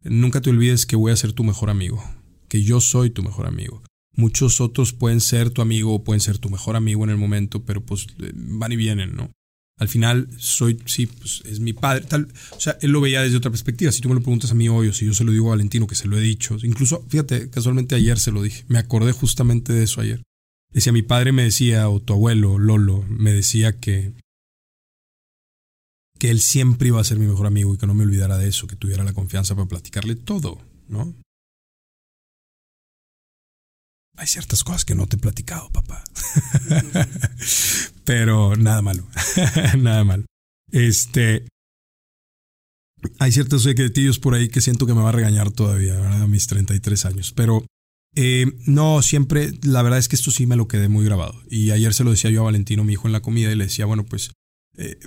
nunca 0.04 0.40
te 0.40 0.50
olvides 0.50 0.86
que 0.86 0.96
voy 0.96 1.12
a 1.12 1.18
ser 1.18 1.34
tu 1.34 1.44
mejor 1.44 1.70
amigo, 1.70 2.02
que 2.48 2.64
yo 2.64 2.80
soy 2.80 3.10
tu 3.10 3.22
mejor 3.22 3.46
amigo. 3.46 3.84
Muchos 4.20 4.60
otros 4.60 4.92
pueden 4.92 5.22
ser 5.22 5.50
tu 5.50 5.62
amigo 5.62 5.94
o 5.94 6.04
pueden 6.04 6.20
ser 6.20 6.40
tu 6.40 6.50
mejor 6.50 6.76
amigo 6.76 7.06
en 7.06 7.10
el 7.10 7.16
momento, 7.16 7.64
pero 7.64 7.80
pues 7.86 8.06
eh, 8.20 8.34
van 8.36 8.74
y 8.74 8.76
vienen, 8.76 9.16
¿no? 9.16 9.32
Al 9.78 9.88
final 9.88 10.28
soy, 10.38 10.78
sí, 10.88 11.06
pues 11.06 11.42
es 11.46 11.62
mi 11.62 11.72
padre, 11.72 12.04
tal, 12.04 12.28
o 12.52 12.60
sea, 12.60 12.78
él 12.82 12.92
lo 12.92 13.00
veía 13.00 13.22
desde 13.22 13.38
otra 13.38 13.50
perspectiva. 13.50 13.94
Si 13.94 14.02
tú 14.02 14.10
me 14.10 14.16
lo 14.16 14.22
preguntas 14.22 14.52
a 14.52 14.56
mí 14.56 14.68
hoy 14.68 14.90
o 14.90 14.94
si 14.94 15.06
yo 15.06 15.14
se 15.14 15.24
lo 15.24 15.32
digo 15.32 15.48
a 15.48 15.52
Valentino, 15.52 15.88
que 15.88 15.96
se 15.96 16.10
lo 16.10 16.18
he 16.18 16.22
dicho, 16.22 16.58
incluso, 16.64 17.06
fíjate, 17.08 17.50
casualmente 17.50 17.96
ayer 17.96 18.20
se 18.20 18.34
lo 18.34 18.42
dije, 18.42 18.66
me 18.68 18.78
acordé 18.78 19.14
justamente 19.14 19.72
de 19.72 19.84
eso 19.84 20.02
ayer. 20.02 20.22
Decía, 20.70 20.92
mi 20.92 21.02
padre 21.02 21.32
me 21.32 21.44
decía, 21.44 21.88
o 21.88 22.02
tu 22.02 22.12
abuelo, 22.12 22.60
Lolo, 22.60 23.06
me 23.08 23.32
decía 23.32 23.80
que, 23.80 24.12
que 26.18 26.30
él 26.30 26.42
siempre 26.42 26.90
iba 26.90 27.00
a 27.00 27.06
ser 27.06 27.20
mi 27.20 27.28
mejor 27.28 27.48
amigo 27.48 27.74
y 27.74 27.78
que 27.78 27.88
no 27.88 27.94
me 27.94 28.04
olvidara 28.04 28.38
de 28.38 28.50
eso, 28.50 28.68
que 28.68 28.76
tuviera 28.76 29.06
la 29.06 29.14
confianza 29.14 29.56
para 29.56 29.70
platicarle 29.70 30.18
todo, 30.18 30.60
¿no? 30.90 31.16
Hay 34.20 34.28
ciertas 34.28 34.64
cosas 34.64 34.86
que 34.86 34.96
no 34.96 35.08
te 35.08 35.16
he 35.16 35.20
platicado, 35.20 35.70
papá. 35.72 36.04
Pero 38.06 38.56
nada 38.56 38.82
malo, 38.82 39.08
nada 39.78 40.04
malo. 40.04 40.26
Este, 40.72 41.48
hay 43.18 43.32
ciertos 43.32 43.64
secretillos 43.64 44.20
por 44.20 44.34
ahí 44.34 44.50
que 44.50 44.62
siento 44.62 44.86
que 44.86 44.94
me 44.94 45.02
va 45.02 45.10
a 45.10 45.14
regañar 45.14 45.52
todavía, 45.52 45.96
¿verdad? 45.96 46.24
A 46.24 46.28
mis 46.28 46.48
33 46.48 47.06
años. 47.06 47.32
Pero 47.34 47.66
Eh, 48.16 48.48
no, 48.66 49.02
siempre, 49.02 49.52
la 49.64 49.82
verdad 49.84 50.00
es 50.00 50.08
que 50.08 50.16
esto 50.16 50.32
sí 50.32 50.48
me 50.48 50.56
lo 50.56 50.68
quedé 50.68 50.90
muy 50.90 51.06
grabado. 51.06 51.42
Y 51.50 51.72
ayer 51.72 51.94
se 51.94 52.04
lo 52.04 52.12
decía 52.12 52.32
yo 52.32 52.42
a 52.42 52.46
Valentino, 52.46 52.84
mi 52.84 52.94
hijo, 52.94 53.08
en 53.08 53.14
la 53.14 53.22
comida, 53.22 53.52
y 53.52 53.56
le 53.56 53.66
decía, 53.66 53.86
bueno, 53.86 54.04
pues 54.04 54.32
eh, 54.78 54.98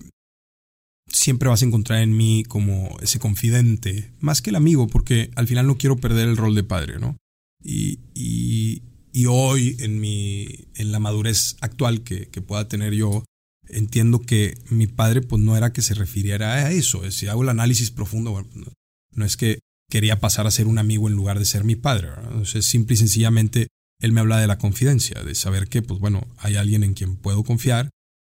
siempre 1.09 1.49
vas 1.49 1.63
a 1.63 1.67
encontrar 1.67 2.03
en 2.03 2.17
mí 2.17 2.45
como 2.47 2.97
ese 3.03 3.19
confidente, 3.19 4.13
más 4.21 4.41
que 4.41 4.51
el 4.51 4.57
amigo, 4.57 4.87
porque 4.87 5.31
al 5.35 5.49
final 5.49 5.67
no 5.67 5.79
quiero 5.79 5.97
perder 5.97 6.29
el 6.29 6.37
rol 6.37 6.55
de 6.55 6.65
padre, 6.65 6.99
¿no? 6.99 7.17
Y, 7.63 7.99
y, 8.15 8.83
y 9.13 9.27
hoy, 9.27 9.77
en, 9.81 10.01
mi, 10.01 10.49
en 10.75 10.91
la 10.91 10.99
madurez 10.99 11.57
actual 11.61 12.03
que, 12.03 12.29
que, 12.29 12.41
pueda 12.41 12.67
tener 12.69 12.95
yo, 12.95 13.25
entiendo 13.69 14.21
que 14.21 14.55
mi 14.71 14.87
padre, 14.87 15.21
pues 15.21 15.43
no 15.43 15.57
era 15.57 15.73
que 15.73 15.83
se 15.83 15.95
refiriera 15.95 16.55
a 16.55 16.73
eso. 16.73 17.09
Si 17.11 17.27
hago 17.27 17.43
el 17.43 17.51
análisis 17.51 17.91
profundo, 17.91 18.47
no, 18.55 18.73
no 19.15 19.25
es 19.25 19.37
que 19.37 19.61
quería 19.91 20.19
pasar 20.21 20.47
a 20.47 20.51
ser 20.51 20.67
un 20.67 20.79
amigo 20.79 21.09
en 21.09 21.15
lugar 21.15 21.39
de 21.39 21.45
ser 21.45 21.65
mi 21.65 21.77
padre. 21.77 22.09
Entonces, 22.23 22.65
simple 22.65 22.95
y 22.95 22.97
sencillamente, 22.97 23.69
él 24.01 24.13
me 24.13 24.21
habla 24.21 24.39
de 24.41 24.47
la 24.47 24.59
confidencia, 24.59 25.23
de 25.23 25.35
saber 25.35 25.69
que, 25.69 25.83
pues 25.83 26.01
bueno, 26.01 26.27
hay 26.39 26.57
alguien 26.57 26.83
en 26.83 26.95
quien 26.95 27.17
puedo 27.17 27.45
confiar 27.45 27.91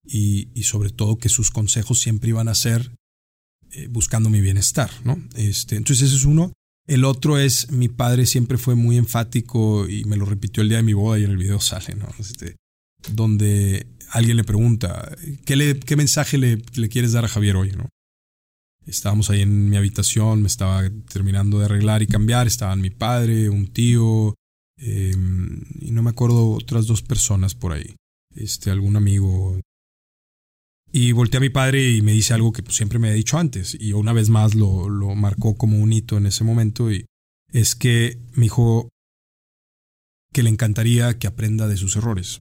y, 0.05 0.51
y 0.55 0.65
sobre 0.65 0.91
todo 0.91 1.19
que 1.19 1.31
sus 1.31 1.51
consejos 1.51 1.99
siempre 2.01 2.29
iban 2.29 2.49
a 2.49 2.55
ser 2.55 2.93
eh, 3.73 3.89
buscando 3.89 4.31
mi 4.31 4.41
bienestar, 4.41 4.91
¿no? 5.05 5.19
Este, 5.35 5.77
entonces, 5.77 6.09
ese 6.09 6.17
es 6.17 6.25
uno. 6.25 6.53
El 6.87 7.05
otro 7.05 7.39
es, 7.39 7.71
mi 7.71 7.89
padre 7.89 8.27
siempre 8.27 8.59
fue 8.59 8.77
muy 8.77 8.97
enfático 8.97 9.89
y 9.89 10.05
me 10.05 10.17
lo 10.17 10.25
repitió 10.25 10.63
el 10.63 10.69
día 10.69 10.79
de 10.79 10.85
mi 10.85 10.93
boda 10.93 11.19
y 11.19 11.25
en 11.25 11.31
el 11.31 11.37
video 11.37 11.61
sale, 11.61 11.95
¿no? 11.97 12.09
Este, 12.19 12.57
donde 13.13 13.87
alguien 14.11 14.37
le 14.37 14.45
pregunta, 14.45 15.17
¿qué, 15.45 15.57
le, 15.57 15.81
qué 15.81 15.97
mensaje 15.97 16.39
le, 16.39 16.59
quieres 16.89 17.13
dar 17.13 17.25
a 17.25 17.29
Javier 17.29 17.57
hoy, 17.57 17.73
¿no? 17.73 17.89
Estábamos 18.87 19.31
ahí 19.31 19.41
en 19.43 19.69
mi 19.69 19.77
habitación, 19.77 20.43
me 20.43 20.47
estaba 20.47 20.89
terminando 21.13 21.59
de 21.59 21.65
arreglar 21.65 22.03
y 22.03 22.07
cambiar, 22.07 22.47
estaban 22.47 22.81
mi 22.81 22.91
padre, 22.91 23.49
un 23.49 23.67
tío, 23.67 24.37
eh, 24.79 25.13
y 25.81 25.91
no 25.91 26.05
me 26.05 26.11
acuerdo 26.11 26.51
otras 26.51 26.87
dos 26.87 27.03
personas 27.03 27.57
por 27.57 27.73
ahí, 27.73 27.97
este, 28.37 28.71
algún 28.71 28.95
amigo. 28.95 29.61
Y 30.93 31.13
volteé 31.13 31.39
a 31.39 31.41
mi 31.41 31.51
padre 31.51 31.91
y 31.91 32.03
me 32.03 32.13
dice 32.13 32.33
algo 32.33 32.53
que 32.53 32.63
pues, 32.63 32.77
siempre 32.77 32.99
me 32.99 33.09
había 33.09 33.17
dicho 33.17 33.39
antes, 33.39 33.77
y 33.79 33.93
una 33.93 34.13
vez 34.13 34.29
más 34.29 34.55
lo, 34.55 34.89
lo 34.89 35.15
marcó 35.15 35.57
como 35.57 35.79
un 35.79 35.93
hito 35.93 36.17
en 36.17 36.27
ese 36.27 36.45
momento, 36.45 36.93
y 36.93 37.07
es 37.53 37.75
que 37.75 38.19
me 38.35 38.45
dijo 38.45 38.89
que 40.33 40.43
le 40.43 40.51
encantaría 40.51 41.19
que 41.19 41.27
aprenda 41.27 41.67
de 41.67 41.77
sus 41.77 41.97
errores. 41.97 42.41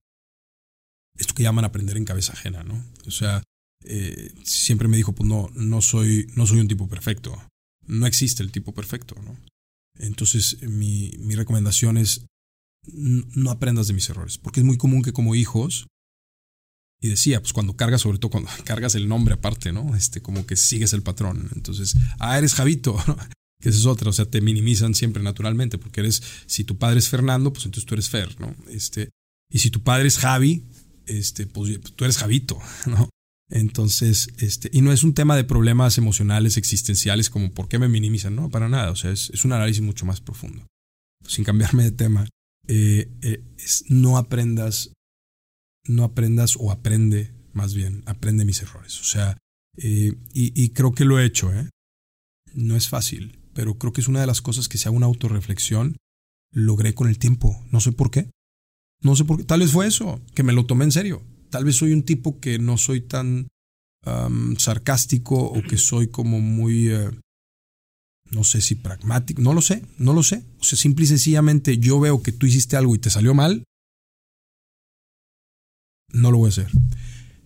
Esto 1.17 1.33
que 1.33 1.43
llaman 1.43 1.65
aprender 1.65 1.97
en 1.97 2.05
cabeza 2.05 2.33
ajena, 2.33 2.63
¿no? 2.63 2.83
O 3.07 3.11
sea, 3.11 3.41
eh, 3.85 4.33
siempre 4.43 4.87
me 4.87 4.97
dijo, 4.97 5.13
pues 5.13 5.29
no, 5.29 5.49
no 5.55 5.81
soy, 5.81 6.27
no 6.35 6.45
soy 6.45 6.59
un 6.59 6.67
tipo 6.67 6.89
perfecto. 6.89 7.41
No 7.87 8.05
existe 8.05 8.43
el 8.43 8.51
tipo 8.51 8.73
perfecto, 8.73 9.15
¿no? 9.21 9.37
Entonces, 9.97 10.61
mi, 10.63 11.13
mi 11.19 11.35
recomendación 11.35 11.97
es 11.97 12.25
no 12.87 13.49
aprendas 13.49 13.87
de 13.87 13.93
mis 13.93 14.09
errores, 14.09 14.37
porque 14.37 14.59
es 14.59 14.65
muy 14.65 14.77
común 14.77 15.01
que 15.01 15.13
como 15.13 15.35
hijos, 15.35 15.87
y 17.05 17.09
decía, 17.09 17.39
pues 17.39 17.53
cuando 17.53 17.75
cargas, 17.75 18.01
sobre 18.01 18.17
todo 18.17 18.31
cuando 18.31 18.49
cargas 18.65 18.95
el 18.95 19.07
nombre 19.07 19.35
aparte, 19.35 19.71
¿no? 19.71 19.95
Este, 19.95 20.21
como 20.21 20.45
que 20.45 20.55
sigues 20.55 20.93
el 20.93 21.03
patrón. 21.03 21.49
Entonces, 21.55 21.95
ah, 22.19 22.37
eres 22.37 22.55
Javito, 22.55 22.95
que 23.61 23.69
esa 23.69 23.77
es 23.77 23.85
otra, 23.85 24.09
o 24.09 24.13
sea, 24.13 24.25
te 24.25 24.41
minimizan 24.41 24.95
siempre 24.95 25.21
naturalmente, 25.21 25.77
porque 25.77 26.01
eres, 26.01 26.23
si 26.47 26.63
tu 26.63 26.77
padre 26.77 26.99
es 26.99 27.09
Fernando, 27.09 27.53
pues 27.53 27.65
entonces 27.65 27.85
tú 27.85 27.93
eres 27.93 28.09
Fer, 28.09 28.39
¿no? 28.39 28.55
Este, 28.69 29.09
y 29.51 29.59
si 29.59 29.69
tu 29.69 29.83
padre 29.83 30.07
es 30.07 30.17
Javi, 30.17 30.63
este, 31.05 31.45
pues 31.45 31.79
tú 31.95 32.03
eres 32.03 32.17
Javito, 32.17 32.59
¿no? 32.87 33.09
Entonces, 33.51 34.29
este, 34.39 34.71
y 34.73 34.81
no 34.81 34.91
es 34.91 35.03
un 35.03 35.13
tema 35.13 35.35
de 35.35 35.43
problemas 35.43 35.99
emocionales, 35.99 36.57
existenciales, 36.57 37.29
como 37.29 37.51
por 37.51 37.67
qué 37.67 37.77
me 37.77 37.87
minimizan, 37.87 38.35
no, 38.35 38.49
para 38.49 38.67
nada, 38.67 38.89
o 38.89 38.95
sea, 38.95 39.11
es, 39.11 39.29
es 39.29 39.45
un 39.45 39.53
análisis 39.53 39.83
mucho 39.83 40.07
más 40.07 40.19
profundo. 40.19 40.65
Sin 41.27 41.43
cambiarme 41.43 41.83
de 41.83 41.91
tema, 41.91 42.27
eh, 42.67 43.11
eh, 43.21 43.43
es, 43.59 43.85
no 43.89 44.17
aprendas, 44.17 44.91
no 45.87 46.03
aprendas 46.03 46.55
o 46.59 46.71
aprende, 46.71 47.33
más 47.53 47.73
bien, 47.73 48.03
aprende 48.05 48.45
mis 48.45 48.61
errores. 48.61 48.99
O 49.01 49.03
sea, 49.03 49.37
eh, 49.77 50.13
y, 50.33 50.63
y, 50.63 50.69
creo 50.69 50.93
que 50.93 51.05
lo 51.05 51.19
he 51.19 51.25
hecho, 51.25 51.53
¿eh? 51.53 51.69
No 52.53 52.75
es 52.75 52.87
fácil, 52.87 53.39
pero 53.53 53.77
creo 53.77 53.93
que 53.93 54.01
es 54.01 54.07
una 54.07 54.21
de 54.21 54.27
las 54.27 54.41
cosas 54.41 54.69
que 54.69 54.77
si 54.77 54.87
hago 54.87 54.97
una 54.97 55.05
autorreflexión, 55.05 55.97
logré 56.51 56.93
con 56.93 57.09
el 57.09 57.19
tiempo. 57.19 57.61
No 57.71 57.79
sé 57.81 57.91
por 57.91 58.11
qué. 58.11 58.29
No 59.01 59.15
sé 59.15 59.25
por 59.25 59.37
qué. 59.37 59.43
Tal 59.43 59.59
vez 59.59 59.71
fue 59.71 59.87
eso, 59.87 60.21
que 60.33 60.43
me 60.43 60.53
lo 60.53 60.65
tomé 60.65 60.85
en 60.85 60.91
serio 60.91 61.21
tal 61.55 61.63
vez 61.63 61.77
soy 61.77 61.93
un 61.93 62.03
tipo 62.03 62.41
que 62.41 62.59
no 62.59 62.77
soy 62.77 62.99
tan 62.99 63.47
um, 64.05 64.57
sarcástico 64.57 65.37
o 65.37 65.61
que 65.61 65.77
soy 65.77 66.07
como 66.07 66.41
muy, 66.41 66.93
uh, 66.93 67.11
no 68.29 68.43
sé 68.43 68.59
si 68.59 68.75
pragmático, 68.75 69.41
no 69.41 69.53
lo 69.53 69.61
sé, 69.61 69.81
no 69.97 70.11
lo 70.11 70.21
sé. 70.21 70.43
O 70.59 70.65
sea, 70.65 70.77
simple 70.77 71.05
y 71.05 71.07
sencillamente 71.07 71.77
yo 71.77 71.97
veo 72.01 72.21
que 72.21 72.33
tú 72.33 72.45
hiciste 72.45 72.75
algo 72.75 72.93
y 72.93 72.99
te 72.99 73.09
salió 73.09 73.33
mal, 73.33 73.63
no 76.15 76.31
lo 76.31 76.37
voy 76.37 76.47
a 76.47 76.49
hacer. 76.49 76.71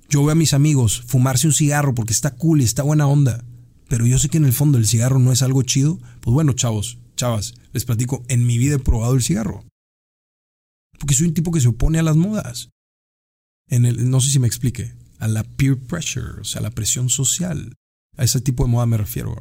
Yo 0.10 0.24
veo 0.24 0.32
a 0.32 0.36
mis 0.36 0.54
amigos 0.54 1.02
fumarse 1.06 1.48
un 1.48 1.54
cigarro 1.54 1.94
porque 1.94 2.14
está 2.14 2.36
cool 2.36 2.62
y 2.62 2.64
está 2.64 2.84
buena 2.84 3.08
onda, 3.08 3.44
pero 3.88 4.06
yo 4.06 4.18
sé 4.18 4.30
que 4.30 4.38
en 4.38 4.46
el 4.46 4.54
fondo 4.54 4.78
el 4.78 4.88
cigarro 4.88 5.20
no 5.20 5.32
es 5.32 5.42
algo 5.42 5.62
chido. 5.64 6.00
Pues 6.22 6.34
bueno, 6.34 6.54
chavos, 6.54 6.98
chavas, 7.16 7.54
les 7.74 7.86
platico, 7.86 8.24
en 8.28 8.46
mi 8.46 8.58
vida 8.58 8.76
he 8.76 8.80
probado 8.80 9.14
el 9.14 9.24
cigarro. 9.24 9.66
Porque 10.98 11.14
soy 11.14 11.28
un 11.28 11.34
tipo 11.34 11.52
que 11.52 11.62
se 11.62 11.68
opone 11.68 12.00
a 12.00 12.04
las 12.04 12.16
modas 12.16 12.70
en 13.70 13.86
el, 13.86 14.10
no 14.10 14.20
sé 14.20 14.32
si 14.32 14.40
me 14.40 14.48
explique, 14.48 14.94
a 15.20 15.28
la 15.28 15.44
peer 15.44 15.78
pressure, 15.78 16.42
o 16.42 16.44
sea, 16.44 16.60
a 16.60 16.64
la 16.64 16.72
presión 16.72 17.10
social. 17.10 17.76
A 18.18 18.24
ese 18.24 18.42
tipo 18.42 18.66
de 18.66 18.72
moda 18.72 18.86
me 18.86 18.98
refiero. 18.98 19.36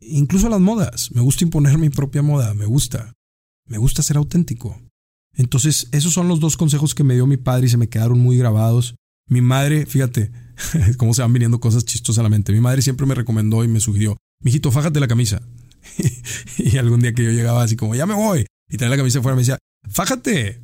Incluso 0.00 0.48
a 0.48 0.50
las 0.50 0.60
modas. 0.60 1.10
Me 1.12 1.20
gusta 1.20 1.44
imponer 1.44 1.78
mi 1.78 1.90
propia 1.90 2.22
moda, 2.22 2.54
me 2.54 2.64
gusta. 2.64 3.12
Me 3.66 3.78
gusta 3.78 4.02
ser 4.02 4.16
auténtico. 4.16 4.80
Entonces, 5.36 5.88
esos 5.92 6.12
son 6.12 6.28
los 6.28 6.40
dos 6.40 6.56
consejos 6.56 6.94
que 6.94 7.04
me 7.04 7.14
dio 7.14 7.26
mi 7.26 7.36
padre 7.36 7.66
y 7.66 7.70
se 7.70 7.76
me 7.76 7.88
quedaron 7.88 8.18
muy 8.18 8.38
grabados. 8.38 8.96
Mi 9.28 9.40
madre, 9.40 9.86
fíjate, 9.86 10.32
cómo 10.96 11.14
se 11.14 11.22
van 11.22 11.32
viniendo 11.32 11.60
cosas 11.60 11.84
chistosas 11.84 12.20
a 12.20 12.22
la 12.22 12.28
mente. 12.28 12.52
Mi 12.52 12.60
madre 12.60 12.82
siempre 12.82 13.06
me 13.06 13.14
recomendó 13.14 13.64
y 13.64 13.68
me 13.68 13.80
sugirió, 13.80 14.16
mijito, 14.42 14.70
fájate 14.70 15.00
la 15.00 15.08
camisa. 15.08 15.42
y 16.58 16.78
algún 16.78 17.00
día 17.00 17.12
que 17.12 17.24
yo 17.24 17.30
llegaba 17.30 17.62
así 17.62 17.76
como, 17.76 17.94
ya 17.94 18.06
me 18.06 18.14
voy, 18.14 18.46
y 18.68 18.76
traía 18.76 18.90
la 18.90 18.96
camisa 18.96 19.18
afuera, 19.18 19.36
me 19.36 19.42
decía, 19.42 19.58
fájate, 19.88 20.62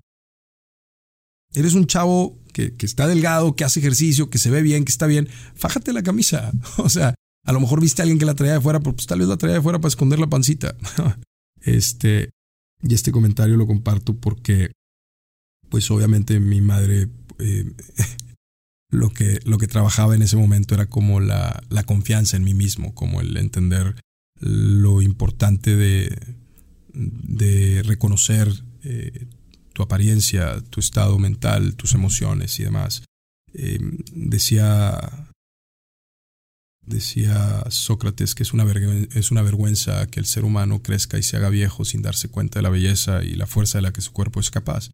Eres 1.54 1.74
un 1.74 1.86
chavo 1.86 2.38
que, 2.52 2.76
que, 2.76 2.86
está 2.86 3.06
delgado, 3.06 3.54
que 3.56 3.64
hace 3.64 3.80
ejercicio, 3.80 4.30
que 4.30 4.38
se 4.38 4.50
ve 4.50 4.62
bien, 4.62 4.84
que 4.84 4.92
está 4.92 5.06
bien. 5.06 5.28
Fájate 5.54 5.92
la 5.92 6.02
camisa. 6.02 6.50
O 6.78 6.88
sea, 6.88 7.14
a 7.44 7.52
lo 7.52 7.60
mejor 7.60 7.80
viste 7.80 8.02
a 8.02 8.04
alguien 8.04 8.18
que 8.18 8.24
la 8.24 8.34
traía 8.34 8.54
de 8.54 8.60
fuera, 8.60 8.80
pues 8.80 9.06
tal 9.06 9.18
vez 9.18 9.28
la 9.28 9.36
traía 9.36 9.56
de 9.56 9.62
fuera 9.62 9.78
para 9.78 9.88
esconder 9.88 10.18
la 10.18 10.28
pancita. 10.28 10.74
Este, 11.60 12.30
y 12.82 12.94
este 12.94 13.12
comentario 13.12 13.56
lo 13.56 13.66
comparto 13.66 14.14
porque, 14.16 14.72
pues 15.68 15.90
obviamente 15.90 16.40
mi 16.40 16.60
madre 16.60 17.08
eh, 17.38 17.72
lo, 18.90 19.10
que, 19.10 19.40
lo 19.44 19.58
que 19.58 19.68
trabajaba 19.68 20.14
en 20.14 20.22
ese 20.22 20.36
momento 20.36 20.74
era 20.74 20.86
como 20.86 21.20
la, 21.20 21.62
la 21.70 21.84
confianza 21.84 22.36
en 22.36 22.44
mí 22.44 22.54
mismo, 22.54 22.94
como 22.94 23.20
el 23.20 23.36
entender 23.36 23.96
lo 24.40 25.02
importante 25.02 25.76
de, 25.76 26.36
de 26.92 27.82
reconocer 27.84 28.48
eh, 28.82 29.26
tu 29.72 29.82
apariencia, 29.82 30.60
tu 30.70 30.80
estado 30.80 31.18
mental, 31.18 31.76
tus 31.76 31.94
emociones 31.94 32.58
y 32.58 32.64
demás. 32.64 33.04
Eh, 33.54 33.78
decía, 34.12 35.31
decía 36.84 37.64
Sócrates 37.70 38.34
que 38.34 38.42
es 38.42 38.52
una, 38.52 38.64
es 39.14 39.30
una 39.30 39.42
vergüenza 39.42 40.06
que 40.06 40.20
el 40.20 40.26
ser 40.26 40.44
humano 40.44 40.82
crezca 40.82 41.18
y 41.18 41.22
se 41.22 41.36
haga 41.36 41.48
viejo 41.48 41.84
sin 41.84 42.02
darse 42.02 42.28
cuenta 42.28 42.58
de 42.58 42.64
la 42.64 42.70
belleza 42.70 43.22
y 43.22 43.34
la 43.34 43.46
fuerza 43.46 43.78
de 43.78 43.82
la 43.82 43.92
que 43.92 44.00
su 44.00 44.12
cuerpo 44.12 44.40
es 44.40 44.50
capaz. 44.50 44.90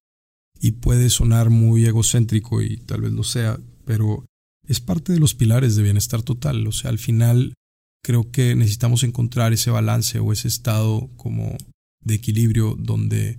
Y 0.61 0.73
puede 0.73 1.09
sonar 1.11 1.51
muy 1.51 1.87
egocéntrico 1.87 2.63
y 2.63 2.79
tal 2.79 3.03
vez 3.03 3.13
lo 3.13 3.25
sea, 3.25 3.59
pero 3.85 4.27
es 4.67 4.81
parte 4.81 5.13
de 5.13 5.21
los 5.21 5.35
pilares 5.35 5.77
de 5.77 5.83
bienestar 5.83 6.23
total. 6.23 6.67
O 6.67 6.73
sea, 6.73 6.91
al 6.91 6.99
final 6.99 7.55
creo 8.03 8.31
que 8.31 8.55
necesitamos 8.55 9.03
encontrar 9.03 9.53
ese 9.53 9.71
balance 9.71 10.19
o 10.19 10.33
ese 10.33 10.49
estado 10.49 11.11
como 11.17 11.57
de 12.01 12.15
equilibrio 12.15 12.77
donde 12.79 13.39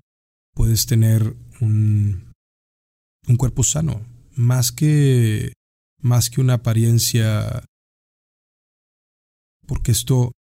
puedes 0.54 0.86
tener 0.86 1.36
un, 1.62 2.34
un 3.28 3.38
cuerpo 3.38 3.64
sano, 3.64 4.06
más 4.36 4.72
que, 4.72 5.54
más 6.02 6.30
que 6.30 6.42
una 6.42 6.56
apariencia. 6.56 7.64
Porque 9.70 9.92
esto, 9.92 10.32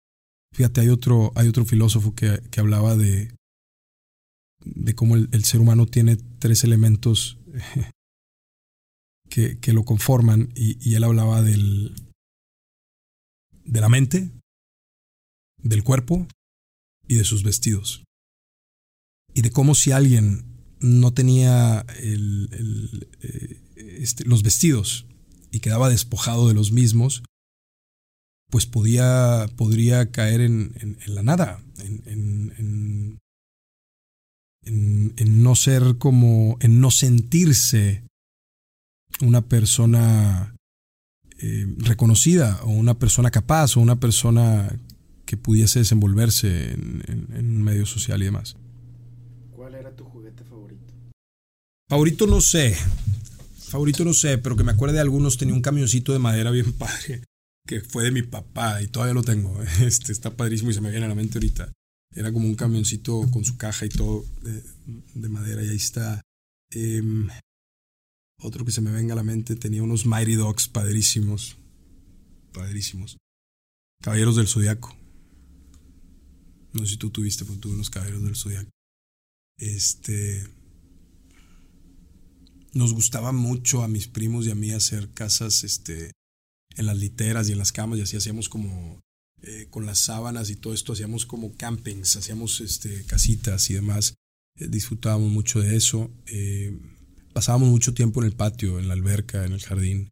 fíjate, 0.54 0.80
hay 0.80 0.88
otro, 0.88 1.32
hay 1.34 1.48
otro 1.48 1.66
filósofo 1.66 2.14
que, 2.14 2.40
que 2.50 2.60
hablaba 2.60 2.96
de, 2.96 3.36
de 4.64 4.94
cómo 4.94 5.16
el, 5.16 5.28
el, 5.32 5.44
ser 5.44 5.60
humano 5.60 5.84
tiene 5.84 6.16
tres 6.16 6.64
elementos 6.64 7.36
que, 9.28 9.58
que 9.58 9.74
lo 9.74 9.84
conforman 9.84 10.50
y, 10.56 10.94
él 10.94 11.04
hablaba 11.04 11.42
del, 11.42 11.94
de 13.66 13.80
la 13.82 13.90
mente, 13.90 14.30
del 15.58 15.84
cuerpo 15.84 16.26
y 17.06 17.16
de 17.16 17.24
sus 17.24 17.42
vestidos. 17.42 18.04
Y 19.34 19.42
de 19.42 19.50
cómo 19.50 19.74
si 19.74 19.92
alguien 19.92 20.46
no 20.80 21.12
tenía 21.12 21.84
el, 21.98 22.48
el, 22.52 23.08
eh, 23.20 23.60
este, 24.00 24.24
los 24.24 24.42
vestidos 24.42 25.04
y 25.50 25.60
quedaba 25.60 25.90
despojado 25.90 26.48
de 26.48 26.54
los 26.54 26.72
mismos, 26.72 27.22
pues 28.50 28.66
podía, 28.66 29.46
podría 29.56 30.10
caer 30.10 30.40
en, 30.40 30.72
en, 30.80 30.98
en 31.04 31.14
la 31.14 31.22
nada, 31.22 31.60
en, 31.78 32.02
en, 32.06 33.18
no 35.42 35.54
ser 35.54 35.96
como, 35.98 36.58
en 36.60 36.80
no 36.80 36.90
sentirse 36.90 38.02
una 39.22 39.40
persona 39.40 40.54
eh, 41.38 41.66
reconocida 41.78 42.60
o 42.64 42.70
una 42.70 42.98
persona 42.98 43.30
capaz 43.30 43.76
o 43.76 43.80
una 43.80 43.96
persona 43.96 44.68
que 45.24 45.36
pudiese 45.36 45.78
desenvolverse 45.78 46.72
en, 46.72 47.24
un 47.34 47.62
medio 47.62 47.86
social 47.86 48.20
y 48.20 48.26
demás. 48.26 48.56
¿Cuál 49.52 49.74
era 49.74 49.94
tu 49.94 50.04
juguete 50.04 50.44
favorito? 50.44 50.92
Favorito 51.88 52.26
no 52.26 52.40
sé. 52.40 52.76
Favorito 53.58 54.04
no 54.04 54.12
sé, 54.12 54.36
pero 54.38 54.56
que 54.56 54.64
me 54.64 54.72
acuerde 54.72 54.96
de 54.96 55.02
algunos. 55.02 55.38
Tenía 55.38 55.54
un 55.54 55.62
camioncito 55.62 56.12
de 56.12 56.18
madera 56.18 56.50
bien 56.50 56.72
padre 56.72 57.22
que 57.68 57.82
fue 57.82 58.02
de 58.02 58.10
mi 58.10 58.22
papá 58.22 58.80
y 58.82 58.88
todavía 58.88 59.14
lo 59.14 59.22
tengo. 59.22 59.62
Este 59.80 60.10
está 60.10 60.34
padrísimo 60.34 60.70
y 60.70 60.74
se 60.74 60.80
me 60.80 60.90
viene 60.90 61.04
a 61.04 61.10
la 61.10 61.14
mente 61.14 61.38
ahorita. 61.38 61.70
Era 62.14 62.32
como 62.32 62.48
un 62.48 62.54
camioncito 62.54 63.30
con 63.30 63.44
su 63.44 63.58
caja 63.58 63.84
y 63.84 63.90
todo 63.90 64.24
de, 65.14 65.28
madera 65.28 65.62
y 65.62 65.68
ahí 65.68 65.76
está. 65.76 66.22
Em, 66.70 67.28
otro 68.40 68.64
que 68.64 68.72
se 68.72 68.80
me 68.80 68.90
venga 68.90 69.12
a 69.12 69.16
la 69.16 69.22
mente 69.22 69.54
tenía 69.54 69.82
unos 69.82 70.06
Mighty 70.06 70.34
Dogs 70.34 70.68
padrísimos. 70.68 71.58
Padrísimos. 72.52 73.18
Caballeros 74.02 74.36
del 74.36 74.48
Zodiaco. 74.48 74.96
No 76.72 76.84
sé 76.84 76.92
si 76.92 76.96
tú 76.96 77.10
tuviste, 77.10 77.44
pero 77.44 77.58
tuve 77.58 77.74
unos 77.74 77.90
caballeros 77.90 78.22
del 78.22 78.36
Zodiaco. 78.36 78.70
Este. 79.58 80.48
Nos 82.72 82.94
gustaba 82.94 83.32
mucho 83.32 83.82
a 83.82 83.88
mis 83.88 84.08
primos 84.08 84.46
y 84.46 84.52
a 84.52 84.54
mí 84.54 84.70
hacer 84.70 85.12
casas 85.12 85.64
este, 85.64 86.12
en 86.78 86.86
las 86.86 86.96
literas 86.96 87.48
y 87.48 87.52
en 87.52 87.58
las 87.58 87.72
camas 87.72 87.98
y 87.98 88.02
así 88.02 88.16
hacíamos 88.16 88.48
como 88.48 89.00
eh, 89.42 89.66
con 89.70 89.86
las 89.86 89.98
sábanas 89.98 90.50
y 90.50 90.56
todo 90.56 90.74
esto, 90.74 90.92
hacíamos 90.92 91.26
como 91.26 91.54
campings, 91.54 92.16
hacíamos 92.16 92.60
este, 92.60 93.04
casitas 93.04 93.70
y 93.70 93.74
demás. 93.74 94.14
Eh, 94.56 94.66
disfrutábamos 94.68 95.30
mucho 95.30 95.60
de 95.60 95.76
eso. 95.76 96.10
Eh, 96.26 96.76
pasábamos 97.32 97.68
mucho 97.68 97.94
tiempo 97.94 98.20
en 98.20 98.26
el 98.26 98.34
patio, 98.34 98.78
en 98.78 98.88
la 98.88 98.94
alberca, 98.94 99.44
en 99.44 99.52
el 99.52 99.60
jardín. 99.60 100.10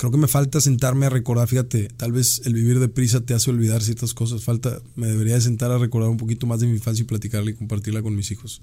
Creo 0.00 0.10
que 0.10 0.16
me 0.16 0.28
falta 0.28 0.62
sentarme 0.62 1.04
a 1.04 1.10
recordar, 1.10 1.46
fíjate, 1.46 1.88
tal 1.88 2.12
vez 2.12 2.40
el 2.46 2.54
vivir 2.54 2.80
deprisa 2.80 3.20
te 3.20 3.34
hace 3.34 3.50
olvidar 3.50 3.82
ciertas 3.82 4.14
cosas. 4.14 4.42
Falta, 4.42 4.80
me 4.96 5.06
debería 5.08 5.34
de 5.34 5.42
sentar 5.42 5.70
a 5.72 5.76
recordar 5.76 6.08
un 6.08 6.16
poquito 6.16 6.46
más 6.46 6.58
de 6.58 6.68
mi 6.68 6.72
infancia 6.72 7.02
y 7.02 7.04
platicarla 7.04 7.50
y 7.50 7.54
compartirla 7.54 8.00
con 8.00 8.16
mis 8.16 8.30
hijos. 8.30 8.62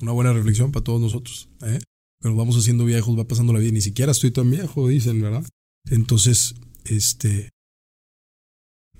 Una 0.00 0.12
buena 0.12 0.32
reflexión 0.32 0.70
para 0.70 0.84
todos 0.84 1.00
nosotros. 1.00 1.48
¿eh? 1.62 1.80
Pero 2.20 2.36
vamos 2.36 2.56
haciendo 2.56 2.84
viejos, 2.84 3.18
va 3.18 3.26
pasando 3.26 3.52
la 3.52 3.58
vida. 3.58 3.72
Ni 3.72 3.80
siquiera 3.80 4.12
estoy 4.12 4.30
tan 4.30 4.48
viejo, 4.48 4.86
dicen, 4.86 5.20
¿verdad? 5.20 5.44
Entonces, 5.90 6.54
este, 6.84 7.50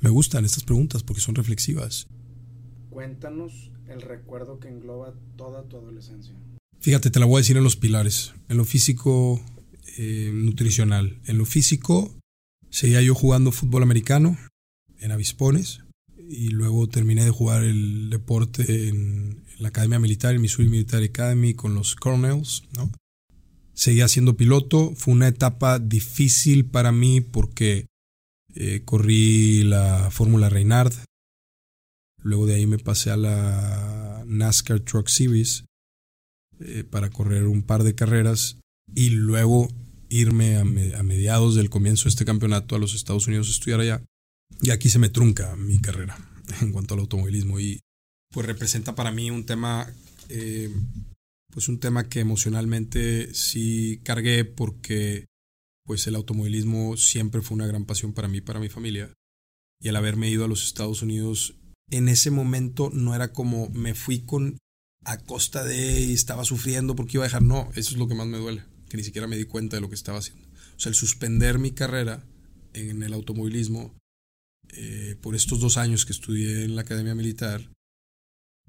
me 0.00 0.10
gustan 0.10 0.44
estas 0.44 0.64
preguntas 0.64 1.04
porque 1.04 1.22
son 1.22 1.36
reflexivas. 1.36 2.08
Cuéntanos 2.90 3.70
el 3.86 4.02
recuerdo 4.02 4.58
que 4.58 4.66
engloba 4.66 5.14
toda 5.36 5.62
tu 5.68 5.76
adolescencia. 5.76 6.34
Fíjate, 6.80 7.12
te 7.12 7.20
la 7.20 7.26
voy 7.26 7.36
a 7.36 7.42
decir 7.42 7.56
en 7.56 7.62
los 7.62 7.76
pilares. 7.76 8.34
En 8.48 8.56
lo 8.56 8.64
físico, 8.64 9.40
eh, 9.98 10.30
nutricional. 10.32 11.20
En 11.26 11.38
lo 11.38 11.44
físico, 11.44 12.18
seguía 12.70 13.02
yo 13.02 13.14
jugando 13.14 13.52
fútbol 13.52 13.82
americano 13.82 14.36
en 14.98 15.12
Avispones 15.12 15.80
y 16.28 16.48
luego 16.48 16.88
terminé 16.88 17.24
de 17.24 17.30
jugar 17.30 17.64
el 17.64 18.10
deporte 18.10 18.88
en, 18.88 19.44
la 19.58 19.68
Academia 19.68 19.98
Militar, 19.98 20.34
en 20.34 20.42
Missouri 20.42 20.68
Military 20.68 21.06
Academy 21.06 21.54
con 21.54 21.74
los 21.74 21.96
Colonels, 21.96 22.64
¿no? 22.76 22.90
Seguía 23.72 24.06
siendo 24.06 24.36
piloto, 24.36 24.92
fue 24.94 25.14
una 25.14 25.28
etapa 25.28 25.78
difícil 25.78 26.66
para 26.66 26.92
mí 26.92 27.22
porque 27.22 27.86
eh, 28.54 28.82
corrí 28.84 29.62
la 29.64 30.10
Fórmula 30.10 30.50
Reynard, 30.50 30.92
luego 32.22 32.46
de 32.46 32.56
ahí 32.56 32.66
me 32.66 32.78
pasé 32.78 33.10
a 33.10 33.16
la 33.16 34.24
NASCAR 34.26 34.80
Truck 34.80 35.08
Series 35.08 35.64
eh, 36.60 36.84
para 36.84 37.10
correr 37.10 37.46
un 37.46 37.62
par 37.62 37.82
de 37.82 37.94
carreras 37.94 38.58
y 38.94 39.10
luego 39.10 39.68
irme 40.08 40.56
a, 40.56 40.64
mediados 40.64 41.54
del 41.54 41.70
comienzo 41.70 42.04
de 42.04 42.10
este 42.10 42.24
campeonato 42.24 42.76
a 42.76 42.78
los 42.78 42.94
Estados 42.94 43.26
Unidos 43.26 43.48
a 43.48 43.52
estudiar 43.52 43.80
allá. 43.80 44.02
Y 44.62 44.70
aquí 44.70 44.88
se 44.88 44.98
me 44.98 45.08
trunca 45.08 45.56
mi 45.56 45.80
carrera 45.80 46.16
en 46.60 46.72
cuanto 46.72 46.94
al 46.94 47.00
automovilismo. 47.00 47.60
Y 47.60 47.80
pues 48.32 48.46
representa 48.46 48.94
para 48.94 49.10
mí 49.10 49.30
un 49.30 49.44
tema, 49.44 49.92
eh, 50.28 50.70
pues 51.52 51.68
un 51.68 51.80
tema 51.80 52.08
que 52.08 52.20
emocionalmente 52.20 53.34
sí 53.34 54.00
cargué 54.04 54.44
porque 54.44 55.26
pues 55.84 56.06
el 56.06 56.16
automovilismo 56.16 56.96
siempre 56.96 57.42
fue 57.42 57.54
una 57.54 57.66
gran 57.66 57.84
pasión 57.84 58.12
para 58.12 58.28
mí, 58.28 58.40
para 58.40 58.60
mi 58.60 58.68
familia. 58.68 59.12
Y 59.80 59.88
al 59.88 59.96
haberme 59.96 60.30
ido 60.30 60.44
a 60.44 60.48
los 60.48 60.64
Estados 60.64 61.02
Unidos, 61.02 61.54
en 61.90 62.08
ese 62.08 62.30
momento 62.30 62.90
no 62.92 63.14
era 63.14 63.32
como 63.32 63.68
me 63.70 63.94
fui 63.94 64.20
con 64.20 64.58
a 65.04 65.18
costa 65.18 65.62
de 65.62 66.00
y 66.00 66.14
estaba 66.14 66.44
sufriendo 66.44 66.96
porque 66.96 67.18
iba 67.18 67.24
a 67.24 67.28
dejar. 67.28 67.42
No, 67.42 67.70
eso 67.76 67.92
es 67.92 67.96
lo 67.96 68.08
que 68.08 68.14
más 68.14 68.26
me 68.26 68.38
duele 68.38 68.64
que 68.96 69.02
ni 69.02 69.04
siquiera 69.04 69.26
me 69.26 69.36
di 69.36 69.44
cuenta 69.44 69.76
de 69.76 69.82
lo 69.82 69.88
que 69.88 69.94
estaba 69.94 70.18
haciendo. 70.18 70.48
O 70.76 70.80
sea, 70.80 70.90
el 70.90 70.96
suspender 70.96 71.58
mi 71.58 71.72
carrera 71.72 72.24
en 72.72 73.02
el 73.02 73.12
automovilismo 73.12 73.94
eh, 74.72 75.16
por 75.20 75.34
estos 75.34 75.60
dos 75.60 75.76
años 75.76 76.06
que 76.06 76.12
estudié 76.12 76.64
en 76.64 76.74
la 76.74 76.82
Academia 76.82 77.14
Militar, 77.14 77.70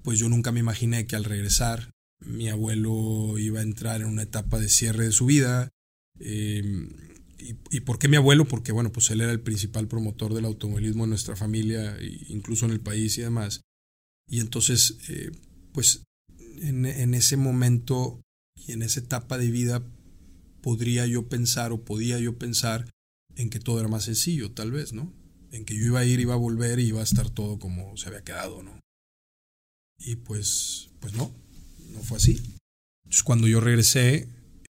pues 0.02 0.18
yo 0.18 0.28
nunca 0.28 0.52
me 0.52 0.60
imaginé 0.60 1.06
que 1.06 1.16
al 1.16 1.24
regresar 1.24 1.90
mi 2.20 2.48
abuelo 2.48 3.38
iba 3.38 3.60
a 3.60 3.62
entrar 3.62 4.00
en 4.00 4.08
una 4.08 4.22
etapa 4.22 4.58
de 4.58 4.68
cierre 4.68 5.04
de 5.04 5.12
su 5.12 5.26
vida. 5.26 5.68
Eh, 6.20 6.88
y, 7.70 7.80
por 7.80 7.98
qué 7.98 8.08
mi 8.08 8.16
abuelo? 8.16 8.46
Porque 8.46 8.72
bueno, 8.72 8.92
pues 8.92 9.10
él 9.10 9.20
era 9.20 9.30
el 9.30 9.40
principal 9.40 9.86
promotor 9.86 10.34
del 10.34 10.44
automovilismo 10.44 11.04
en 11.04 11.10
nuestra 11.10 11.36
familia, 11.36 11.96
incluso 12.28 12.66
en 12.66 12.72
el 12.72 12.80
país 12.80 13.16
y 13.16 13.22
demás. 13.22 13.62
Y 14.28 14.40
entonces, 14.40 14.98
eh, 15.08 15.30
pues 15.72 16.02
en, 16.60 17.14
ese 17.14 17.36
momento 17.36 18.20
y 18.56 18.72
en 18.72 18.82
esa 18.82 19.00
etapa 19.00 19.38
de 19.38 19.50
vida, 19.50 19.82
podría 20.60 21.06
yo 21.06 21.28
pensar 21.28 21.72
o 21.72 21.84
podía 21.84 22.18
yo 22.18 22.38
pensar 22.38 22.88
en 23.36 23.50
que 23.50 23.60
todo 23.60 23.78
era 23.80 23.88
más 23.88 24.04
sencillo, 24.04 24.50
tal 24.52 24.72
vez, 24.72 24.92
¿no? 24.92 25.12
En 25.52 25.64
que 25.64 25.76
yo 25.76 25.84
iba 25.84 26.00
a 26.00 26.04
ir, 26.04 26.20
iba 26.20 26.34
a 26.34 26.38
volver 26.38 26.80
y 26.80 26.88
iba 26.88 27.00
a 27.00 27.04
estar 27.04 27.30
todo 27.30 27.58
como 27.58 27.96
se 27.96 28.08
había 28.08 28.24
quedado, 28.24 28.62
¿no? 28.62 28.78
Y 29.98 30.16
pues, 30.16 30.90
pues 31.00 31.14
no, 31.14 31.32
no 31.92 32.00
fue 32.00 32.18
así. 32.18 32.40
Entonces 33.04 33.22
cuando 33.22 33.48
yo 33.48 33.60
regresé, 33.60 34.28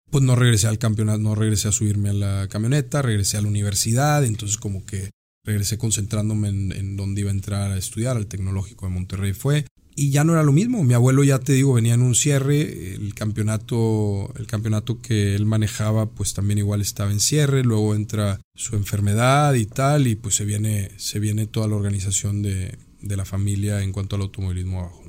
pues 0.10 0.24
no 0.24 0.36
regresé 0.36 0.68
al 0.68 0.80
campeonato, 0.80 1.20
no 1.20 1.36
regresé 1.36 1.68
a 1.68 1.72
subirme 1.72 2.10
a 2.10 2.14
la 2.14 2.48
camioneta, 2.50 3.02
regresé 3.02 3.38
a 3.38 3.42
la 3.42 3.48
universidad, 3.48 4.24
entonces 4.24 4.58
como 4.58 4.86
que 4.86 5.10
regresé 5.44 5.78
concentrándome 5.78 6.50
en, 6.50 6.72
en 6.72 6.98
dónde 6.98 7.22
iba 7.22 7.32
a 7.32 7.34
entrar 7.34 7.72
a 7.72 7.78
estudiar, 7.78 8.16
al 8.16 8.28
tecnológico 8.28 8.86
de 8.86 8.94
Monterrey 8.94 9.34
fue, 9.34 9.66
y 9.96 10.12
ya 10.12 10.24
no 10.24 10.34
era 10.34 10.44
lo 10.44 10.52
mismo. 10.52 10.84
Mi 10.84 10.94
abuelo 10.94 11.24
ya 11.24 11.40
te 11.40 11.54
digo 11.54 11.74
venía 11.74 11.94
en 11.94 12.02
un 12.02 12.16
cierre, 12.16 12.94
el 12.94 13.14
campeonato, 13.14 14.34
el 14.38 14.48
campeonato 14.48 15.02
que 15.02 15.36
él 15.36 15.46
manejaba 15.46 16.10
pues 16.10 16.34
también 16.34 16.60
igual 16.60 16.82
estaba 16.82 17.12
en 17.12 17.20
cierre, 17.20 17.64
luego 17.64 17.96
entra 17.96 18.40
su 18.56 18.76
enfermedad 18.76 19.54
y 19.56 19.66
tal 19.66 20.08
y 20.08 20.16
pues 20.16 20.36
se 20.36 20.46
viene 20.46 20.92
se 20.98 21.20
viene 21.20 21.48
toda 21.48 21.68
la 21.68 21.76
organización 21.76 22.42
de, 22.42 22.78
de 23.02 23.18
la 23.18 23.26
familia 23.26 23.82
en 23.84 23.92
cuanto 23.92 24.16
al 24.16 24.24
automovilismo 24.24 24.80
abajo. 24.80 25.04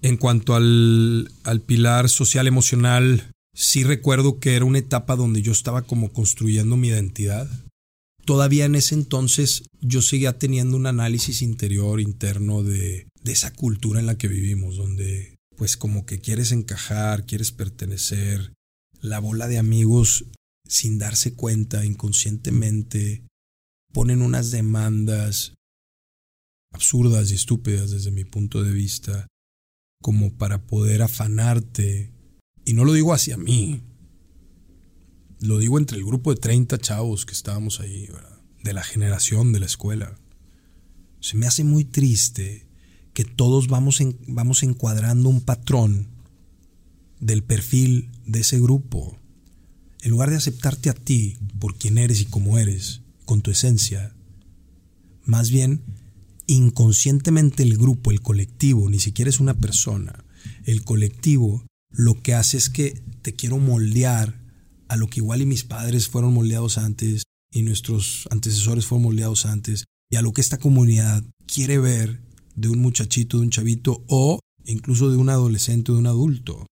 En 0.00 0.16
cuanto 0.16 0.54
al, 0.54 1.30
al 1.44 1.60
pilar 1.60 2.08
social 2.08 2.46
emocional, 2.46 3.30
sí 3.54 3.84
recuerdo 3.84 4.40
que 4.40 4.56
era 4.56 4.64
una 4.64 4.78
etapa 4.78 5.14
donde 5.16 5.42
yo 5.42 5.52
estaba 5.52 5.82
como 5.82 6.12
construyendo 6.12 6.76
mi 6.76 6.88
identidad. 6.88 7.48
Todavía 8.24 8.64
en 8.64 8.74
ese 8.74 8.94
entonces 8.94 9.64
yo 9.80 10.02
seguía 10.02 10.38
teniendo 10.38 10.76
un 10.76 10.86
análisis 10.86 11.42
interior, 11.42 12.00
interno 12.00 12.62
de 12.62 13.06
de 13.22 13.32
esa 13.32 13.52
cultura 13.52 14.00
en 14.00 14.06
la 14.06 14.18
que 14.18 14.28
vivimos, 14.28 14.76
donde 14.76 15.36
pues 15.56 15.76
como 15.76 16.06
que 16.06 16.20
quieres 16.20 16.52
encajar, 16.52 17.24
quieres 17.26 17.52
pertenecer, 17.52 18.52
la 19.00 19.18
bola 19.18 19.48
de 19.48 19.58
amigos 19.58 20.26
sin 20.66 20.98
darse 20.98 21.34
cuenta, 21.34 21.84
inconscientemente, 21.84 23.26
ponen 23.92 24.22
unas 24.22 24.50
demandas 24.50 25.54
absurdas 26.72 27.30
y 27.30 27.34
estúpidas 27.34 27.90
desde 27.90 28.10
mi 28.10 28.24
punto 28.24 28.62
de 28.62 28.72
vista, 28.72 29.26
como 30.00 30.36
para 30.36 30.66
poder 30.66 31.02
afanarte. 31.02 32.12
Y 32.64 32.72
no 32.72 32.84
lo 32.84 32.94
digo 32.94 33.12
hacia 33.12 33.36
mí, 33.36 33.82
lo 35.40 35.58
digo 35.58 35.78
entre 35.78 35.98
el 35.98 36.04
grupo 36.04 36.32
de 36.32 36.40
30 36.40 36.78
chavos 36.78 37.26
que 37.26 37.32
estábamos 37.32 37.80
ahí, 37.80 38.08
de 38.62 38.72
la 38.72 38.82
generación 38.82 39.52
de 39.52 39.60
la 39.60 39.66
escuela. 39.66 40.16
Se 41.20 41.36
me 41.36 41.46
hace 41.46 41.64
muy 41.64 41.84
triste 41.84 42.66
que 43.12 43.24
todos 43.24 43.68
vamos, 43.68 44.00
vamos 44.26 44.62
encuadrando 44.62 45.28
un 45.28 45.40
patrón 45.40 46.08
del 47.20 47.42
perfil 47.42 48.10
de 48.26 48.40
ese 48.40 48.60
grupo. 48.60 49.18
En 50.00 50.10
lugar 50.10 50.30
de 50.30 50.36
aceptarte 50.36 50.90
a 50.90 50.94
ti 50.94 51.36
por 51.60 51.76
quien 51.76 51.98
eres 51.98 52.20
y 52.20 52.24
como 52.24 52.58
eres, 52.58 53.02
con 53.24 53.42
tu 53.42 53.50
esencia, 53.50 54.14
más 55.24 55.50
bien 55.50 55.82
inconscientemente 56.46 57.62
el 57.62 57.76
grupo, 57.76 58.10
el 58.10 58.20
colectivo, 58.20 58.90
ni 58.90 58.98
siquiera 58.98 59.28
es 59.28 59.40
una 59.40 59.54
persona, 59.54 60.24
el 60.64 60.82
colectivo 60.82 61.64
lo 61.90 62.20
que 62.20 62.34
hace 62.34 62.56
es 62.56 62.68
que 62.68 63.00
te 63.22 63.34
quiero 63.34 63.58
moldear 63.58 64.40
a 64.88 64.96
lo 64.96 65.06
que 65.06 65.20
igual 65.20 65.42
y 65.42 65.46
mis 65.46 65.64
padres 65.64 66.08
fueron 66.08 66.34
moldeados 66.34 66.78
antes, 66.78 67.22
y 67.52 67.62
nuestros 67.62 68.26
antecesores 68.30 68.86
fueron 68.86 69.04
moldeados 69.04 69.46
antes 69.46 69.84
y 70.10 70.16
a 70.16 70.22
lo 70.22 70.32
que 70.32 70.40
esta 70.40 70.58
comunidad 70.58 71.22
quiere 71.46 71.78
ver 71.78 72.20
de 72.54 72.68
un 72.68 72.78
muchachito, 72.78 73.38
de 73.38 73.44
un 73.44 73.50
chavito 73.50 74.04
o 74.08 74.40
incluso 74.64 75.10
de 75.10 75.16
un 75.16 75.28
adolescente 75.28 75.92
o 75.92 75.94
de 75.94 76.00
un 76.00 76.06
adulto. 76.06 76.66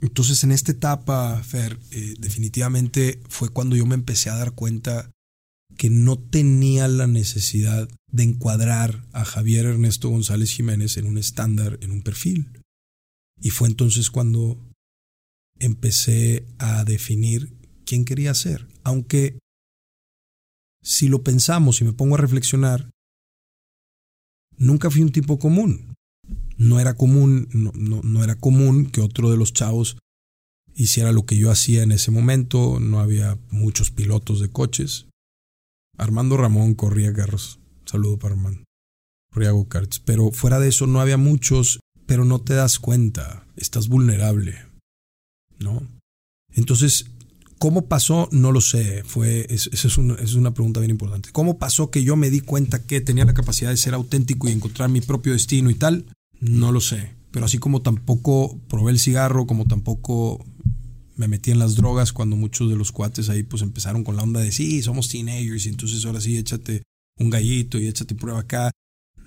Entonces 0.00 0.44
en 0.44 0.52
esta 0.52 0.72
etapa, 0.72 1.42
Fer, 1.42 1.78
eh, 1.90 2.14
definitivamente 2.18 3.20
fue 3.28 3.48
cuando 3.48 3.76
yo 3.76 3.86
me 3.86 3.94
empecé 3.94 4.30
a 4.30 4.36
dar 4.36 4.52
cuenta 4.52 5.10
que 5.76 5.90
no 5.90 6.18
tenía 6.18 6.88
la 6.88 7.06
necesidad 7.06 7.88
de 8.10 8.22
encuadrar 8.22 9.06
a 9.12 9.24
Javier 9.24 9.66
Ernesto 9.66 10.08
González 10.08 10.50
Jiménez 10.52 10.96
en 10.96 11.06
un 11.06 11.18
estándar, 11.18 11.78
en 11.82 11.92
un 11.92 12.02
perfil. 12.02 12.62
Y 13.40 13.50
fue 13.50 13.68
entonces 13.68 14.10
cuando 14.10 14.58
empecé 15.58 16.46
a 16.58 16.84
definir 16.84 17.56
quién 17.84 18.04
quería 18.04 18.34
ser. 18.34 18.66
Aunque 18.82 19.38
si 20.82 21.08
lo 21.08 21.22
pensamos 21.22 21.80
y 21.80 21.84
me 21.84 21.92
pongo 21.92 22.14
a 22.14 22.18
reflexionar, 22.18 22.90
nunca 24.58 24.90
fui 24.90 25.02
un 25.02 25.12
tipo 25.12 25.38
común. 25.38 25.94
No 26.56 26.80
era 26.80 26.94
común, 26.94 27.48
no, 27.52 27.72
no, 27.74 28.24
era 28.24 28.34
común 28.34 28.86
que 28.86 29.00
otro 29.00 29.30
de 29.30 29.36
los 29.36 29.52
chavos 29.52 29.96
hiciera 30.74 31.12
lo 31.12 31.24
que 31.24 31.36
yo 31.36 31.50
hacía 31.50 31.82
en 31.82 31.92
ese 31.92 32.10
momento. 32.10 32.80
No 32.80 33.00
había 33.00 33.38
muchos 33.50 33.90
pilotos 33.90 34.40
de 34.40 34.50
coches. 34.50 35.06
Armando 35.96 36.36
Ramón 36.36 36.74
corría 36.74 37.12
carros. 37.12 37.60
Saludo 37.86 38.18
para 38.18 38.34
Armando. 38.34 38.64
Corría 39.32 39.52
go-karts. 39.52 40.00
Pero 40.00 40.32
fuera 40.32 40.58
de 40.58 40.68
eso 40.68 40.86
no 40.86 41.00
había 41.00 41.16
muchos, 41.16 41.80
pero 42.06 42.24
no 42.24 42.40
te 42.40 42.54
das 42.54 42.78
cuenta. 42.78 43.46
Estás 43.56 43.88
vulnerable. 43.88 44.66
¿No? 45.58 45.82
Entonces, 46.52 47.06
¿cómo 47.58 47.86
pasó? 47.86 48.28
No 48.32 48.52
lo 48.52 48.60
sé. 48.60 49.02
Fue, 49.04 49.46
esa 49.50 49.70
es, 49.72 49.84
es 49.84 50.34
una 50.34 50.54
pregunta 50.54 50.80
bien 50.80 50.90
importante. 50.90 51.30
¿Cómo 51.32 51.58
pasó 51.58 51.90
que 51.90 52.04
yo 52.04 52.16
me 52.16 52.30
di 52.30 52.40
cuenta 52.40 52.82
que 52.82 53.00
tenía 53.00 53.24
la 53.24 53.34
capacidad 53.34 53.70
de 53.70 53.76
ser 53.76 53.94
auténtico 53.94 54.48
y 54.48 54.52
encontrar 54.52 54.88
mi 54.88 55.00
propio 55.00 55.32
destino 55.32 55.70
y 55.70 55.74
tal? 55.74 56.06
No 56.40 56.72
lo 56.72 56.80
sé. 56.80 57.14
Pero 57.30 57.46
así 57.46 57.58
como 57.58 57.82
tampoco 57.82 58.58
probé 58.68 58.92
el 58.92 58.98
cigarro, 58.98 59.46
como 59.46 59.66
tampoco 59.66 60.44
me 61.16 61.28
metí 61.28 61.50
en 61.50 61.58
las 61.58 61.74
drogas 61.74 62.12
cuando 62.12 62.36
muchos 62.36 62.70
de 62.70 62.76
los 62.76 62.92
cuates 62.92 63.28
ahí 63.28 63.42
pues 63.42 63.62
empezaron 63.62 64.04
con 64.04 64.16
la 64.16 64.22
onda 64.22 64.40
de 64.40 64.52
sí, 64.52 64.82
somos 64.82 65.08
teenagers 65.08 65.66
y 65.66 65.68
entonces 65.68 66.04
ahora 66.04 66.20
sí 66.20 66.36
échate 66.36 66.84
un 67.18 67.28
gallito 67.28 67.78
y 67.78 67.88
échate 67.88 68.14
prueba 68.14 68.40
acá. 68.40 68.70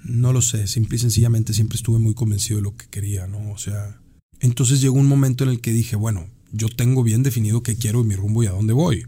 No 0.04 0.34
lo 0.34 0.42
sé, 0.42 0.68
simple 0.68 0.96
y 0.96 1.00
sencillamente 1.00 1.54
siempre 1.54 1.76
estuve 1.76 2.00
muy 2.00 2.16
convencido 2.16 2.58
de 2.58 2.64
lo 2.64 2.76
que 2.76 2.88
quería, 2.88 3.28
¿no? 3.28 3.52
O 3.52 3.58
sea, 3.58 4.02
entonces 4.40 4.82
llegó 4.82 4.96
un 4.96 5.08
momento 5.08 5.44
en 5.44 5.52
el 5.52 5.62
que 5.62 5.74
dije, 5.74 5.96
bueno, 5.96 6.28
yo 6.52 6.70
tengo 6.70 7.04
bien 7.04 7.24
definido 7.24 7.64
qué 7.64 7.76
quiero 7.76 8.02
y 8.02 8.06
mi 8.06 8.16
rumbo 8.16 8.44
y 8.44 8.48
a 8.48 8.52
dónde 8.52 8.74
voy. 8.74 9.06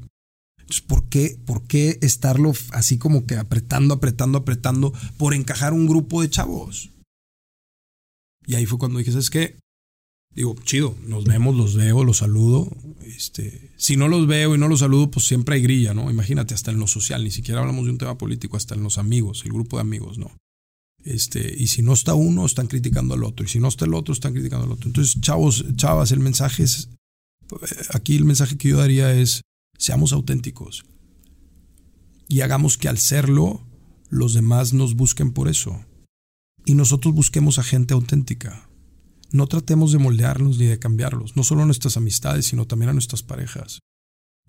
Entonces, 0.59 0.81
¿por 0.81 1.09
qué, 1.09 1.37
¿por 1.45 1.67
qué 1.67 1.99
estarlo 2.01 2.53
así 2.71 2.97
como 2.97 3.25
que 3.25 3.35
apretando, 3.35 3.93
apretando, 3.93 4.37
apretando 4.37 4.93
por 5.17 5.33
encajar 5.33 5.73
un 5.73 5.87
grupo 5.87 6.21
de 6.21 6.29
chavos? 6.29 6.91
Y 8.45 8.55
ahí 8.55 8.65
fue 8.65 8.79
cuando 8.79 8.99
dije, 8.99 9.11
¿sabes 9.11 9.29
qué? 9.29 9.57
digo, 10.35 10.55
chido, 10.63 10.95
nos 11.07 11.25
vemos, 11.25 11.55
los 11.55 11.75
veo, 11.75 12.03
los 12.03 12.17
saludo. 12.17 12.71
Este, 13.01 13.71
si 13.77 13.95
no 13.95 14.07
los 14.07 14.27
veo 14.27 14.55
y 14.55 14.57
no 14.57 14.67
los 14.67 14.79
saludo, 14.79 15.11
pues 15.11 15.25
siempre 15.25 15.55
hay 15.55 15.61
grilla, 15.61 15.93
¿no? 15.93 16.09
Imagínate, 16.09 16.53
hasta 16.53 16.71
en 16.71 16.79
lo 16.79 16.87
social, 16.87 17.23
ni 17.23 17.31
siquiera 17.31 17.61
hablamos 17.61 17.85
de 17.85 17.91
un 17.91 17.97
tema 17.97 18.17
político, 18.17 18.57
hasta 18.57 18.75
en 18.75 18.83
los 18.83 18.97
amigos, 18.97 19.43
el 19.45 19.53
grupo 19.53 19.77
de 19.77 19.81
amigos, 19.81 20.17
¿no? 20.17 20.31
Este, 21.03 21.53
y 21.57 21.67
si 21.67 21.81
no 21.81 21.93
está 21.93 22.13
uno, 22.13 22.45
están 22.45 22.67
criticando 22.67 23.13
al 23.13 23.23
otro, 23.23 23.45
y 23.45 23.49
si 23.49 23.59
no 23.59 23.67
está 23.67 23.85
el 23.85 23.93
otro, 23.93 24.13
están 24.13 24.33
criticando 24.33 24.65
al 24.65 24.71
otro. 24.71 24.87
Entonces, 24.87 25.19
chavos, 25.21 25.65
chavas, 25.75 26.11
el 26.11 26.19
mensaje 26.19 26.63
es, 26.63 26.89
aquí 27.93 28.15
el 28.15 28.25
mensaje 28.25 28.57
que 28.57 28.69
yo 28.69 28.77
daría 28.77 29.13
es, 29.13 29.41
seamos 29.77 30.13
auténticos 30.13 30.85
y 32.27 32.41
hagamos 32.41 32.77
que 32.77 32.87
al 32.87 32.97
serlo, 32.97 33.65
los 34.09 34.33
demás 34.33 34.73
nos 34.73 34.95
busquen 34.95 35.33
por 35.33 35.47
eso. 35.47 35.85
Y 36.65 36.75
nosotros 36.75 37.13
busquemos 37.13 37.59
a 37.59 37.63
gente 37.63 37.93
auténtica 37.93 38.69
no 39.33 39.47
tratemos 39.47 39.91
de 39.91 39.97
moldearnos 39.97 40.59
ni 40.59 40.67
de 40.67 40.77
cambiarlos, 40.77 41.35
no 41.35 41.43
solo 41.43 41.63
a 41.63 41.65
nuestras 41.65 41.97
amistades, 41.97 42.45
sino 42.45 42.67
también 42.67 42.89
a 42.89 42.93
nuestras 42.93 43.23
parejas. 43.23 43.79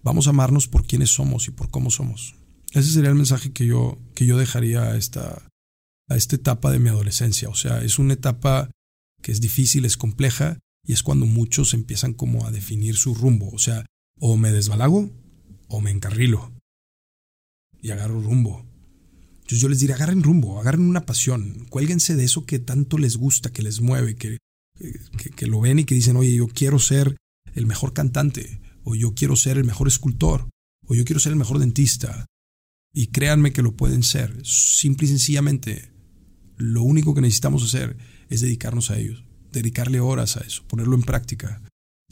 Vamos 0.02 0.26
a 0.26 0.30
amarnos 0.30 0.68
por 0.68 0.86
quienes 0.86 1.08
somos 1.08 1.48
y 1.48 1.52
por 1.52 1.70
cómo 1.70 1.90
somos. 1.90 2.36
Ese 2.72 2.90
sería 2.90 3.08
el 3.08 3.16
mensaje 3.16 3.50
que 3.50 3.66
yo, 3.66 3.98
que 4.14 4.26
yo 4.26 4.36
dejaría 4.36 4.82
a 4.82 4.96
esta, 4.96 5.48
a 6.10 6.16
esta 6.16 6.36
etapa 6.36 6.70
de 6.70 6.80
mi 6.80 6.90
adolescencia. 6.90 7.48
O 7.48 7.54
sea, 7.54 7.82
es 7.82 7.98
una 7.98 8.12
etapa 8.12 8.70
que 9.22 9.32
es 9.32 9.40
difícil, 9.40 9.86
es 9.86 9.96
compleja, 9.96 10.58
y 10.86 10.92
es 10.92 11.02
cuando 11.02 11.26
muchos 11.26 11.74
empiezan 11.74 12.12
como 12.12 12.46
a 12.46 12.50
definir 12.50 12.96
su 12.96 13.14
rumbo. 13.14 13.50
O 13.52 13.58
sea, 13.58 13.86
o 14.18 14.36
me 14.36 14.52
desbalago 14.52 15.10
o 15.68 15.80
me 15.80 15.90
encarrilo 15.90 16.52
y 17.80 17.90
agarro 17.90 18.20
rumbo. 18.20 18.66
Entonces 19.36 19.60
yo 19.60 19.68
les 19.68 19.80
diría, 19.80 19.96
agarren 19.96 20.22
rumbo, 20.22 20.58
agarren 20.58 20.88
una 20.88 21.04
pasión, 21.04 21.66
cuélguense 21.68 22.16
de 22.16 22.24
eso 22.24 22.46
que 22.46 22.58
tanto 22.58 22.96
les 22.96 23.18
gusta, 23.18 23.52
que 23.52 23.62
les 23.62 23.82
mueve, 23.82 24.16
que, 24.16 24.38
que, 25.36 25.46
lo 25.46 25.60
ven 25.60 25.80
y 25.80 25.84
que 25.84 25.94
dicen, 25.94 26.16
oye, 26.16 26.34
yo 26.34 26.48
quiero 26.48 26.78
ser 26.78 27.16
el 27.54 27.66
mejor 27.66 27.92
cantante, 27.92 28.62
o 28.84 28.94
yo 28.94 29.14
quiero 29.14 29.36
ser 29.36 29.58
el 29.58 29.64
mejor 29.64 29.86
escultor, 29.86 30.48
o 30.86 30.94
yo 30.94 31.04
quiero 31.04 31.20
ser 31.20 31.32
el 31.32 31.38
mejor 31.38 31.58
dentista. 31.58 32.24
Y 32.94 33.08
créanme 33.08 33.52
que 33.52 33.60
lo 33.60 33.76
pueden 33.76 34.02
ser. 34.02 34.34
Simple 34.46 35.06
y 35.06 35.10
sencillamente, 35.10 35.92
lo 36.56 36.82
único 36.82 37.14
que 37.14 37.20
necesitamos 37.20 37.62
hacer 37.64 37.98
es 38.30 38.40
dedicarnos 38.40 38.90
a 38.90 38.98
ellos, 38.98 39.23
dedicarle 39.60 40.00
horas 40.00 40.36
a 40.36 40.40
eso, 40.40 40.62
ponerlo 40.66 40.94
en 40.94 41.02
práctica 41.02 41.62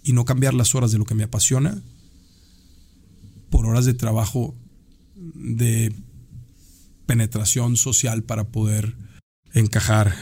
y 0.02 0.12
no 0.12 0.24
cambiar 0.24 0.54
las 0.54 0.74
horas 0.74 0.92
de 0.92 0.98
lo 0.98 1.04
que 1.04 1.14
me 1.14 1.24
apasiona 1.24 1.82
por 3.50 3.66
horas 3.66 3.84
de 3.84 3.94
trabajo 3.94 4.54
de 5.14 5.94
penetración 7.06 7.76
social 7.76 8.22
para 8.24 8.48
poder 8.48 8.96
encajar 9.52 10.14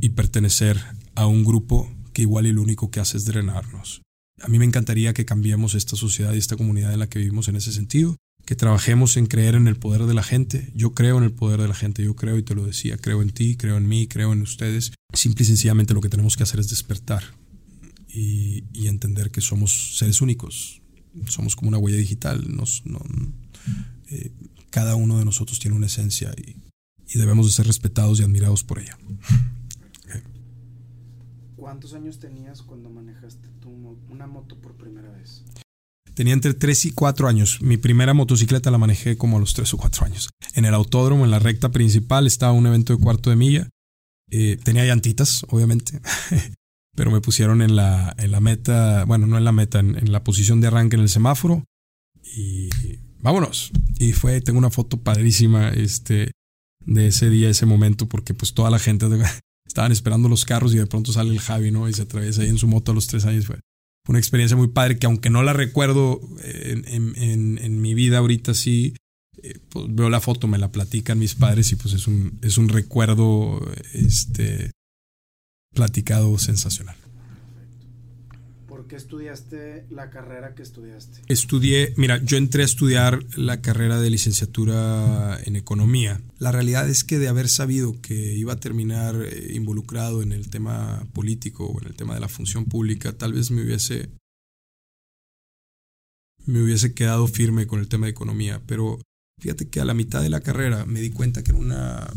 y 0.00 0.10
pertenecer 0.10 0.80
a 1.14 1.26
un 1.26 1.44
grupo 1.44 1.88
que 2.12 2.22
igual 2.22 2.46
y 2.46 2.52
lo 2.52 2.62
único 2.62 2.90
que 2.90 3.00
hace 3.00 3.16
es 3.16 3.24
drenarnos. 3.24 4.02
A 4.40 4.48
mí 4.48 4.58
me 4.58 4.64
encantaría 4.64 5.14
que 5.14 5.24
cambiemos 5.24 5.74
esta 5.74 5.96
sociedad 5.96 6.34
y 6.34 6.38
esta 6.38 6.56
comunidad 6.56 6.92
en 6.92 6.98
la 6.98 7.08
que 7.08 7.20
vivimos 7.20 7.48
en 7.48 7.56
ese 7.56 7.72
sentido, 7.72 8.16
que 8.44 8.56
trabajemos 8.56 9.16
en 9.16 9.26
creer 9.26 9.54
en 9.54 9.68
el 9.68 9.76
poder 9.76 10.04
de 10.04 10.14
la 10.14 10.22
gente. 10.22 10.72
Yo 10.74 10.94
creo 10.94 11.18
en 11.18 11.24
el 11.24 11.32
poder 11.32 11.60
de 11.60 11.68
la 11.68 11.74
gente, 11.74 12.02
yo 12.02 12.16
creo 12.16 12.38
y 12.38 12.42
te 12.42 12.54
lo 12.54 12.64
decía, 12.64 12.96
creo 12.96 13.22
en 13.22 13.30
ti, 13.30 13.56
creo 13.56 13.76
en 13.76 13.88
mí, 13.88 14.06
creo 14.08 14.32
en 14.32 14.42
ustedes. 14.42 14.92
Simple 15.12 15.44
y 15.44 15.46
sencillamente 15.46 15.94
lo 15.94 16.00
que 16.00 16.08
tenemos 16.08 16.36
que 16.36 16.42
hacer 16.42 16.60
es 16.60 16.68
despertar 16.68 17.22
y, 18.08 18.64
entender 18.86 19.30
que 19.30 19.40
somos 19.40 19.96
seres 19.96 20.20
únicos. 20.20 20.82
Somos 21.26 21.56
como 21.56 21.68
una 21.68 21.78
huella 21.78 21.98
digital. 21.98 22.44
Nos, 22.54 22.82
eh, 24.10 24.32
cada 24.70 24.96
uno 24.96 25.18
de 25.18 25.24
nosotros 25.24 25.58
tiene 25.58 25.76
una 25.76 25.86
esencia 25.86 26.34
y, 26.36 26.56
y 27.08 27.18
debemos 27.18 27.46
de 27.46 27.52
ser 27.52 27.66
respetados 27.66 28.20
y 28.20 28.22
admirados 28.22 28.64
por 28.64 28.80
ella. 28.80 28.98
¿Cuántos 31.56 31.94
años 31.94 32.18
tenías 32.18 32.60
cuando 32.62 32.90
manejaste 32.90 33.48
tu, 33.60 33.70
una 34.10 34.26
moto 34.26 34.60
por 34.60 34.74
primera 34.76 35.10
vez? 35.10 35.44
Tenía 36.14 36.34
entre 36.34 36.54
3 36.54 36.86
y 36.86 36.90
4 36.92 37.28
años. 37.28 37.62
Mi 37.62 37.76
primera 37.76 38.14
motocicleta 38.14 38.70
la 38.70 38.78
manejé 38.78 39.16
como 39.16 39.38
a 39.38 39.40
los 39.40 39.54
3 39.54 39.72
o 39.74 39.76
4 39.78 40.06
años. 40.06 40.30
En 40.54 40.64
el 40.64 40.74
autódromo, 40.74 41.24
en 41.24 41.30
la 41.30 41.38
recta 41.38 41.70
principal, 41.70 42.26
estaba 42.26 42.52
un 42.52 42.66
evento 42.66 42.94
de 42.94 43.02
cuarto 43.02 43.30
de 43.30 43.36
milla. 43.36 43.68
Eh, 44.30 44.58
tenía 44.62 44.84
llantitas, 44.84 45.44
obviamente. 45.48 46.00
Pero 46.94 47.10
me 47.10 47.20
pusieron 47.20 47.62
en 47.62 47.76
la, 47.76 48.14
en 48.18 48.30
la 48.30 48.40
meta, 48.40 49.04
bueno, 49.06 49.26
no 49.26 49.38
en 49.38 49.44
la 49.44 49.52
meta, 49.52 49.78
en, 49.78 50.12
la 50.12 50.22
posición 50.22 50.60
de 50.60 50.66
arranque 50.66 50.96
en 50.96 51.02
el 51.02 51.08
semáforo. 51.08 51.64
Y 52.22 52.68
vámonos. 53.18 53.72
Y 53.98 54.12
fue, 54.12 54.40
tengo 54.42 54.58
una 54.58 54.70
foto 54.70 54.98
padrísima 55.00 55.70
este, 55.70 56.32
de 56.80 57.06
ese 57.06 57.30
día, 57.30 57.48
ese 57.48 57.64
momento, 57.64 58.08
porque 58.08 58.34
pues 58.34 58.52
toda 58.52 58.70
la 58.70 58.78
gente 58.78 59.06
estaban 59.66 59.92
esperando 59.92 60.28
los 60.28 60.44
carros 60.44 60.74
y 60.74 60.78
de 60.78 60.86
pronto 60.86 61.12
sale 61.12 61.30
el 61.30 61.40
Javi, 61.40 61.70
¿no? 61.70 61.88
Y 61.88 61.94
se 61.94 62.02
atraviesa 62.02 62.42
ahí 62.42 62.48
en 62.48 62.58
su 62.58 62.68
moto 62.68 62.92
a 62.92 62.94
los 62.94 63.06
tres 63.06 63.24
años. 63.24 63.46
Fue, 63.46 63.58
una 64.08 64.18
experiencia 64.18 64.56
muy 64.56 64.68
padre 64.68 64.98
que 64.98 65.06
aunque 65.06 65.30
no 65.30 65.42
la 65.42 65.52
recuerdo 65.52 66.20
en, 66.42 67.80
mi 67.80 67.94
vida 67.94 68.18
ahorita 68.18 68.54
sí, 68.54 68.94
eh, 69.42 69.58
pues 69.68 69.86
veo 69.88 70.10
la 70.10 70.20
foto, 70.20 70.46
me 70.48 70.58
la 70.58 70.72
platican 70.72 71.18
mis 71.18 71.34
padres 71.34 71.72
y 71.72 71.76
pues 71.76 71.94
es 71.94 72.06
un, 72.06 72.38
es 72.42 72.58
un 72.58 72.68
recuerdo 72.68 73.60
este, 73.92 74.72
platicado 75.72 76.38
sensacional 76.38 77.01
qué 78.92 78.96
estudiaste 78.96 79.86
la 79.88 80.10
carrera 80.10 80.54
que 80.54 80.62
estudiaste? 80.62 81.22
Estudié, 81.28 81.94
mira, 81.96 82.22
yo 82.22 82.36
entré 82.36 82.60
a 82.60 82.66
estudiar 82.66 83.24
la 83.38 83.62
carrera 83.62 83.98
de 83.98 84.10
licenciatura 84.10 85.40
en 85.46 85.56
economía. 85.56 86.20
La 86.38 86.52
realidad 86.52 86.86
es 86.90 87.02
que 87.02 87.18
de 87.18 87.28
haber 87.28 87.48
sabido 87.48 87.98
que 88.02 88.34
iba 88.34 88.52
a 88.52 88.60
terminar 88.60 89.16
eh, 89.16 89.54
involucrado 89.54 90.20
en 90.20 90.32
el 90.32 90.50
tema 90.50 91.08
político 91.14 91.64
o 91.64 91.80
en 91.80 91.86
el 91.86 91.96
tema 91.96 92.12
de 92.12 92.20
la 92.20 92.28
función 92.28 92.66
pública, 92.66 93.16
tal 93.16 93.32
vez 93.32 93.50
me 93.50 93.62
hubiese 93.62 94.10
me 96.44 96.62
hubiese 96.62 96.92
quedado 96.92 97.26
firme 97.28 97.66
con 97.66 97.80
el 97.80 97.88
tema 97.88 98.04
de 98.04 98.12
economía, 98.12 98.60
pero 98.66 98.98
fíjate 99.40 99.70
que 99.70 99.80
a 99.80 99.86
la 99.86 99.94
mitad 99.94 100.20
de 100.20 100.28
la 100.28 100.42
carrera 100.42 100.84
me 100.84 101.00
di 101.00 101.08
cuenta 101.08 101.42
que 101.42 101.52
era 101.52 101.60
una 101.60 102.12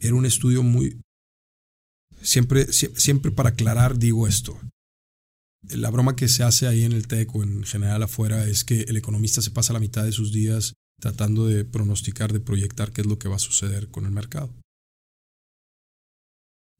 era 0.00 0.14
un 0.14 0.24
estudio 0.24 0.62
muy 0.62 0.98
siempre 2.22 2.72
siempre 2.72 3.30
para 3.30 3.50
aclarar 3.50 3.98
digo 3.98 4.26
esto 4.26 4.58
La 5.62 5.90
broma 5.90 6.16
que 6.16 6.28
se 6.28 6.44
hace 6.44 6.66
ahí 6.66 6.84
en 6.84 6.92
el 6.92 7.08
TEC 7.08 7.34
o 7.34 7.42
en 7.42 7.64
general 7.64 8.02
afuera 8.02 8.46
es 8.46 8.64
que 8.64 8.82
el 8.82 8.96
economista 8.96 9.42
se 9.42 9.50
pasa 9.50 9.72
la 9.72 9.80
mitad 9.80 10.04
de 10.04 10.12
sus 10.12 10.32
días 10.32 10.74
tratando 11.00 11.46
de 11.46 11.64
pronosticar, 11.64 12.32
de 12.32 12.40
proyectar 12.40 12.92
qué 12.92 13.02
es 13.02 13.06
lo 13.06 13.18
que 13.18 13.28
va 13.28 13.36
a 13.36 13.40
suceder 13.40 13.88
con 13.88 14.04
el 14.04 14.12
mercado. 14.12 14.52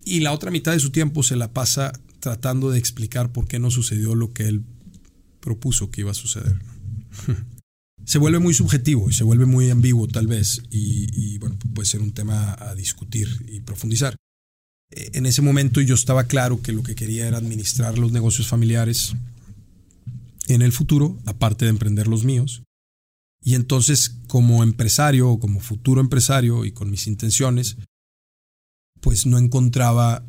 Y 0.04 0.20
la 0.20 0.32
otra 0.32 0.50
mitad 0.50 0.72
de 0.72 0.80
su 0.80 0.90
tiempo 0.90 1.22
se 1.22 1.36
la 1.36 1.52
pasa 1.52 1.92
tratando 2.20 2.70
de 2.70 2.78
explicar 2.78 3.32
por 3.32 3.46
qué 3.46 3.58
no 3.58 3.70
sucedió 3.70 4.14
lo 4.14 4.32
que 4.32 4.44
él 4.44 4.64
propuso 5.40 5.90
que 5.90 6.02
iba 6.02 6.10
a 6.10 6.14
suceder. 6.14 6.58
se 8.04 8.18
vuelve 8.18 8.38
muy 8.38 8.54
subjetivo 8.54 9.10
y 9.10 9.12
se 9.12 9.24
vuelve 9.24 9.46
muy 9.46 9.70
ambiguo 9.70 10.08
tal 10.08 10.26
vez 10.26 10.62
y, 10.70 11.38
bueno, 11.38 11.58
puede 11.74 11.86
ser 11.86 12.00
un 12.00 12.12
tema 12.12 12.56
a 12.58 12.74
discutir 12.74 13.28
y 13.48 13.60
profundizar. 13.60 14.16
E, 14.90 15.10
en 15.14 15.26
ese 15.26 15.42
momento 15.42 15.80
yo 15.80 15.94
estaba 15.94 16.24
claro 16.24 16.62
que 16.62 16.72
lo 16.72 16.82
que 16.82 16.94
quería 16.94 17.26
era 17.26 17.38
administrar 17.38 17.98
los 17.98 18.12
negocios 18.12 18.48
familiares 18.48 19.14
en 20.48 20.62
el 20.62 20.72
futuro, 20.72 21.18
aparte 21.26 21.64
de 21.64 21.70
emprender 21.70 22.06
los 22.06 22.24
míos. 22.24 22.62
Y 23.42 23.54
entonces 23.54 24.16
como 24.26 24.62
empresario 24.62 25.28
o 25.30 25.38
como 25.38 25.60
futuro 25.60 26.00
empresario 26.00 26.64
y 26.64 26.72
con 26.72 26.90
mis 26.90 27.06
intenciones, 27.06 27.76
pues 29.00 29.26
no 29.26 29.38
encontraba 29.38 30.24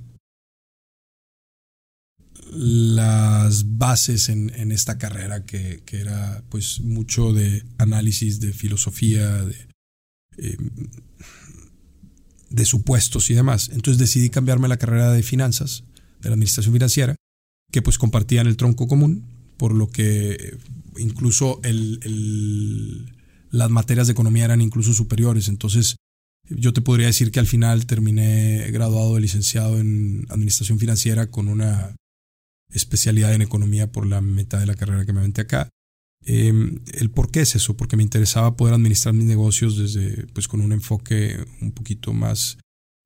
las 2.52 3.78
bases 3.78 4.30
en, 4.30 4.72
esta 4.72 4.98
carrera 4.98 5.46
que, 5.46 5.84
era 5.92 6.44
pues 6.50 6.80
mucho 6.82 7.34
de 7.34 7.64
análisis 7.78 8.40
de 8.40 8.54
filosofía, 8.54 9.44
de, 9.44 9.68
em, 10.38 10.70
de 12.50 12.66
supuestos 12.66 13.30
y 13.30 13.34
demás. 13.34 13.70
Entonces 13.74 14.00
decidí 14.00 14.30
cambiarme 14.30 14.68
la 14.68 14.78
carrera 14.78 15.12
de 15.12 15.24
finanzas, 15.24 15.84
de 16.22 16.30
la 16.30 16.34
administración 16.34 16.74
financiera, 16.74 17.16
que 17.72 17.82
pues 17.82 17.98
compartían 17.98 18.48
el 18.48 18.58
tronco 18.58 18.88
común, 18.88 19.26
por 19.58 19.74
lo 19.74 19.88
que 19.88 20.58
incluso 20.98 21.62
las 23.52 23.70
materias 23.70 24.08
de 24.08 24.14
economía 24.14 24.46
eran 24.46 24.62
incluso 24.62 24.94
superiores. 24.94 25.48
Entonces 25.48 25.98
yo 26.50 26.74
te 26.74 26.82
podría 26.82 27.08
decir 27.08 27.32
que 27.32 27.40
al 27.40 27.48
final 27.48 27.86
terminé 27.86 28.70
graduado 28.72 29.16
de 29.16 29.22
licenciado 29.22 29.80
en 29.80 30.26
administración 30.30 30.80
financiera 30.80 31.30
con 31.30 31.48
una 31.48 31.96
especialidad 32.74 33.34
en 33.34 33.42
economía 33.42 33.92
por 33.92 34.06
la 34.06 34.22
mitad 34.22 34.60
de 34.60 34.66
la 34.66 34.76
carrera 34.76 35.06
que 35.06 35.14
me 35.14 35.20
aventé 35.20 35.42
acá. 35.42 35.70
Em, 36.26 36.80
el 36.94 37.10
por 37.10 37.32
qué 37.32 37.42
es 37.42 37.56
eso, 37.56 37.76
porque 37.78 37.98
me 37.98 38.04
interesaba 38.04 38.56
poder 38.56 38.74
administrar 38.74 39.14
mis 39.14 39.26
negocios 39.26 39.78
desde, 39.78 40.28
pues 40.28 40.48
con 40.48 40.62
un 40.62 40.74
enfoque 40.74 41.38
un 41.62 41.72
poquito 41.72 42.14
más, 42.14 42.58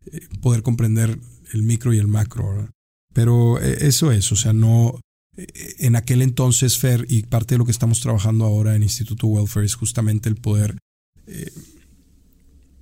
eh, 0.05 0.27
poder 0.41 0.63
comprender 0.63 1.19
el 1.53 1.63
micro 1.63 1.93
y 1.93 1.99
el 1.99 2.07
macro. 2.07 2.69
Pero 3.13 3.61
eh, 3.61 3.77
eso 3.81 4.11
es, 4.11 4.31
o 4.31 4.35
sea, 4.35 4.53
no, 4.53 4.99
eh, 5.37 5.47
en 5.79 5.95
aquel 5.95 6.21
entonces, 6.21 6.77
Fer, 6.77 7.05
y 7.07 7.23
parte 7.23 7.55
de 7.55 7.59
lo 7.59 7.65
que 7.65 7.71
estamos 7.71 7.99
trabajando 7.99 8.45
ahora 8.45 8.75
en 8.75 8.83
Instituto 8.83 9.27
Welfare 9.27 9.65
es 9.65 9.75
justamente 9.75 10.29
el 10.29 10.35
poder 10.35 10.77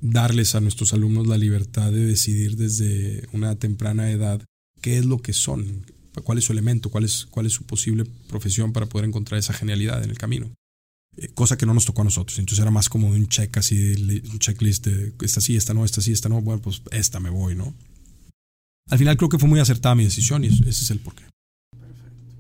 darles 0.02 0.56
a 0.56 0.62
nuestros 0.62 0.94
alumnos 0.94 1.28
la 1.28 1.38
libertad 1.38 1.92
de 1.92 2.04
decidir 2.04 2.58
desde 2.58 3.28
una 3.34 3.56
temprana 3.56 4.10
edad 4.10 4.44
qué 4.82 4.98
es 4.98 5.06
lo 5.06 5.20
que 5.20 5.34
son, 5.34 5.86
cuál 6.20 6.38
es 6.38 6.46
su 6.46 6.52
elemento, 6.52 6.90
cuál 6.90 7.06
es, 7.06 7.26
cuál 7.30 7.46
es 7.46 7.54
su 7.54 7.64
posible 7.64 8.06
profesión 8.28 8.74
para 8.74 8.88
poder 8.88 9.08
encontrar 9.08 9.40
esa 9.40 9.54
genialidad 9.54 10.04
en 10.04 10.10
el 10.10 10.18
camino. 10.18 10.52
Eh, 11.18 11.30
cosa 11.34 11.58
que 11.58 11.66
no 11.66 11.74
nos 11.74 11.86
tocó 11.86 12.02
a 12.02 12.06
nosotros. 12.06 12.40
Entonces 12.40 12.62
era 12.62 12.72
más 12.72 12.90
como 12.90 13.10
un 13.10 13.28
check 13.28 13.58
así, 13.58 14.22
un 14.32 14.40
checklist 14.40 14.86
de 14.88 15.14
esta 15.22 15.42
sí, 15.42 15.56
esta 15.56 15.74
no, 15.74 15.86
esta 15.86 16.02
sí, 16.02 16.12
esta 16.12 16.30
no. 16.30 16.42
Bueno, 16.42 16.62
pues 16.62 16.82
esta 16.92 17.20
me 17.20 17.30
voy, 17.30 17.56
¿no? 17.56 17.74
Al 18.90 18.98
final 18.98 19.18
creo 19.18 19.30
que 19.30 19.40
fue 19.40 19.50
muy 19.50 19.60
acertada 19.60 19.96
mi 19.96 20.04
decisión 20.04 20.44
y 20.44 20.48
ese 20.48 20.70
es 20.70 20.92
el 20.92 21.00
porqué. 21.00 21.24
Perfecto. 21.72 22.36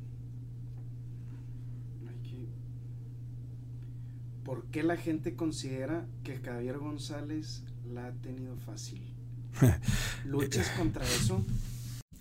¿Por 4.43 4.65
qué 4.65 4.83
la 4.83 4.97
gente 4.97 5.35
considera 5.35 6.05
que 6.23 6.37
Javier 6.37 6.77
González 6.77 7.63
la 7.93 8.07
ha 8.07 8.11
tenido 8.11 8.57
fácil? 8.65 9.01
¿Luchas 10.25 10.69
contra 10.77 11.05
eso? 11.05 11.45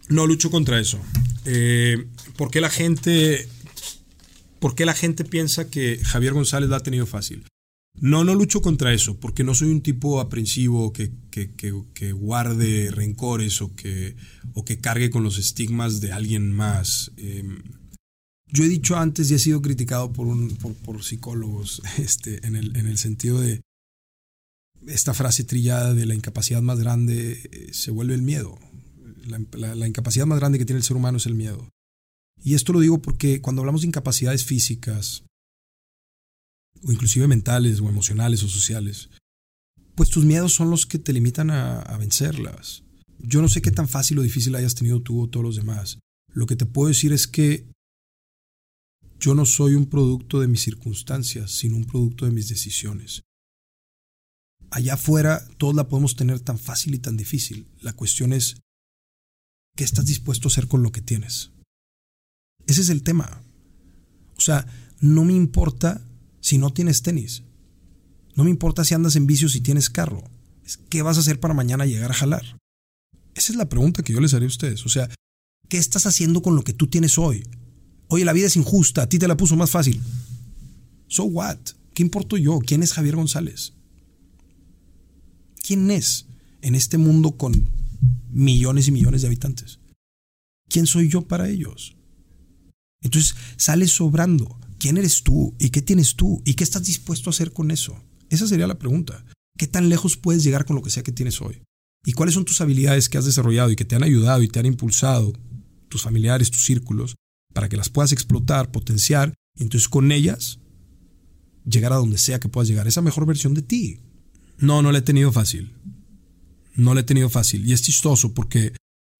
No 0.09 0.27
lucho 0.27 0.51
contra 0.51 0.81
eso. 0.81 1.01
Eh, 1.45 2.07
¿Por 2.37 2.51
qué 2.51 2.61
la 2.61 2.71
gente 2.71 3.49
¿Por 4.61 4.75
qué 4.75 4.85
la 4.85 4.95
gente 4.95 5.25
piensa 5.25 5.71
que 5.71 5.99
Javier 6.05 6.35
González 6.35 6.69
la 6.69 6.77
ha 6.77 6.83
tenido 6.83 7.07
fácil? 7.07 7.47
No, 7.95 8.25
no 8.25 8.35
lucho 8.35 8.61
contra 8.61 8.93
eso, 8.93 9.19
porque 9.19 9.43
no 9.43 9.55
soy 9.55 9.71
un 9.71 9.81
tipo 9.81 10.21
aprensivo 10.21 10.93
que, 10.93 11.11
que, 11.31 12.13
guarde 12.13 12.91
rencores 12.91 13.63
o 13.63 13.75
que, 13.75 14.17
o 14.53 14.65
que 14.65 14.79
cargue 14.79 15.11
con 15.11 15.23
los 15.23 15.39
estigmas 15.39 16.01
de 16.01 16.13
alguien 16.13 16.53
más. 16.53 17.11
Em, 17.17 17.63
yo 18.47 18.65
he 18.65 18.69
dicho 18.69 18.97
antes 18.97 19.31
y 19.31 19.35
he 19.35 19.39
sido 19.39 19.63
criticado 19.63 20.13
por, 20.13 20.27
un, 20.27 20.51
por, 20.57 21.03
psicólogos 21.03 21.83
este, 21.99 22.47
en, 22.47 22.55
el, 22.55 22.77
en 22.77 22.87
el 22.87 22.99
sentido 22.99 23.41
de 23.41 23.63
esta 24.87 25.15
frase 25.15 25.45
trillada 25.45 25.95
de 25.95 26.07
la 26.07 26.15
incapacidad 26.15 26.63
más 26.63 26.81
grande 26.81 27.33
eh, 27.51 27.69
se 27.73 27.91
vuelve 27.91 28.15
el 28.15 28.23
miedo 28.23 28.59
la, 29.27 29.87
incapacidad 29.87 30.27
más 30.27 30.39
grande 30.39 30.59
que 30.59 30.65
tiene 30.65 30.79
el 30.79 30.85
ser 30.85 30.97
humano 30.97 31.19
es 31.19 31.27
el 31.27 31.35
miedo. 31.35 31.69
Y 32.43 32.55
esto 32.55 32.73
lo 32.73 32.81
digo 32.81 33.03
porque 33.03 33.41
cuando 33.41 33.63
hablamos 33.63 33.83
de 33.83 33.89
incapacidades 33.89 34.45
físicas, 34.45 35.25
o 36.83 36.93
inclusive 36.93 37.27
mentales, 37.27 37.81
o 37.81 37.89
emocionales, 37.89 38.43
o 38.43 38.49
sociales, 38.49 39.11
pues 39.95 40.09
tus 40.09 40.25
miedos 40.25 40.55
son 40.55 40.71
los 40.71 40.87
que 40.87 40.99
te 40.99 41.13
limitan 41.13 41.51
a, 41.51 41.81
a 41.81 41.99
vencerlas. 41.99 42.83
Yo 43.19 43.43
no 43.43 43.49
sé 43.49 43.61
qué 43.61 43.71
tan 43.71 43.89
fácil 43.89 44.19
o 44.19 44.23
difícil 44.23 44.55
hayas 44.55 44.75
tenido 44.75 45.03
tú 45.03 45.21
o 45.21 45.29
todos 45.29 45.45
los 45.45 45.57
demás. 45.57 45.99
Lo 46.33 46.47
que 46.47 46.57
te 46.57 46.65
puedo 46.65 46.89
decir 46.89 47.13
es 47.13 47.27
que 47.27 47.67
yo 49.21 49.35
no 49.35 49.45
soy 49.45 49.75
un 49.75 49.87
producto 49.87 50.41
de 50.41 50.49
mis 50.49 50.63
circunstancias, 50.63 51.51
sino 51.51 51.77
un 51.77 51.85
producto 51.85 52.25
de 52.25 52.33
mis 52.33 52.49
decisiones. 52.49 53.23
Allá 54.71 54.95
afuera 54.95 55.47
todos 55.59 55.75
la 55.75 55.89
podemos 55.89 56.17
tener 56.17 56.41
tan 56.41 56.59
fácil 56.59 56.95
y 56.95 56.99
tan 56.99 57.17
difícil. 57.17 57.69
La 57.81 57.93
cuestión 57.93 58.33
es 58.33 58.63
¿Qué 59.81 59.85
estás 59.85 60.05
dispuesto 60.05 60.47
a 60.47 60.51
hacer 60.51 60.69
con 60.69 60.83
lo 60.83 60.93
que 60.93 61.01
tienes? 61.01 61.53
Ese 62.67 62.83
es 62.83 62.91
el 62.91 63.03
tema. 63.03 63.43
O 64.37 64.41
sea, 64.43 64.67
no 65.01 65.25
me 65.25 65.33
importa 65.33 66.03
si 66.43 66.59
no 66.59 66.71
tienes 66.71 67.01
tenis. 67.01 67.45
No 68.37 68.45
me 68.45 68.51
importa 68.51 68.85
si 68.85 68.93
andas 68.93 69.17
en 69.17 69.27
vicio 69.27 69.49
si 69.49 69.63
tienes 69.63 69.89
carro. 69.89 70.23
¿Qué 70.91 71.01
vas 71.01 71.17
a 71.17 71.21
hacer 71.21 71.41
para 71.41 71.55
mañana 71.55 71.87
llegar 71.87 72.11
a 72.11 72.15
jalar? 72.15 72.59
Esa 73.35 73.53
es 73.53 73.57
la 73.57 73.71
pregunta 73.71 74.03
que 74.03 74.13
yo 74.13 74.21
les 74.21 74.35
haré 74.35 74.45
a 74.45 74.49
ustedes. 74.49 74.85
O 74.85 74.91
sea, 74.91 75.09
¿qué 75.71 75.79
estás 75.79 76.05
haciendo 76.05 76.43
con 76.43 76.57
lo 76.57 76.63
que 76.63 76.75
tú 76.75 76.87
tienes 76.89 77.17
hoy? 77.17 77.43
Oye, 78.09 78.27
la 78.27 78.35
vida 78.35 78.49
es 78.49 78.57
injusta, 78.57 79.05
a 79.05 79.09
ti 79.09 79.19
te 79.19 79.29
la 79.29 79.39
puso 79.39 79.57
más 79.57 79.71
fácil. 79.71 79.99
So 81.09 81.25
what? 81.25 81.57
¿Qué 81.95 82.03
importo 82.03 82.37
yo? 82.37 82.59
¿Quién 82.59 82.83
es 82.83 82.93
Javier 82.93 83.17
González? 83.17 83.73
¿Quién 85.67 85.91
es 85.91 86.27
en 86.61 86.75
este 86.75 86.99
mundo 86.99 87.39
con 87.39 87.80
millones 88.31 88.89
y 88.89 88.93
millones 88.93 89.23
de 89.23 89.29
habitantes. 89.29 89.81
¿Quién 90.69 90.87
soy 90.87 91.09
yo 91.09 91.23
para 91.23 91.49
ellos? 91.49 91.97
Entonces 93.03 93.35
sales 93.57 93.93
sobrando. 93.93 94.59
¿Quién 94.79 94.97
eres 94.97 95.23
tú? 95.23 95.55
¿Y 95.59 95.71
qué 95.71 95.83
tienes 95.83 96.15
tú? 96.15 96.43
¿Y 96.45 96.55
qué 96.55 96.65
estás 96.65 96.85
dispuesto 96.85 97.29
a 97.29 97.33
hacer 97.33 97.53
con 97.53 97.71
eso? 97.71 98.03
Esa 98.31 98.47
sería 98.47 98.67
la 98.67 98.79
pregunta. 98.79 99.25
¿Qué 99.59 99.67
tan 99.67 99.89
lejos 99.89 100.17
puedes 100.17 100.43
llegar 100.43 100.65
con 100.65 100.77
lo 100.77 100.83
que 100.83 100.91
sea 100.91 101.03
que 101.03 101.13
tienes 101.13 101.43
hoy? 101.43 101.63
¿Y 102.05 102.13
cuáles 102.13 102.35
son 102.35 102.47
tus 102.47 102.61
habilidades 102.61 103.09
que 103.09 103.19
has 103.19 103.27
desarrollado 103.27 103.71
y 103.71 103.77
que 103.77 103.85
te 103.85 103.97
han 103.97 104.03
ayudado 104.03 104.43
y 104.43 104.49
te 104.49 104.59
han 104.59 104.67
impulsado, 104.67 105.35
tus 105.89 106.03
familiares, 106.03 106.51
tus 106.51 106.65
círculos, 106.65 107.17
para 107.53 107.69
que 107.69 107.77
las 107.77 107.91
puedas 107.91 108.13
explotar, 108.13 108.71
potenciar, 108.71 109.35
y 109.55 109.65
entonces 109.65 109.89
con 109.89 110.13
ellas 110.13 110.61
llegar 111.67 111.93
a 111.93 111.97
donde 111.97 112.17
sea 112.17 112.41
que 112.41 112.49
puedas 112.49 112.69
llegar, 112.69 112.89
esa 112.89 113.03
mejor 113.03 113.27
versión 113.27 113.53
de 113.53 113.63
ti? 113.63 114.01
No, 114.57 114.81
no 114.81 114.93
la 114.93 114.99
he 114.99 115.03
tenido 115.03 115.31
fácil 115.31 115.75
no 116.81 116.95
la 116.95 117.01
he 117.01 117.05
tenido 117.05 117.29
fácil. 117.29 117.67
Y 117.67 117.73
es 117.73 117.83
chistoso 117.83 118.33
porque 118.33 118.73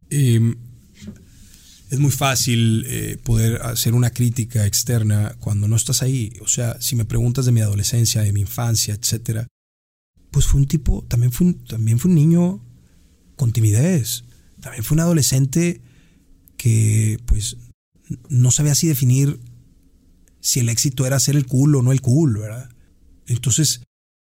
em, 0.09 0.57
es 1.91 1.99
muy 1.99 2.11
fácil 2.11 2.85
eh, 2.87 3.19
poder 3.23 3.63
hacer 3.63 3.95
una 3.95 4.11
crítica 4.11 4.67
externa 4.67 5.37
cuando 5.41 5.69
no 5.69 5.77
estás 5.77 6.03
ahí. 6.03 6.33
O 6.41 6.49
sea, 6.49 6.81
si 6.81 6.97
me 6.97 7.05
preguntas 7.05 7.45
de 7.47 7.53
mi 7.53 7.61
adolescencia, 7.61 8.23
de 8.23 8.33
mi 8.33 8.41
infancia, 8.41 8.95
etcétera, 8.95 9.47
pues 10.31 10.47
fue 10.47 10.61
un 10.61 10.67
tipo, 10.67 11.05
también 11.09 11.33
fue 11.33 11.49
un, 11.49 11.65
también 11.65 11.99
fue 11.99 12.09
un 12.09 12.15
niño 12.15 12.65
con 13.37 13.53
timidez. 13.53 14.25
También 14.61 14.85
fue 14.85 14.95
un 14.95 15.01
adolescente 15.01 15.81
que, 16.57 17.19
pues, 17.27 17.57
no 18.29 18.51
sabía 18.51 18.73
así 18.73 18.87
definir 18.87 19.41
si 20.41 20.61
el 20.61 20.69
éxito 20.69 21.07
era 21.07 21.21
ser 21.21 21.37
el 21.37 21.47
cool 21.47 21.77
o 21.77 21.83
no 21.83 21.93
el 21.93 22.01
cool, 22.01 22.39
¿verdad? 22.39 22.71
Entonces, 23.27 23.83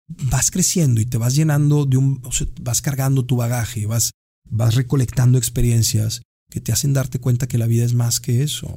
vas 0.09 0.51
creciendo 0.51 1.01
y 1.01 1.07
te 1.07 1.19
vas 1.19 1.35
llenando 1.35 1.85
de 1.85 1.97
un, 1.97 2.23
vas 2.61 2.81
cargando 2.81 3.25
tu 3.25 3.37
bagaje, 3.37 3.87
vas, 3.87 4.13
vas 4.49 4.75
recolectando 4.75 5.39
experiencias 5.39 6.23
que 6.51 6.61
te 6.61 6.73
hacen 6.73 6.93
darte 6.93 7.19
cuenta 7.19 7.49
que 7.49 7.59
la 7.59 7.67
vida 7.67 7.85
es 7.85 7.95
más 7.95 8.21
que 8.21 8.43
eso. 8.43 8.77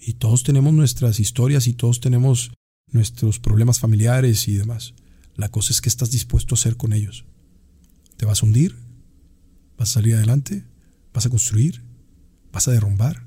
Y 0.00 0.14
todos 0.14 0.42
tenemos 0.42 0.72
nuestras 0.72 1.20
historias 1.20 1.66
y 1.66 1.72
todos 1.72 2.00
tenemos 2.00 2.52
nuestros 2.90 3.38
problemas 3.38 3.78
familiares 3.78 4.48
y 4.48 4.54
demás. 4.54 4.94
La 5.34 5.50
cosa 5.50 5.72
es 5.72 5.80
que 5.80 5.88
estás 5.88 6.10
dispuesto 6.10 6.54
a 6.54 6.58
hacer 6.58 6.76
con 6.76 6.92
ellos. 6.92 7.24
¿Te 8.16 8.26
vas 8.26 8.42
a 8.42 8.46
hundir? 8.46 8.76
¿Vas 9.76 9.90
a 9.90 9.94
salir 9.94 10.16
adelante? 10.16 10.64
¿Vas 11.12 11.26
a 11.26 11.30
construir? 11.30 11.84
¿Vas 12.52 12.66
a 12.66 12.72
derrumbar? 12.72 13.26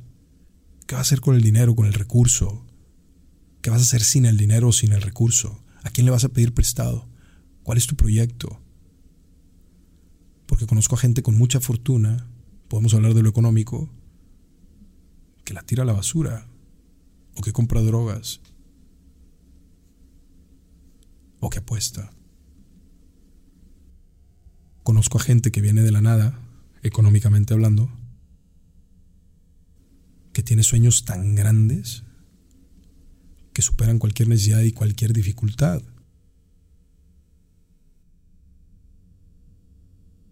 ¿Qué 0.87 0.95
vas 0.95 0.99
a 0.99 1.07
hacer 1.07 1.21
con 1.21 1.35
el 1.35 1.41
dinero, 1.41 1.75
con 1.75 1.85
el 1.85 1.93
recurso? 1.93 2.65
¿Qué 3.61 3.69
vas 3.69 3.79
a 3.79 3.83
hacer 3.83 4.01
sin 4.01 4.25
el 4.25 4.37
dinero 4.37 4.69
o 4.69 4.73
sin 4.73 4.91
el 4.91 5.01
recurso? 5.01 5.60
¿A 5.83 5.89
quién 5.89 6.05
le 6.05 6.11
vas 6.11 6.23
a 6.23 6.29
pedir 6.29 6.53
prestado? 6.53 7.07
¿Cuál 7.63 7.77
es 7.77 7.87
tu 7.87 7.95
proyecto? 7.95 8.59
Porque 10.45 10.67
conozco 10.67 10.95
a 10.95 10.99
gente 10.99 11.23
con 11.23 11.37
mucha 11.37 11.59
fortuna, 11.59 12.27
podemos 12.67 12.93
hablar 12.93 13.13
de 13.13 13.23
lo 13.23 13.29
económico, 13.29 13.89
que 15.43 15.53
la 15.53 15.63
tira 15.63 15.83
a 15.83 15.85
la 15.85 15.93
basura, 15.93 16.47
o 17.35 17.41
que 17.41 17.53
compra 17.53 17.81
drogas, 17.81 18.41
o 21.39 21.49
que 21.49 21.59
apuesta. 21.59 22.11
Conozco 24.83 25.17
a 25.17 25.21
gente 25.21 25.51
que 25.51 25.61
viene 25.61 25.81
de 25.81 25.91
la 25.91 26.01
nada, 26.01 26.39
económicamente 26.83 27.53
hablando, 27.53 27.89
que 30.33 30.43
tiene 30.43 30.63
sueños 30.63 31.05
tan 31.05 31.35
grandes 31.35 32.03
superan 33.61 33.99
cualquier 33.99 34.27
necesidad 34.27 34.61
y 34.61 34.71
cualquier 34.71 35.13
dificultad. 35.13 35.81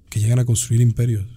Que 0.10 0.20
llegan 0.20 0.40
a 0.40 0.46
construir 0.46 0.82
imperios. 0.82 1.28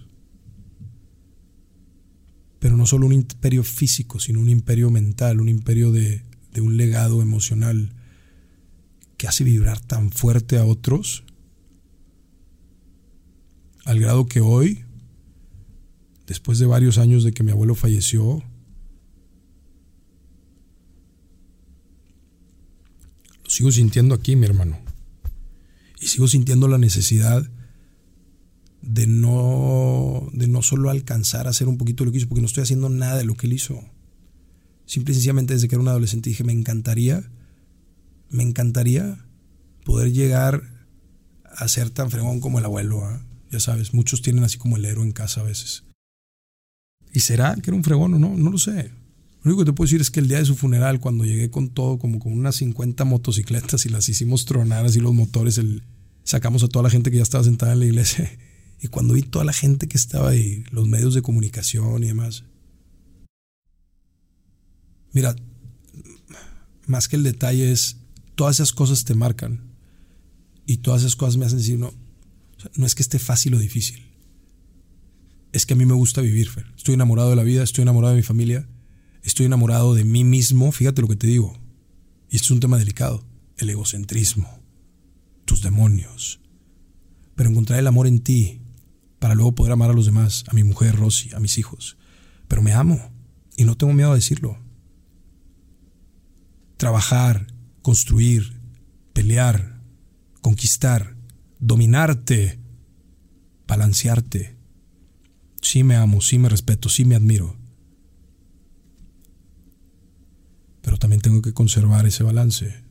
Pero 2.59 2.77
no 2.77 2.85
solo 2.85 3.05
un 3.05 3.13
imperio 3.13 3.63
físico, 3.63 4.19
sino 4.19 4.39
un 4.39 4.49
imperio 4.49 4.89
mental, 4.89 5.41
un 5.41 5.49
imperio 5.49 5.91
de 5.91 6.23
un 6.57 6.77
legado 6.77 7.21
emocional 7.21 7.91
que 9.17 9.27
hace 9.27 9.43
vibrar 9.43 9.79
tan 9.79 10.11
fuerte 10.11 10.57
a 10.57 10.65
otros, 10.65 11.23
al 13.85 13.99
grado 13.99 14.25
que 14.25 14.41
hoy, 14.41 14.83
después 16.27 16.59
de 16.59 16.65
varios 16.65 16.97
años 16.97 17.23
de 17.23 17.31
que 17.33 17.43
mi 17.43 17.51
abuelo 17.51 17.75
falleció, 17.75 18.43
sigo 23.53 23.71
sintiendo 23.71 24.15
aquí, 24.15 24.35
mi 24.35 24.47
hermano. 24.47 24.79
Y 26.01 26.07
sigo 26.07 26.27
sintiendo 26.27 26.67
la 26.67 26.79
necesidad 26.79 27.47
de 28.81 29.05
no, 29.05 30.27
de 30.33 30.47
no 30.47 30.63
solo 30.63 30.89
alcanzar 30.89 31.45
a 31.45 31.51
hacer 31.51 31.67
un 31.67 31.77
poquito 31.77 32.03
lo 32.03 32.11
que 32.11 32.17
hizo, 32.17 32.27
porque 32.27 32.41
no 32.41 32.47
estoy 32.47 32.63
haciendo 32.63 32.89
nada 32.89 33.15
de 33.15 33.25
lo 33.25 33.35
que 33.35 33.45
él 33.45 33.53
hizo. 33.53 33.79
Simple 34.87 35.11
y 35.11 35.15
sencillamente 35.15 35.53
desde 35.53 35.67
que 35.67 35.75
era 35.75 35.83
un 35.83 35.87
adolescente 35.87 36.31
dije, 36.31 36.43
me 36.43 36.51
encantaría, 36.51 37.29
me 38.31 38.41
encantaría 38.41 39.23
poder 39.85 40.11
llegar 40.11 40.63
a 41.43 41.67
ser 41.67 41.91
tan 41.91 42.09
fregón 42.09 42.39
como 42.39 42.57
el 42.57 42.65
abuelo. 42.65 43.05
¿ah? 43.05 43.23
Ya 43.51 43.59
sabes, 43.59 43.93
muchos 43.93 44.23
tienen 44.23 44.43
así 44.43 44.57
como 44.57 44.77
el 44.77 44.85
héroe 44.85 45.05
en 45.05 45.11
casa 45.11 45.41
a 45.41 45.43
veces. 45.43 45.83
¿Y 47.13 47.19
será 47.19 47.53
que 47.53 47.69
era 47.69 47.77
un 47.77 47.83
fregón 47.83 48.15
o 48.15 48.19
no? 48.19 48.35
No 48.35 48.49
lo 48.49 48.57
sé. 48.57 48.91
Lo 49.43 49.51
único 49.51 49.65
que 49.65 49.71
te 49.71 49.75
puedo 49.75 49.87
decir 49.87 49.99
es 49.99 50.09
que 50.09 50.21
el 50.21 50.29
día 50.29 50.37
de 50.37 50.45
su 50.45 50.55
funeral, 50.55 51.01
cuando 51.01 51.25
llegué 51.25 51.51
con 51.51 51.67
todo, 51.69 51.99
como 51.99 52.17
con 52.19 52.31
unas 52.31 52.55
50 52.55 53.03
motocicletas 53.03 53.85
y 53.85 53.89
las 53.89 54.07
hicimos 54.07 54.45
tronar 54.45 54.85
así 54.85 55.01
los 55.01 55.13
motores, 55.13 55.57
el, 55.57 55.83
sacamos 56.23 56.63
a 56.63 56.69
toda 56.69 56.83
la 56.83 56.89
gente 56.89 57.11
que 57.11 57.17
ya 57.17 57.23
estaba 57.23 57.43
sentada 57.43 57.73
en 57.73 57.79
la 57.79 57.85
iglesia. 57.85 58.31
Y 58.81 58.89
cuando 58.89 59.13
vi 59.13 59.21
toda 59.21 59.45
la 59.45 59.53
gente 59.53 59.87
que 59.87 59.95
estaba 59.95 60.31
ahí, 60.31 60.65
los 60.69 60.89
medios 60.89 61.13
de 61.13 61.21
comunicación 61.21 62.03
y 62.03 62.07
demás. 62.07 62.43
Mira, 65.13 65.37
más 66.85 67.07
que 67.07 67.15
el 67.15 67.23
detalle 67.23 67.71
es, 67.71 67.95
todas 68.35 68.57
esas 68.57 68.73
cosas 68.73 69.05
te 69.05 69.13
marcan. 69.13 69.61
Y 70.65 70.77
todas 70.77 71.03
esas 71.03 71.15
cosas 71.15 71.37
me 71.37 71.45
hacen 71.45 71.59
decir, 71.59 71.79
no, 71.79 71.93
no 72.75 72.85
es 72.85 72.93
que 72.93 73.03
esté 73.03 73.19
fácil 73.19 73.53
o 73.53 73.57
difícil. 73.57 74.03
Es 75.53 75.65
que 75.65 75.75
a 75.75 75.77
mí 75.77 75.85
me 75.85 75.93
gusta 75.93 76.19
vivir, 76.19 76.49
Fer. 76.49 76.65
Estoy 76.75 76.95
enamorado 76.95 77.29
de 77.29 77.37
la 77.37 77.43
vida, 77.43 77.63
estoy 77.63 77.83
enamorado 77.83 78.13
de 78.13 78.17
mi 78.17 78.23
familia 78.23 78.67
Estoy 79.23 79.45
enamorado 79.45 79.95
de 79.95 80.03
mí 80.03 80.23
mismo, 80.23 80.71
fíjate 80.71 81.01
lo 81.01 81.07
que 81.07 81.15
te 81.15 81.27
digo. 81.27 81.57
Y 82.29 82.35
es 82.35 82.51
un 82.51 82.59
tema 82.59 82.77
delicado, 82.77 83.25
el 83.57 83.69
egocentrismo, 83.69 84.59
tus 85.45 85.61
demonios. 85.61 86.41
Pero 87.35 87.49
encontrar 87.49 87.79
el 87.79 87.87
amor 87.87 88.05
en 88.07 88.19
ti 88.19 88.61
para 89.19 89.35
luego 89.35 89.55
poder 89.55 89.71
amar 89.71 89.89
a 89.89 89.93
los 89.93 90.05
demás, 90.05 90.43
a 90.47 90.53
mi 90.53 90.63
mujer 90.63 90.97
Rosy, 90.97 91.33
a 91.33 91.39
mis 91.39 91.57
hijos. 91.57 91.97
Pero 92.49 92.61
me 92.61 92.73
amo 92.73 92.99
y 93.55 93.63
no 93.63 93.77
tengo 93.77 93.93
miedo 93.93 94.11
a 94.11 94.15
decirlo. 94.15 94.57
Trabajar, 96.75 97.47
construir, 97.81 98.59
pelear, 99.13 99.79
conquistar, 100.41 101.15
dominarte, 101.59 102.59
balancearte. 103.65 104.57
Sí 105.61 105.83
me 105.85 105.95
amo, 105.95 106.19
sí 106.19 106.37
me 106.37 106.49
respeto, 106.49 106.89
sí 106.89 107.05
me 107.05 107.15
admiro. 107.15 107.62
Pero 110.83 110.97
también 110.97 111.21
tengo 111.21 111.41
que 111.41 111.53
conservar 111.53 112.05
ese 112.05 112.23
balance 112.23 112.83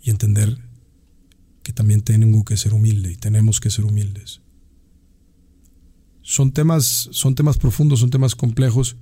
y 0.00 0.10
entender 0.10 0.58
que 1.62 1.72
también 1.72 2.02
tengo 2.02 2.44
que 2.44 2.56
ser 2.56 2.74
humilde 2.74 3.10
y 3.10 3.16
tenemos 3.16 3.60
que 3.60 3.70
ser 3.70 3.86
humildes. 3.86 4.42
Son 6.22 6.52
temas, 6.52 7.08
son 7.10 7.34
temas 7.34 7.56
profundos, 7.56 8.00
son 8.00 8.10
temas 8.10 8.34
complejos. 8.34 8.96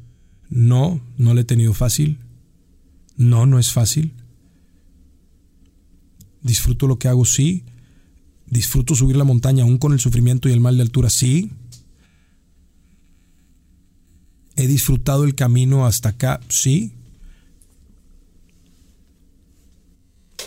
No, 0.49 1.01
no 1.19 1.35
le 1.35 1.41
he 1.41 1.45
tenido 1.45 1.75
fácil. 1.75 2.21
No, 3.17 3.45
no 3.47 3.59
es 3.59 3.73
fácil. 3.73 4.15
Disfruto 6.43 6.87
lo 6.87 7.01
que 7.01 7.09
hago, 7.09 7.25
sí. 7.25 7.65
Disfruto 8.47 8.95
subir 8.95 9.17
la 9.17 9.25
montaña 9.25 9.65
aún 9.65 9.79
con 9.79 9.93
el 9.93 9.99
sufrimiento 9.99 10.49
y 10.49 10.53
el 10.53 10.61
mal 10.61 10.77
de 10.77 10.83
altura, 10.83 11.11
sí. 11.11 11.51
He 14.55 14.69
disfrutado 14.69 15.25
el 15.25 15.35
camino 15.35 15.87
hasta 15.87 16.11
acá, 16.11 16.41
sí. 16.49 16.96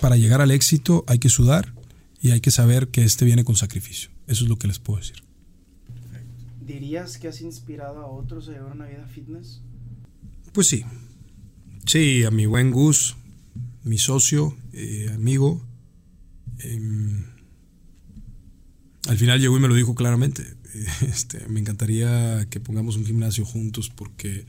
Para 0.02 0.16
llegar 0.16 0.42
al 0.42 0.52
éxito 0.52 1.04
hay 1.08 1.20
que 1.20 1.30
sudar 1.30 1.74
y 2.22 2.32
hay 2.32 2.42
que 2.42 2.52
saber 2.52 2.90
que 2.90 3.04
este 3.04 3.26
viene 3.26 3.44
con 3.44 3.56
sacrificio. 3.56 4.10
Eso 4.28 4.44
es 4.44 4.50
lo 4.50 4.58
que 4.58 4.68
les 4.68 4.80
puedo 4.80 5.00
decir. 5.00 5.24
¿Dirías 6.62 7.18
que 7.18 7.28
has 7.28 7.42
inspirado 7.42 8.00
a 8.02 8.08
otros 8.08 8.48
a 8.50 8.52
llevar 8.52 8.74
una 8.74 8.86
vida 8.86 9.08
fitness? 9.08 9.62
Pues 10.54 10.68
sí. 10.68 10.86
Sí, 11.86 12.24
a 12.24 12.32
mi 12.32 12.46
buen 12.46 12.72
Gus, 12.72 13.16
mi 13.84 13.98
socio, 13.98 14.56
eh, 14.74 15.10
amigo. 15.14 15.66
Em, 16.60 17.26
al 19.08 19.18
final 19.18 19.40
llegó 19.40 19.58
y 19.58 19.62
me 19.62 19.68
lo 19.68 19.76
dijo 19.76 19.96
claramente. 19.96 20.46
Este, 21.02 21.48
me 21.48 21.60
encantaría 21.60 22.46
que 22.52 22.60
pongamos 22.60 22.96
un 22.96 23.06
gimnasio 23.06 23.44
juntos 23.44 23.90
porque 23.90 24.46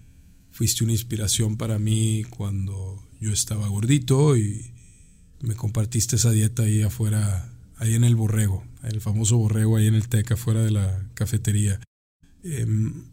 fuiste 0.50 0.84
una 0.84 0.92
inspiración 0.92 1.56
para 1.56 1.78
mí 1.78 2.24
cuando 2.28 3.02
yo 3.20 3.32
estaba 3.32 3.68
gordito 3.68 4.36
y, 4.36 4.69
me 5.40 5.54
compartiste 5.54 6.16
esa 6.16 6.30
dieta 6.30 6.64
ahí 6.64 6.82
afuera, 6.82 7.48
ahí 7.78 7.94
en 7.94 8.04
el 8.04 8.14
borrego, 8.14 8.64
el 8.82 9.00
famoso 9.00 9.38
borrego 9.38 9.76
ahí 9.76 9.86
en 9.86 9.94
el 9.94 10.08
TEC, 10.08 10.32
afuera 10.32 10.62
de 10.62 10.70
la 10.70 11.06
cafetería. 11.14 11.80
Em, 12.42 13.04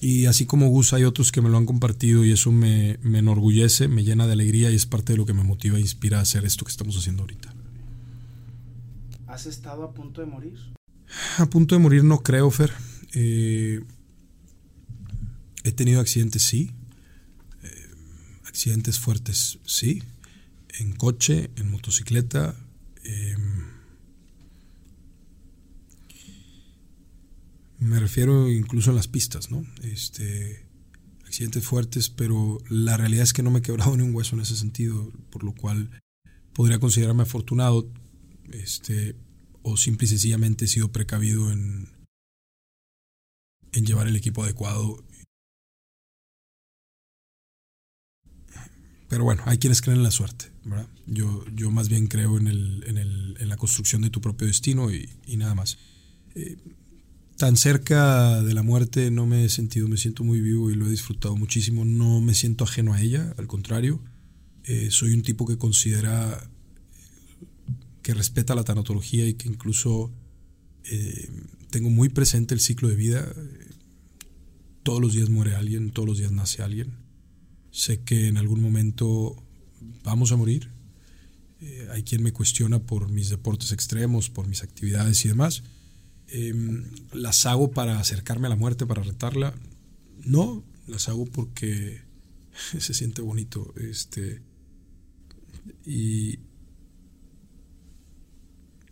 y 0.00 0.26
así 0.26 0.44
como 0.44 0.68
Gus, 0.68 0.92
hay 0.92 1.04
otros 1.04 1.32
que 1.32 1.40
me 1.40 1.48
lo 1.48 1.56
han 1.56 1.66
compartido 1.66 2.24
y 2.24 2.32
eso 2.32 2.52
me, 2.52 2.98
me, 3.02 3.20
enorgullece, 3.20 3.88
me 3.88 4.04
llena 4.04 4.26
de 4.26 4.34
alegría 4.34 4.70
y 4.70 4.74
es 4.74 4.86
parte 4.86 5.14
de 5.14 5.16
lo 5.16 5.24
que 5.24 5.32
me 5.32 5.44
motiva 5.44 5.78
e 5.78 5.80
inspira 5.80 6.18
a 6.18 6.22
hacer 6.22 6.44
esto 6.44 6.64
que 6.64 6.70
estamos 6.70 6.96
haciendo 6.96 7.22
ahorita. 7.22 7.54
¿Has 9.26 9.46
estado 9.46 9.84
a 9.84 9.94
punto 9.94 10.20
de 10.20 10.26
morir? 10.26 10.58
A 11.38 11.46
punto 11.46 11.74
de 11.74 11.80
morir 11.80 12.04
no 12.04 12.22
creo, 12.22 12.50
Fer. 12.50 12.72
Eh, 13.14 13.82
he 15.62 15.72
tenido 15.72 16.00
accidentes, 16.00 16.42
sí. 16.42 16.70
Eh, 17.62 17.88
accidentes 18.44 18.98
fuertes, 18.98 19.58
sí 19.64 20.02
en 20.78 20.92
coche, 20.94 21.50
en 21.56 21.70
motocicleta. 21.70 22.56
Em, 23.02 23.64
me 27.78 28.00
refiero 28.00 28.50
incluso 28.50 28.90
en 28.90 28.96
las 28.96 29.08
pistas, 29.08 29.50
¿no? 29.50 29.64
Este, 29.82 30.66
accidentes 31.24 31.64
fuertes, 31.64 32.10
pero 32.10 32.58
la 32.68 32.96
realidad 32.96 33.24
es 33.24 33.32
que 33.32 33.42
no 33.42 33.50
me 33.50 33.58
he 33.58 33.62
quebrado 33.62 33.96
ni 33.96 34.02
un 34.02 34.14
hueso 34.14 34.36
en 34.36 34.42
ese 34.42 34.56
sentido, 34.56 35.12
por 35.30 35.44
lo 35.44 35.52
cual 35.52 36.00
podría 36.52 36.78
considerarme 36.78 37.24
afortunado, 37.24 37.90
este, 38.52 39.16
o 39.62 39.76
simple 39.76 40.06
y 40.06 40.08
sencillamente 40.08 40.66
he 40.66 40.68
sido 40.68 40.92
precavido 40.92 41.50
en, 41.50 41.88
en 43.72 43.86
llevar 43.86 44.06
el 44.06 44.16
equipo 44.16 44.44
adecuado 44.44 45.03
Pero 49.08 49.24
bueno, 49.24 49.42
hay 49.46 49.58
quienes 49.58 49.82
creen 49.82 49.98
en 49.98 50.04
la 50.04 50.10
suerte. 50.10 50.46
Yo, 51.06 51.44
yo 51.54 51.70
más 51.70 51.88
bien 51.88 52.06
creo 52.06 52.38
en, 52.38 52.46
el, 52.48 52.84
en, 52.86 52.96
el, 52.96 53.36
en 53.38 53.48
la 53.48 53.56
construcción 53.56 54.02
de 54.02 54.10
tu 54.10 54.20
propio 54.20 54.46
destino 54.46 54.90
y, 54.90 55.08
y 55.26 55.36
nada 55.36 55.54
más. 55.54 55.78
Eh, 56.34 56.56
tan 57.36 57.56
cerca 57.56 58.42
de 58.42 58.54
la 58.54 58.62
muerte 58.62 59.10
no 59.10 59.26
me 59.26 59.44
he 59.44 59.48
sentido, 59.48 59.88
me 59.88 59.96
siento 59.96 60.24
muy 60.24 60.40
vivo 60.40 60.70
y 60.70 60.74
lo 60.74 60.86
he 60.86 60.90
disfrutado 60.90 61.36
muchísimo. 61.36 61.84
No 61.84 62.20
me 62.20 62.34
siento 62.34 62.64
ajeno 62.64 62.94
a 62.94 63.00
ella, 63.00 63.34
al 63.36 63.46
contrario. 63.46 64.00
Eh, 64.64 64.88
soy 64.90 65.12
un 65.12 65.22
tipo 65.22 65.46
que 65.46 65.58
considera 65.58 66.48
que 68.02 68.14
respeta 68.14 68.54
la 68.54 68.64
tanatología 68.64 69.26
y 69.26 69.34
que 69.34 69.48
incluso 69.48 70.12
eh, 70.84 71.30
tengo 71.70 71.90
muy 71.90 72.08
presente 72.08 72.54
el 72.54 72.60
ciclo 72.60 72.88
de 72.88 72.96
vida. 72.96 73.32
Todos 74.82 75.00
los 75.00 75.12
días 75.12 75.28
muere 75.28 75.54
alguien, 75.54 75.90
todos 75.90 76.08
los 76.08 76.18
días 76.18 76.32
nace 76.32 76.62
alguien 76.62 77.03
sé 77.74 78.02
que 78.04 78.28
en 78.28 78.36
algún 78.36 78.62
momento 78.62 79.36
vamos 80.04 80.30
a 80.30 80.36
morir. 80.36 80.70
Eh, 81.60 81.88
hay 81.90 82.04
quien 82.04 82.22
me 82.22 82.32
cuestiona 82.32 82.78
por 82.78 83.10
mis 83.10 83.30
deportes 83.30 83.72
extremos, 83.72 84.30
por 84.30 84.46
mis 84.46 84.62
actividades 84.62 85.24
y 85.24 85.28
demás. 85.28 85.64
Em, 86.28 86.84
¿Las 87.12 87.46
hago 87.46 87.72
para 87.72 87.98
acercarme 87.98 88.46
a 88.46 88.50
la 88.50 88.56
muerte, 88.56 88.86
para 88.86 89.02
retarla? 89.02 89.54
No, 90.24 90.62
las 90.86 91.08
hago 91.08 91.26
porque 91.26 92.00
se 92.78 92.94
siente 92.94 93.22
bonito. 93.22 93.74
Este, 93.76 94.40
y 95.84 96.38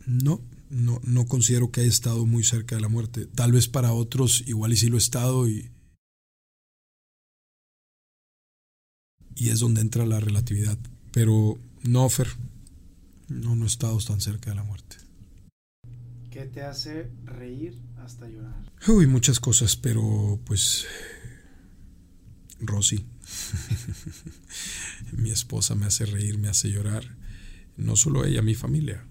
no, 0.06 0.42
no, 0.70 1.00
no 1.04 1.26
considero 1.26 1.70
que 1.70 1.82
haya 1.82 1.88
estado 1.88 2.26
muy 2.26 2.42
cerca 2.42 2.74
de 2.74 2.80
la 2.80 2.88
muerte. 2.88 3.26
Tal 3.26 3.52
vez 3.52 3.68
para 3.68 3.92
otros 3.92 4.42
igual 4.48 4.72
y 4.72 4.76
sí 4.76 4.88
lo 4.88 4.96
he 4.96 4.98
estado 4.98 5.48
y, 5.48 5.70
y 9.42 9.50
es 9.50 9.58
donde 9.58 9.80
entra 9.80 10.06
la 10.06 10.20
relatividad. 10.20 10.78
Pero 11.10 11.58
no, 11.82 12.08
Fer, 12.08 12.28
no, 13.28 13.56
no 13.56 13.64
he 13.64 13.66
estado 13.66 13.98
tan 13.98 14.20
cerca 14.20 14.50
de 14.50 14.56
la 14.56 14.62
muerte. 14.62 14.98
¿Qué 16.30 16.44
te 16.44 16.62
hace 16.62 17.10
reír 17.24 17.76
hasta 18.04 18.28
llorar? 18.28 18.54
Uy, 18.86 19.08
muchas 19.08 19.40
cosas, 19.40 19.74
pero 19.74 20.38
pues 20.44 20.86
Rosy. 22.60 23.04
mi 25.12 25.32
esposa 25.32 25.74
me 25.74 25.86
hace 25.86 26.06
reír, 26.06 26.38
me 26.38 26.48
hace 26.48 26.70
llorar. 26.70 27.02
No 27.76 27.96
solo 27.96 28.24
ella, 28.24 28.42
mi 28.42 28.54
familia. 28.54 29.04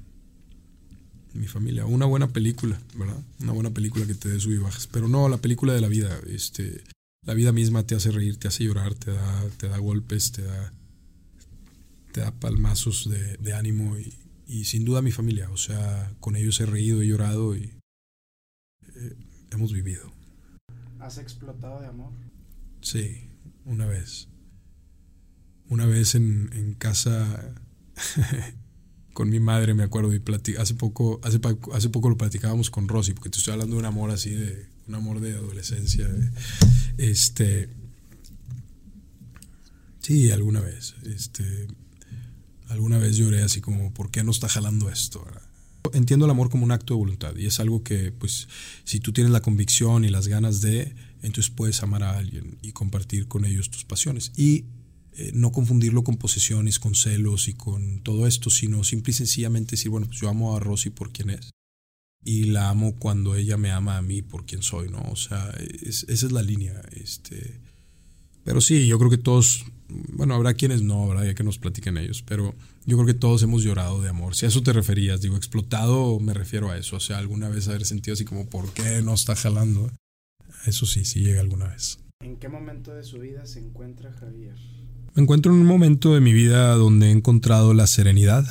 Mi 1.34 1.48
familia. 1.48 1.86
Una 1.86 2.06
buena 2.06 2.30
película, 2.30 2.82
¿verdad? 2.96 3.22
Una 3.42 3.52
buena 3.52 3.72
película 3.72 4.06
que 4.06 4.16
te 4.16 4.30
dé 4.30 4.40
sub 4.40 4.54
y 4.54 4.60
bajas. 4.60 4.88
Pero 4.88 5.10
no, 5.10 5.28
la 5.28 5.40
película 5.40 5.74
de 5.74 5.82
la 5.82 5.90
vida. 5.90 6.18
Este, 6.26 6.86
la 7.24 7.34
vida 7.34 7.52
misma 7.52 7.86
te 7.86 7.96
hace 7.96 8.12
reír, 8.12 8.38
te 8.38 8.48
hace 8.48 8.64
llorar, 8.64 8.96
te 8.96 9.12
da, 9.12 9.50
te 9.58 9.68
da 9.68 9.78
golpes, 9.78 10.32
te 10.32 10.42
da, 10.42 10.74
te 12.12 12.22
da 12.22 12.32
palmazos 12.32 13.10
de, 13.10 13.54
ánimo 13.54 13.98
y, 13.98 14.14
y, 14.48 14.66
sin 14.66 14.86
duda 14.86 15.02
mi 15.02 15.12
familia. 15.12 15.50
O 15.52 15.58
sea, 15.58 16.14
con 16.20 16.36
ellos 16.36 16.60
he 16.60 16.66
reído, 16.66 17.02
he 17.02 17.08
llorado 17.08 17.56
y 17.56 17.74
eh, 18.96 19.16
hemos 19.52 19.72
vivido. 19.72 20.12
¿Has 21.00 21.18
explotado 21.18 21.82
de 21.82 21.88
amor? 21.88 22.12
Sí, 22.82 23.30
una 23.66 23.86
vez. 23.86 24.28
Una 25.70 25.86
vez 25.86 26.16
en, 26.16 26.50
en 26.54 26.74
casa 26.74 27.54
con 29.14 29.30
mi 29.30 29.40
madre, 29.40 29.76
me 29.76 29.84
acuerdo, 29.84 30.14
y 30.14 30.22
hace 30.58 30.74
poco, 30.74 31.20
hace, 31.24 31.40
hace 31.74 31.90
poco 31.90 32.10
lo 32.10 32.18
platicábamos 32.18 32.72
con 32.72 32.88
Rosy, 32.88 33.14
porque 33.14 33.30
te 33.30 33.38
estoy 33.38 33.54
hablando 33.54 33.76
de 33.76 33.80
un 33.80 33.86
amor 33.86 34.10
así, 34.10 34.32
de 34.32 34.71
un 34.88 34.96
amor 34.96 35.20
de 35.20 35.34
adolescencia. 35.34 36.10
este. 36.98 37.70
Sí, 40.00 40.32
alguna 40.32 40.62
vez. 40.62 40.96
Este. 41.06 41.68
Alguna 42.70 42.98
vez 42.98 43.18
lloré 43.18 43.44
así 43.44 43.60
como, 43.60 43.94
¿por 43.94 44.12
qué 44.12 44.24
no 44.24 44.32
está 44.32 44.48
jalando 44.48 44.90
esto? 44.90 45.26
Entiendo 45.94 46.26
el 46.26 46.32
amor 46.32 46.50
como 46.50 46.64
un 46.64 46.72
acto 46.72 46.94
de 46.94 47.00
voluntad 47.00 47.36
y 47.36 47.46
es 47.46 47.60
algo 47.60 47.84
que, 47.84 48.14
pues, 48.14 48.48
si 48.86 49.02
tú 49.02 49.12
tienes 49.12 49.34
la 49.34 49.42
convicción 49.42 50.06
y 50.06 50.10
las 50.10 50.28
ganas 50.28 50.62
de, 50.62 50.96
entonces 51.22 51.50
puedes 51.50 51.84
amar 51.84 52.04
a 52.04 52.18
alguien 52.18 52.58
y 52.62 52.72
compartir 52.72 53.28
con 53.28 53.44
ellos 53.44 53.70
tus 53.70 53.84
pasiones. 53.84 54.32
Y 54.38 54.66
eh, 55.14 55.32
no 55.34 55.52
confundirlo 55.52 56.04
con 56.06 56.16
posesiones, 56.16 56.80
con 56.80 56.96
celos 56.96 57.50
y 57.50 57.54
con 57.54 58.02
todo 58.02 58.26
esto, 58.26 58.50
sino 58.50 58.86
simple 58.86 59.12
y 59.12 59.16
sencillamente 59.16 59.72
decir, 59.72 59.92
bueno, 59.92 60.08
pues 60.08 60.20
yo 60.20 60.30
amo 60.30 60.56
a 60.56 60.60
Rosy 60.62 60.92
por 60.92 61.12
quien 61.12 61.32
es. 61.32 61.52
Y 62.24 62.46
la 62.46 62.70
amo 62.70 62.96
cuando 63.00 63.36
ella 63.36 63.58
me 63.58 63.72
ama 63.72 63.98
a 63.98 64.02
mí 64.02 64.22
por 64.22 64.46
quien 64.46 64.62
soy, 64.62 64.90
¿no? 64.90 65.02
O 65.10 65.16
sea, 65.16 65.52
esa 65.82 66.06
es 66.08 66.32
la 66.32 66.44
línea. 66.44 66.82
Este. 66.92 67.60
Pero 68.44 68.62
sí, 68.62 68.88
yo 68.88 68.98
creo 69.00 69.10
que 69.10 69.18
todos, 69.18 69.66
bueno, 69.88 70.36
habrá 70.36 70.54
quienes 70.54 70.82
no, 70.82 71.04
habrá 71.04 71.26
ya 71.26 71.34
que 71.34 71.44
nos 71.44 71.58
platiquen 71.58 71.98
ellos, 71.98 72.24
pero 72.24 72.56
yo 72.86 72.98
creo 72.98 73.08
que 73.08 73.14
todos 73.14 73.44
hemos 73.44 73.64
llorado 73.64 74.02
de 74.02 74.10
amor. 74.10 74.36
Si 74.36 74.46
a 74.46 74.50
eso 74.50 74.64
te 74.64 74.74
referías, 74.74 75.22
digo, 75.22 75.38
explotado, 75.38 76.20
me 76.20 76.34
refiero 76.34 76.72
a 76.72 76.78
eso. 76.78 76.98
O 76.98 77.00
sea, 77.00 77.18
alguna 77.18 77.50
vez 77.50 77.68
haber 77.68 77.86
sentido 77.86 78.14
así 78.14 78.26
como, 78.26 78.50
¿por 78.50 78.74
qué 78.74 79.02
no 79.02 79.14
está 79.14 79.36
jalando? 79.36 79.92
Eso 80.66 80.86
sí, 80.86 81.06
sí 81.06 81.22
llega 81.22 81.42
alguna 81.42 81.68
vez. 81.68 82.00
¿En 82.24 82.38
qué 82.38 82.50
momento 82.50 82.94
de 82.94 83.04
su 83.04 83.20
vida 83.20 83.46
se 83.46 83.60
encuentra 83.60 84.12
Javier? 84.14 84.56
Me 85.14 85.24
encuentro 85.24 85.52
en 85.54 85.60
un 85.60 85.68
momento 85.68 86.14
de 86.14 86.22
mi 86.22 86.34
vida 86.34 86.74
donde 86.76 87.08
he 87.08 87.12
encontrado 87.12 87.74
la 87.74 87.88
serenidad 87.88 88.46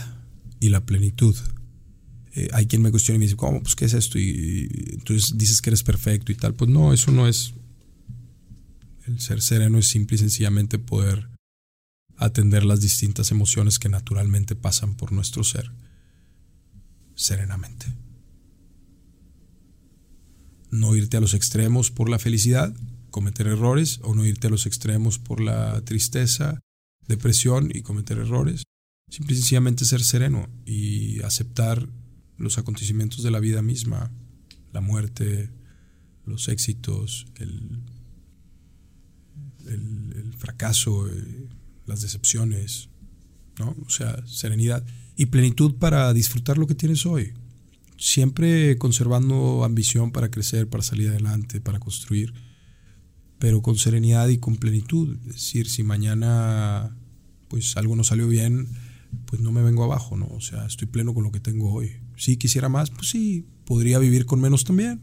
y 0.58 0.68
la 0.68 0.84
plenitud. 0.84 1.34
Eh, 2.32 2.48
hay 2.52 2.66
quien 2.66 2.82
me 2.82 2.90
cuestiona 2.90 3.16
y 3.16 3.18
me 3.18 3.24
dice, 3.24 3.36
¿cómo? 3.36 3.62
Pues, 3.62 3.74
¿qué 3.74 3.86
es 3.86 3.94
esto? 3.94 4.18
Y, 4.18 4.68
entonces 4.92 5.36
dices 5.36 5.60
que 5.60 5.70
eres 5.70 5.82
perfecto 5.82 6.32
y 6.32 6.36
tal. 6.36 6.54
Pues 6.54 6.70
no, 6.70 6.92
eso 6.92 7.10
no 7.10 7.26
es. 7.26 7.54
El 9.06 9.20
ser 9.20 9.42
sereno 9.42 9.78
es 9.78 9.88
simple 9.88 10.16
y 10.16 10.18
sencillamente 10.18 10.78
poder 10.78 11.28
atender 12.16 12.64
las 12.64 12.80
distintas 12.80 13.30
emociones 13.30 13.78
que 13.78 13.88
naturalmente 13.88 14.54
pasan 14.54 14.94
por 14.94 15.10
nuestro 15.10 15.42
ser 15.42 15.72
serenamente. 17.14 17.86
No 20.70 20.94
irte 20.94 21.16
a 21.16 21.20
los 21.20 21.34
extremos 21.34 21.90
por 21.90 22.08
la 22.08 22.18
felicidad, 22.18 22.74
cometer 23.10 23.46
errores 23.46 24.00
o 24.02 24.14
no 24.14 24.24
irte 24.24 24.46
a 24.46 24.50
los 24.50 24.66
extremos 24.66 25.18
por 25.18 25.40
la 25.40 25.80
tristeza, 25.84 26.60
depresión 27.08 27.70
y 27.74 27.82
cometer 27.82 28.18
errores. 28.18 28.62
Simple 29.10 29.34
y 29.34 29.38
sencillamente 29.38 29.84
ser 29.84 30.02
sereno 30.04 30.48
y 30.64 31.20
aceptar 31.22 31.88
los 32.40 32.58
acontecimientos 32.58 33.22
de 33.22 33.30
la 33.30 33.40
vida 33.40 33.62
misma, 33.62 34.10
la 34.72 34.80
muerte, 34.80 35.50
los 36.24 36.48
éxitos, 36.48 37.26
el, 37.36 37.82
el, 39.66 40.34
fracaso, 40.38 41.08
eh, 41.08 41.48
las 41.86 42.00
decepciones, 42.00 42.88
¿no? 43.58 43.76
O 43.84 43.90
sea, 43.90 44.26
serenidad 44.26 44.84
y 45.16 45.26
plenitud 45.26 45.76
para 45.76 46.12
disfrutar 46.12 46.56
lo 46.56 46.66
que 46.66 46.74
tienes 46.74 47.04
hoy. 47.04 47.34
Siempre 47.98 48.78
conservando 48.78 49.64
ambición 49.64 50.10
para 50.10 50.30
crecer, 50.30 50.68
para 50.68 50.82
salir 50.82 51.10
adelante, 51.10 51.60
para 51.60 51.78
construir 51.78 52.32
pero 53.40 53.62
con 53.62 53.76
serenidad 53.76 54.28
y 54.28 54.36
con 54.36 54.56
plenitud. 54.56 55.16
Es 55.26 55.34
decir, 55.34 55.68
si 55.68 55.82
mañana 55.82 56.94
pues 57.48 57.76
algo 57.76 57.96
no 57.96 58.04
salió 58.04 58.28
bien, 58.28 58.68
pues 59.26 59.40
no 59.40 59.52
me 59.52 59.62
vengo 59.62 59.84
abajo, 59.84 60.16
¿no? 60.16 60.26
O 60.26 60.40
sea, 60.40 60.66
estoy 60.66 60.88
pleno 60.88 61.14
con 61.14 61.24
lo 61.24 61.32
que 61.32 61.40
tengo 61.40 61.72
hoy. 61.72 62.00
Si 62.16 62.36
quisiera 62.36 62.68
más, 62.68 62.90
pues 62.90 63.08
sí, 63.08 63.46
podría 63.64 63.98
vivir 63.98 64.26
con 64.26 64.40
menos 64.40 64.64
también. 64.64 65.00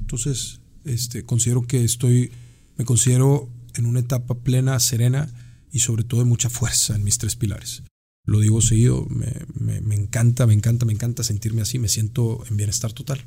Entonces, 0.00 0.60
este, 0.84 1.24
considero 1.24 1.62
que 1.62 1.84
estoy, 1.84 2.30
me 2.76 2.84
considero 2.84 3.48
en 3.74 3.86
una 3.86 4.00
etapa 4.00 4.34
plena, 4.34 4.78
serena 4.80 5.28
y 5.70 5.80
sobre 5.80 6.04
todo 6.04 6.20
de 6.20 6.26
mucha 6.26 6.50
fuerza 6.50 6.96
en 6.96 7.04
mis 7.04 7.18
tres 7.18 7.36
pilares. 7.36 7.82
Lo 8.24 8.40
digo 8.40 8.60
seguido, 8.60 9.06
me, 9.08 9.80
me 9.80 9.94
encanta, 9.94 10.46
me 10.46 10.54
encanta, 10.54 10.86
me 10.86 10.92
encanta 10.92 11.22
sentirme 11.22 11.62
así, 11.62 11.78
me 11.78 11.88
siento 11.88 12.44
en 12.48 12.56
bienestar 12.56 12.92
total. 12.92 13.24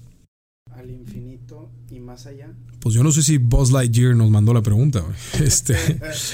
Al 0.71 0.89
infinito 0.89 1.71
y 1.89 1.99
más 1.99 2.25
allá. 2.25 2.53
Pues 2.79 2.95
yo 2.95 3.03
no 3.03 3.11
sé 3.11 3.21
si 3.21 3.37
Buzz 3.37 3.71
Lightyear 3.71 4.15
nos 4.15 4.29
mandó 4.29 4.53
la 4.53 4.61
pregunta. 4.61 5.03
Este, 5.39 5.75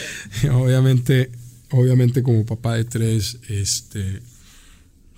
obviamente, 0.52 1.32
obviamente 1.72 2.24
como 2.24 2.46
papá 2.46 2.76
de 2.76 2.86
tres, 2.86 3.40
este, 3.48 4.22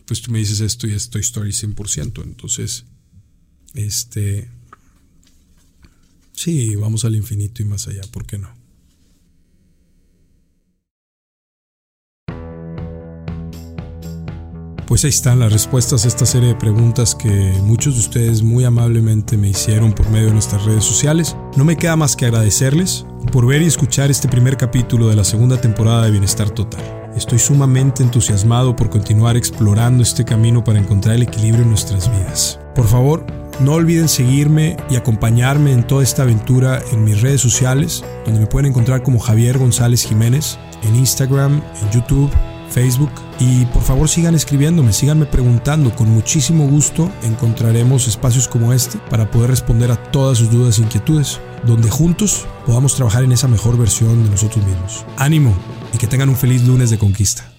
pues 0.05 0.21
tú 0.21 0.31
me 0.31 0.39
dices 0.39 0.59
esto 0.59 0.87
y 0.87 0.93
es 0.93 1.09
Toy 1.09 1.21
Story 1.21 1.51
100%. 1.51 2.23
Entonces, 2.23 2.85
este, 3.73 4.49
sí, 6.33 6.75
vamos 6.75 7.05
al 7.05 7.15
infinito 7.15 7.61
y 7.61 7.65
más 7.65 7.87
allá, 7.87 8.01
¿por 8.11 8.25
qué 8.25 8.37
no? 8.37 8.61
Pues 14.87 15.05
ahí 15.05 15.09
están 15.09 15.39
las 15.39 15.53
respuestas 15.53 16.03
a 16.03 16.09
esta 16.09 16.25
serie 16.25 16.49
de 16.49 16.55
preguntas 16.55 17.15
que 17.15 17.29
muchos 17.63 17.93
de 17.93 18.01
ustedes 18.01 18.41
muy 18.41 18.65
amablemente 18.65 19.37
me 19.37 19.49
hicieron 19.49 19.93
por 19.93 20.09
medio 20.09 20.27
de 20.27 20.33
nuestras 20.33 20.65
redes 20.65 20.83
sociales. 20.83 21.37
No 21.55 21.63
me 21.63 21.77
queda 21.77 21.95
más 21.95 22.17
que 22.17 22.25
agradecerles 22.25 23.05
por 23.31 23.45
ver 23.45 23.61
y 23.61 23.65
escuchar 23.65 24.09
este 24.09 24.27
primer 24.27 24.57
capítulo 24.57 25.09
de 25.09 25.15
la 25.15 25.23
segunda 25.23 25.59
temporada 25.59 26.05
de 26.05 26.11
Bienestar 26.11 26.49
Total. 26.49 26.81
Estoy 27.15 27.39
sumamente 27.39 28.03
entusiasmado 28.03 28.75
por 28.75 28.89
continuar 28.89 29.37
explorando 29.37 30.01
este 30.01 30.25
camino 30.25 30.63
para 30.63 30.79
encontrar 30.79 31.15
el 31.15 31.23
equilibrio 31.23 31.63
en 31.63 31.69
nuestras 31.69 32.09
vidas. 32.09 32.59
Por 32.73 32.87
favor, 32.87 33.25
no 33.59 33.73
olviden 33.73 34.07
seguirme 34.07 34.77
y 34.89 34.95
acompañarme 34.95 35.73
en 35.73 35.85
toda 35.85 36.03
esta 36.03 36.23
aventura 36.23 36.81
en 36.91 37.03
mis 37.03 37.21
redes 37.21 37.41
sociales, 37.41 38.03
donde 38.25 38.41
me 38.41 38.47
pueden 38.47 38.71
encontrar 38.71 39.03
como 39.03 39.19
Javier 39.19 39.57
González 39.57 40.05
Jiménez, 40.05 40.57
en 40.83 40.95
Instagram, 40.95 41.61
en 41.81 41.91
YouTube 41.91 42.31
Facebook 42.71 43.11
y 43.39 43.65
por 43.65 43.83
favor 43.83 44.09
sigan 44.09 44.35
escribiéndome, 44.35 44.93
síganme 44.93 45.25
preguntando, 45.25 45.93
con 45.95 46.09
muchísimo 46.09 46.67
gusto 46.67 47.11
encontraremos 47.23 48.07
espacios 48.07 48.47
como 48.47 48.73
este 48.73 48.97
para 49.09 49.29
poder 49.29 49.49
responder 49.49 49.91
a 49.91 50.01
todas 50.11 50.37
sus 50.37 50.49
dudas 50.49 50.79
e 50.79 50.81
inquietudes, 50.81 51.39
donde 51.65 51.89
juntos 51.89 52.45
podamos 52.65 52.95
trabajar 52.95 53.23
en 53.23 53.31
esa 53.31 53.47
mejor 53.47 53.77
versión 53.77 54.23
de 54.23 54.29
nosotros 54.29 54.65
mismos. 54.65 55.05
Ánimo 55.17 55.55
y 55.93 55.97
que 55.97 56.07
tengan 56.07 56.29
un 56.29 56.35
feliz 56.35 56.63
lunes 56.63 56.89
de 56.89 56.97
conquista. 56.97 57.51